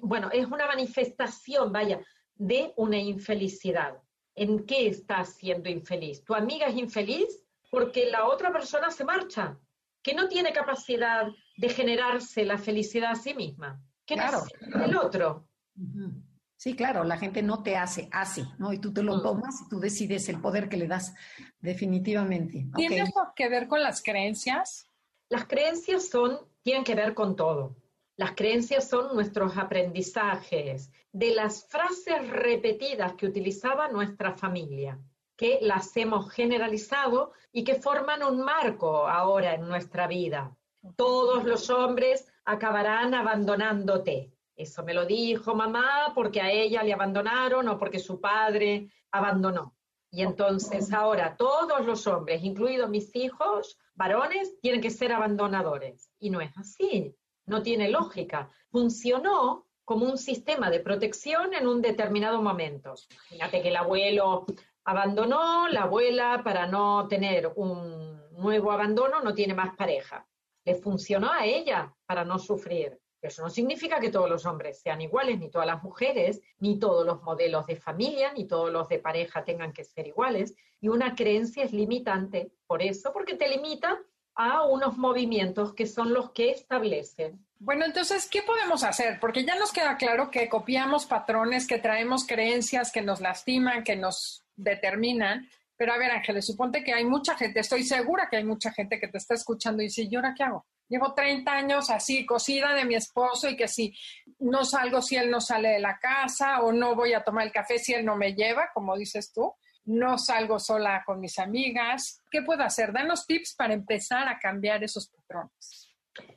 bueno, 0.00 0.30
es 0.32 0.46
una 0.46 0.66
manifestación, 0.66 1.70
vaya, 1.70 2.00
de 2.34 2.72
una 2.76 2.96
infelicidad. 2.96 4.00
¿En 4.34 4.64
qué 4.64 4.86
estás 4.86 5.34
siendo 5.34 5.68
infeliz? 5.68 6.24
¿Tu 6.24 6.34
amiga 6.34 6.68
es 6.68 6.76
infeliz? 6.76 7.41
Porque 7.72 8.10
la 8.10 8.26
otra 8.26 8.52
persona 8.52 8.90
se 8.90 9.02
marcha, 9.02 9.58
que 10.02 10.12
no 10.12 10.28
tiene 10.28 10.52
capacidad 10.52 11.26
de 11.56 11.68
generarse 11.70 12.44
la 12.44 12.58
felicidad 12.58 13.12
a 13.12 13.14
sí 13.14 13.32
misma. 13.32 13.80
¿Qué 14.04 14.14
claro. 14.14 14.44
el 14.84 14.94
otro? 14.94 15.48
Sí, 16.58 16.76
claro, 16.76 17.02
la 17.02 17.16
gente 17.16 17.42
no 17.42 17.62
te 17.62 17.76
hace, 17.78 18.10
hace, 18.12 18.44
¿no? 18.58 18.74
Y 18.74 18.78
tú 18.78 18.92
te 18.92 19.02
lo 19.02 19.16
mm. 19.16 19.22
tomas 19.22 19.62
y 19.62 19.68
tú 19.70 19.80
decides 19.80 20.28
el 20.28 20.38
poder 20.38 20.68
que 20.68 20.76
le 20.76 20.86
das, 20.86 21.14
definitivamente. 21.60 22.66
¿Tiene 22.76 23.10
que 23.34 23.48
ver 23.48 23.68
con 23.68 23.82
las 23.82 24.02
creencias? 24.02 24.86
Las 25.30 25.46
creencias 25.46 26.10
son, 26.10 26.40
tienen 26.62 26.84
que 26.84 26.94
ver 26.94 27.14
con 27.14 27.36
todo. 27.36 27.76
Las 28.16 28.32
creencias 28.32 28.86
son 28.86 29.14
nuestros 29.14 29.56
aprendizajes 29.56 30.92
de 31.10 31.34
las 31.34 31.66
frases 31.68 32.28
repetidas 32.28 33.14
que 33.14 33.26
utilizaba 33.26 33.88
nuestra 33.88 34.36
familia, 34.36 35.00
que 35.42 35.58
las 35.60 35.96
hemos 35.96 36.30
generalizado 36.30 37.32
y 37.50 37.64
que 37.64 37.74
forman 37.74 38.22
un 38.22 38.42
marco 38.42 39.08
ahora 39.08 39.56
en 39.56 39.66
nuestra 39.66 40.06
vida. 40.06 40.56
Todos 40.94 41.42
los 41.42 41.68
hombres 41.68 42.32
acabarán 42.44 43.12
abandonándote. 43.12 44.30
Eso 44.54 44.84
me 44.84 44.94
lo 44.94 45.04
dijo 45.04 45.56
mamá 45.56 46.12
porque 46.14 46.40
a 46.40 46.52
ella 46.52 46.84
le 46.84 46.92
abandonaron 46.92 47.66
o 47.66 47.76
porque 47.76 47.98
su 47.98 48.20
padre 48.20 48.88
abandonó. 49.10 49.74
Y 50.12 50.22
entonces 50.22 50.92
ahora 50.92 51.36
todos 51.36 51.84
los 51.84 52.06
hombres, 52.06 52.44
incluidos 52.44 52.88
mis 52.88 53.10
hijos, 53.16 53.76
varones, 53.96 54.60
tienen 54.60 54.80
que 54.80 54.90
ser 54.90 55.10
abandonadores. 55.12 56.08
Y 56.20 56.30
no 56.30 56.40
es 56.40 56.56
así, 56.56 57.16
no 57.46 57.64
tiene 57.64 57.88
lógica. 57.88 58.48
Funcionó 58.70 59.66
como 59.84 60.06
un 60.06 60.18
sistema 60.18 60.70
de 60.70 60.78
protección 60.78 61.52
en 61.52 61.66
un 61.66 61.82
determinado 61.82 62.40
momento. 62.40 62.94
Fíjate 63.28 63.60
que 63.60 63.70
el 63.70 63.76
abuelo 63.76 64.46
abandonó, 64.84 65.68
la 65.68 65.82
abuela 65.82 66.42
para 66.44 66.66
no 66.66 67.06
tener 67.08 67.52
un 67.56 68.20
nuevo 68.32 68.72
abandono 68.72 69.20
no 69.20 69.34
tiene 69.34 69.54
más 69.54 69.76
pareja. 69.76 70.26
Le 70.64 70.74
funcionó 70.74 71.30
a 71.32 71.44
ella 71.44 71.92
para 72.06 72.24
no 72.24 72.38
sufrir. 72.38 72.98
Eso 73.20 73.42
no 73.42 73.50
significa 73.50 74.00
que 74.00 74.10
todos 74.10 74.28
los 74.28 74.44
hombres 74.46 74.80
sean 74.80 75.00
iguales, 75.00 75.38
ni 75.38 75.48
todas 75.48 75.66
las 75.66 75.82
mujeres, 75.82 76.40
ni 76.58 76.78
todos 76.78 77.06
los 77.06 77.22
modelos 77.22 77.66
de 77.66 77.76
familia, 77.76 78.32
ni 78.32 78.46
todos 78.46 78.72
los 78.72 78.88
de 78.88 78.98
pareja 78.98 79.44
tengan 79.44 79.72
que 79.72 79.84
ser 79.84 80.08
iguales. 80.08 80.56
Y 80.80 80.88
una 80.88 81.14
creencia 81.14 81.62
es 81.62 81.72
limitante 81.72 82.50
por 82.66 82.82
eso, 82.82 83.12
porque 83.12 83.36
te 83.36 83.48
limita 83.48 84.00
a 84.34 84.64
unos 84.64 84.98
movimientos 84.98 85.72
que 85.72 85.86
son 85.86 86.12
los 86.12 86.30
que 86.30 86.50
establecen. 86.50 87.46
Bueno, 87.60 87.84
entonces, 87.84 88.28
¿qué 88.28 88.42
podemos 88.42 88.82
hacer? 88.82 89.20
Porque 89.20 89.44
ya 89.44 89.56
nos 89.56 89.72
queda 89.72 89.96
claro 89.96 90.30
que 90.30 90.48
copiamos 90.48 91.06
patrones, 91.06 91.68
que 91.68 91.78
traemos 91.78 92.26
creencias 92.26 92.90
que 92.90 93.02
nos 93.02 93.20
lastiman, 93.20 93.84
que 93.84 93.94
nos 93.94 94.42
determinan. 94.62 95.48
Pero 95.76 95.92
a 95.92 95.98
ver, 95.98 96.10
Ángeles, 96.12 96.46
suponte 96.46 96.84
que 96.84 96.92
hay 96.92 97.04
mucha 97.04 97.36
gente, 97.36 97.60
estoy 97.60 97.82
segura 97.82 98.28
que 98.30 98.36
hay 98.36 98.44
mucha 98.44 98.70
gente 98.72 99.00
que 99.00 99.08
te 99.08 99.18
está 99.18 99.34
escuchando 99.34 99.82
y 99.82 99.86
dice, 99.86 100.06
¿y 100.08 100.14
ahora 100.14 100.34
qué 100.36 100.44
hago? 100.44 100.66
Llevo 100.88 101.14
30 101.14 101.50
años 101.50 101.90
así, 101.90 102.26
cosida 102.26 102.74
de 102.74 102.84
mi 102.84 102.94
esposo 102.94 103.48
y 103.48 103.56
que 103.56 103.66
si 103.66 103.94
no 104.40 104.64
salgo, 104.64 105.00
si 105.00 105.16
él 105.16 105.30
no 105.30 105.40
sale 105.40 105.70
de 105.70 105.80
la 105.80 105.98
casa 105.98 106.60
o 106.60 106.72
no 106.72 106.94
voy 106.94 107.14
a 107.14 107.24
tomar 107.24 107.46
el 107.46 107.52
café 107.52 107.78
si 107.78 107.94
él 107.94 108.04
no 108.04 108.16
me 108.16 108.34
lleva, 108.34 108.70
como 108.74 108.96
dices 108.96 109.32
tú, 109.32 109.54
no 109.84 110.18
salgo 110.18 110.58
sola 110.58 111.02
con 111.04 111.18
mis 111.20 111.38
amigas. 111.38 112.20
¿Qué 112.30 112.42
puedo 112.42 112.62
hacer? 112.62 112.92
Danos 112.92 113.26
tips 113.26 113.54
para 113.56 113.74
empezar 113.74 114.28
a 114.28 114.38
cambiar 114.38 114.84
esos 114.84 115.08
patrones. 115.08 115.88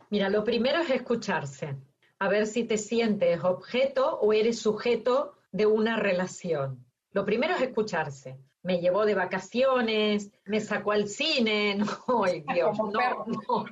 Mira, 0.09 0.29
lo 0.29 0.43
primero 0.43 0.79
es 0.79 0.89
escucharse, 0.89 1.75
a 2.19 2.29
ver 2.29 2.47
si 2.47 2.63
te 2.63 2.77
sientes 2.77 3.43
objeto 3.43 4.19
o 4.19 4.33
eres 4.33 4.59
sujeto 4.59 5.37
de 5.51 5.65
una 5.65 5.97
relación. 5.97 6.85
Lo 7.15 7.25
primero 7.25 7.55
es 7.55 7.61
escucharse 7.61 8.37
me 8.65 8.81
llevó 8.81 9.05
de 9.05 9.13
vacaciones, 9.13 10.31
me 10.45 10.59
sacó 10.59 10.91
al 10.91 11.07
cine, 11.07 11.75
no, 12.07 12.23
Dios, 12.51 12.77
no, 12.79 13.25
no. 13.27 13.65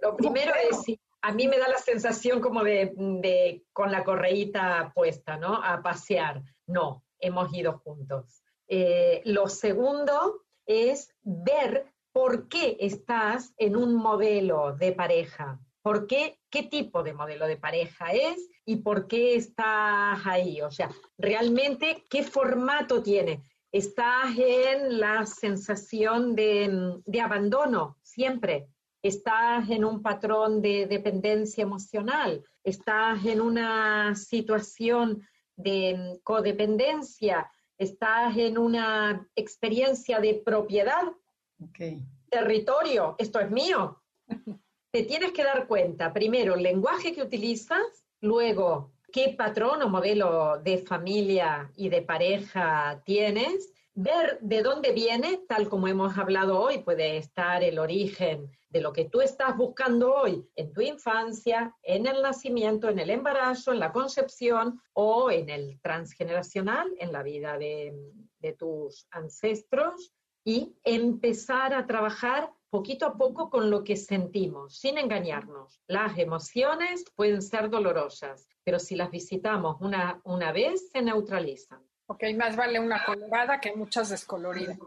Lo 0.00 0.16
primero 0.16 0.52
es, 0.70 0.98
a 1.20 1.32
mí 1.32 1.46
me 1.46 1.58
da 1.58 1.68
la 1.68 1.76
sensación 1.76 2.40
como 2.40 2.64
de, 2.64 3.62
con 3.74 3.92
la 3.92 4.02
correíta 4.02 4.92
puesta, 4.94 5.36
¿no? 5.36 5.62
A 5.62 5.82
pasear. 5.82 6.42
No, 6.66 7.04
hemos 7.18 7.52
ido 7.52 7.80
juntos. 7.84 8.42
Eh, 8.66 9.20
lo 9.26 9.48
segundo 9.48 10.46
es 10.64 11.14
ver 11.22 11.92
por 12.10 12.48
qué 12.48 12.78
estás 12.80 13.52
en 13.58 13.76
un 13.76 13.94
modelo 13.94 14.72
de 14.72 14.92
pareja. 14.92 15.60
¿Por 15.82 16.06
qué? 16.06 16.38
¿Qué 16.50 16.64
tipo 16.64 17.02
de 17.02 17.14
modelo 17.14 17.46
de 17.46 17.56
pareja 17.56 18.12
es? 18.12 18.48
¿Y 18.64 18.76
por 18.76 19.06
qué 19.06 19.36
estás 19.36 20.20
ahí? 20.26 20.60
O 20.60 20.70
sea, 20.70 20.90
realmente, 21.16 22.04
¿qué 22.10 22.22
formato 22.22 23.02
tiene? 23.02 23.42
estás 23.72 24.36
en 24.36 24.98
la 24.98 25.26
sensación 25.26 26.34
de, 26.34 27.22
abandono 27.22 27.98
siempre, 28.02 28.68
estás 29.02 29.68
en 29.70 29.84
un 29.84 30.02
patrón 30.02 30.60
de 30.60 30.86
dependencia 30.86 31.62
emocional, 31.62 32.44
estás 32.64 33.24
en 33.24 33.40
una 33.40 34.14
situación 34.14 35.22
de 35.56 36.20
codependencia, 36.22 37.50
estás 37.78 38.36
en 38.36 38.58
una 38.58 39.26
experiencia 39.36 40.20
de 40.20 40.34
propiedad, 40.44 41.04
territorio, 42.28 43.14
esto 43.18 43.40
es 43.40 43.50
mío. 43.50 44.02
Te 44.92 45.04
tienes 45.04 45.30
que 45.30 45.44
dar 45.44 45.68
cuenta, 45.68 46.12
primero, 46.12 46.54
el 46.54 46.64
lenguaje 46.64 47.14
que 47.14 47.22
utilizas, 47.22 48.04
luego 48.20 48.90
qué 49.12 49.36
patrón 49.38 49.82
o 49.82 49.88
modelo 49.88 50.58
de 50.58 50.78
familia 50.78 51.70
y 51.76 51.88
de 51.90 52.02
pareja 52.02 53.00
tienes, 53.04 53.72
ver 53.94 54.40
de 54.40 54.64
dónde 54.64 54.90
viene, 54.90 55.42
tal 55.48 55.68
como 55.68 55.86
hemos 55.86 56.18
hablado 56.18 56.60
hoy, 56.60 56.78
puede 56.78 57.18
estar 57.18 57.62
el 57.62 57.78
origen 57.78 58.50
de 58.68 58.80
lo 58.80 58.92
que 58.92 59.04
tú 59.04 59.20
estás 59.20 59.56
buscando 59.56 60.12
hoy 60.12 60.44
en 60.56 60.72
tu 60.72 60.80
infancia, 60.80 61.72
en 61.84 62.08
el 62.08 62.20
nacimiento, 62.20 62.88
en 62.88 62.98
el 62.98 63.10
embarazo, 63.10 63.72
en 63.72 63.78
la 63.78 63.92
concepción 63.92 64.80
o 64.92 65.30
en 65.30 65.50
el 65.50 65.80
transgeneracional, 65.82 66.92
en 66.98 67.12
la 67.12 67.22
vida 67.22 67.58
de, 67.58 67.94
de 68.40 68.52
tus 68.54 69.06
ancestros 69.12 70.12
y 70.44 70.74
empezar 70.82 71.74
a 71.74 71.86
trabajar 71.86 72.50
poquito 72.70 73.06
a 73.06 73.16
poco 73.16 73.50
con 73.50 73.70
lo 73.70 73.84
que 73.84 73.96
sentimos, 73.96 74.78
sin 74.78 74.96
engañarnos. 74.96 75.82
Las 75.86 76.16
emociones 76.18 77.04
pueden 77.14 77.42
ser 77.42 77.68
dolorosas, 77.68 78.48
pero 78.64 78.78
si 78.78 78.94
las 78.96 79.10
visitamos 79.10 79.76
una, 79.80 80.20
una 80.24 80.52
vez, 80.52 80.90
se 80.90 81.02
neutralizan. 81.02 81.82
Ok, 82.06 82.24
más 82.36 82.56
vale 82.56 82.80
una 82.80 83.04
colorada 83.04 83.60
que 83.60 83.74
muchas 83.74 84.08
descoloridas. 84.08 84.78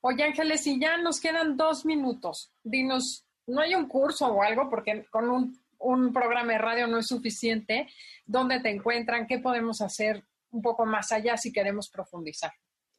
Oye, 0.00 0.22
Ángeles, 0.22 0.66
y 0.66 0.80
ya 0.80 0.96
nos 0.98 1.20
quedan 1.20 1.56
dos 1.56 1.84
minutos. 1.84 2.52
Dinos, 2.62 3.26
¿no 3.46 3.60
hay 3.60 3.74
un 3.74 3.88
curso 3.88 4.26
o 4.26 4.42
algo? 4.42 4.70
Porque 4.70 5.04
con 5.10 5.28
un, 5.28 5.58
un 5.78 6.12
programa 6.12 6.52
de 6.52 6.58
radio 6.58 6.86
no 6.86 6.98
es 6.98 7.06
suficiente. 7.06 7.88
¿Dónde 8.24 8.60
te 8.60 8.70
encuentran? 8.70 9.26
¿Qué 9.26 9.38
podemos 9.38 9.80
hacer 9.80 10.24
un 10.50 10.62
poco 10.62 10.86
más 10.86 11.10
allá 11.12 11.36
si 11.36 11.52
queremos 11.52 11.90
profundizar? 11.90 12.52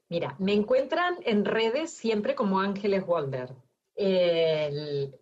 Mira, 0.10 0.36
me 0.40 0.54
encuentran 0.54 1.18
en 1.24 1.46
redes 1.46 1.92
siempre 1.92 2.34
como 2.34 2.60
Ángeles 2.60 3.04
Walder. 3.06 3.54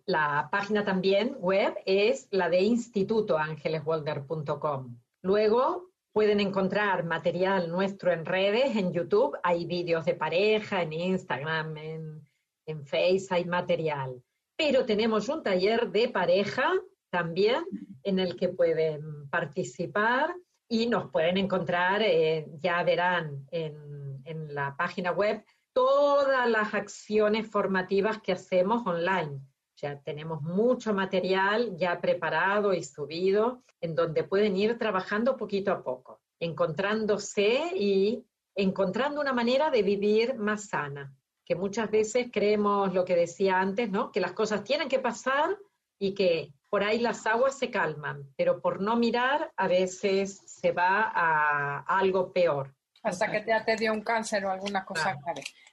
la 0.06 0.48
página 0.50 0.82
también 0.84 1.36
web 1.40 1.74
es 1.84 2.26
la 2.30 2.48
de 2.48 2.62
institutoangeleswalder.com. 2.62 4.96
Luego 5.22 5.90
pueden 6.12 6.40
encontrar 6.40 7.04
material 7.04 7.70
nuestro 7.70 8.10
en 8.12 8.24
redes, 8.24 8.76
en 8.76 8.92
YouTube, 8.92 9.36
hay 9.42 9.66
vídeos 9.66 10.06
de 10.06 10.14
pareja, 10.14 10.80
en 10.82 10.94
Instagram, 10.94 11.76
en, 11.76 12.26
en 12.66 12.86
Face 12.86 13.26
hay 13.30 13.44
material. 13.44 14.22
Pero 14.56 14.86
tenemos 14.86 15.28
un 15.28 15.42
taller 15.42 15.90
de 15.90 16.08
pareja 16.08 16.72
también 17.10 17.62
en 18.04 18.18
el 18.18 18.36
que 18.36 18.48
pueden 18.48 19.28
participar 19.28 20.34
y 20.66 20.86
nos 20.86 21.10
pueden 21.10 21.36
encontrar, 21.36 22.00
eh, 22.02 22.46
ya 22.58 22.82
verán 22.84 23.46
en 23.50 24.07
en 24.28 24.54
la 24.54 24.76
página 24.76 25.10
web 25.12 25.42
todas 25.72 26.48
las 26.48 26.74
acciones 26.74 27.50
formativas 27.50 28.20
que 28.20 28.32
hacemos 28.32 28.86
online. 28.86 29.40
Ya 29.76 30.00
tenemos 30.00 30.42
mucho 30.42 30.92
material 30.92 31.76
ya 31.76 32.00
preparado 32.00 32.74
y 32.74 32.82
subido 32.82 33.62
en 33.80 33.94
donde 33.94 34.24
pueden 34.24 34.56
ir 34.56 34.76
trabajando 34.76 35.36
poquito 35.36 35.72
a 35.72 35.82
poco, 35.82 36.20
encontrándose 36.40 37.72
y 37.76 38.24
encontrando 38.54 39.20
una 39.20 39.32
manera 39.32 39.70
de 39.70 39.82
vivir 39.82 40.34
más 40.34 40.68
sana. 40.68 41.14
que 41.44 41.54
muchas 41.54 41.90
veces 41.90 42.28
creemos 42.30 42.92
lo 42.92 43.06
que 43.06 43.16
decía 43.16 43.58
antes, 43.58 43.88
¿no? 43.90 44.12
Que 44.12 44.20
las 44.20 44.32
cosas 44.32 44.64
tienen 44.64 44.86
que 44.86 44.98
pasar 44.98 45.56
y 45.98 46.12
que 46.12 46.52
por 46.68 46.82
ahí 46.82 46.98
las 46.98 47.26
aguas 47.26 47.58
se 47.58 47.70
calman, 47.70 48.30
pero 48.36 48.60
por 48.60 48.82
no 48.82 48.96
mirar 48.96 49.50
a 49.56 49.66
veces 49.66 50.42
se 50.44 50.72
va 50.72 51.10
a, 51.14 51.78
algo 51.98 52.32
peor. 52.34 52.74
Hasta 53.08 53.30
que 53.30 53.44
ya 53.46 53.64
te 53.64 53.76
dio 53.76 53.92
un 53.92 54.02
cáncer 54.02 54.44
o 54.44 54.50
alguna 54.50 54.84
cosa 54.84 55.16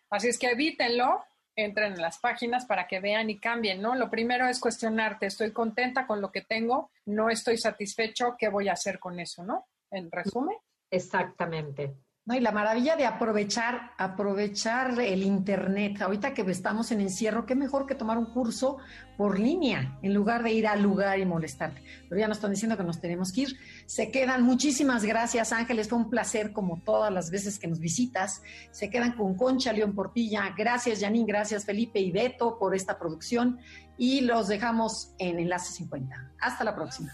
Así 0.10 0.30
es 0.30 0.38
que 0.38 0.52
evítenlo, 0.52 1.24
entren 1.56 1.94
en 1.94 2.02
las 2.02 2.20
páginas 2.20 2.66
para 2.66 2.88
que 2.88 3.00
vean 3.00 3.30
y 3.30 3.40
cambien, 3.40 3.82
¿no? 3.82 3.96
Lo 3.96 4.10
primero 4.10 4.48
es 4.48 4.60
cuestionarte, 4.60 5.26
estoy 5.26 5.52
contenta 5.52 6.06
con 6.06 6.22
lo 6.22 6.32
que 6.32 6.42
tengo, 6.42 6.92
no 7.06 7.30
estoy 7.30 7.58
satisfecho, 7.58 8.36
¿qué 8.38 8.50
voy 8.50 8.70
a 8.70 8.74
hacer 8.74 9.00
con 9.00 9.20
eso, 9.20 9.44
no? 9.44 9.68
En 9.92 10.12
resumen. 10.12 10.58
Exactamente. 10.90 11.96
No, 12.28 12.34
y 12.34 12.40
la 12.40 12.52
maravilla 12.52 12.96
de 12.96 13.06
aprovechar, 13.06 13.92
aprovechar 14.00 15.00
el 15.00 15.22
internet. 15.22 16.02
Ahorita 16.02 16.34
que 16.34 16.42
estamos 16.50 16.92
en 16.92 17.02
encierro, 17.02 17.46
qué 17.46 17.54
mejor 17.54 17.86
que 17.86 17.94
tomar 17.94 18.18
un 18.18 18.26
curso 18.26 18.78
por 19.16 19.40
línea 19.40 20.00
en 20.02 20.16
lugar 20.16 20.42
de 20.42 20.52
ir 20.52 20.66
al 20.66 20.82
lugar 20.82 21.20
y 21.20 21.26
molestarte. 21.26 21.84
Pero 22.10 22.20
ya 22.20 22.28
nos 22.28 22.38
están 22.38 22.50
diciendo 22.50 22.78
que 22.78 22.84
nos 22.84 23.00
tenemos 23.00 23.32
que 23.32 23.42
ir. 23.42 23.60
Se 23.86 24.10
quedan. 24.10 24.42
Muchísimas 24.42 25.04
gracias, 25.04 25.54
Ángeles. 25.54 25.88
Fue 25.88 26.00
un 26.00 26.10
placer 26.10 26.52
como 26.52 26.82
todas 26.82 27.14
las 27.14 27.30
veces 27.30 27.60
que 27.60 27.68
nos 27.68 27.80
visitas. 27.80 28.42
Se 28.72 28.90
quedan 28.90 29.12
con 29.12 29.36
Concha 29.36 29.72
León 29.72 29.94
Portilla. 29.94 30.52
Gracias, 30.58 31.02
Janine. 31.02 31.28
Gracias, 31.28 31.64
Felipe 31.64 32.00
y 32.00 32.12
Beto 32.12 32.58
por 32.58 32.74
esta 32.74 32.98
producción. 32.98 33.60
Y 34.00 34.22
los 34.22 34.48
dejamos 34.48 35.14
en 35.20 35.38
Enlace 35.38 35.74
50. 35.74 36.32
Hasta 36.40 36.64
la 36.64 36.74
próxima. 36.74 37.14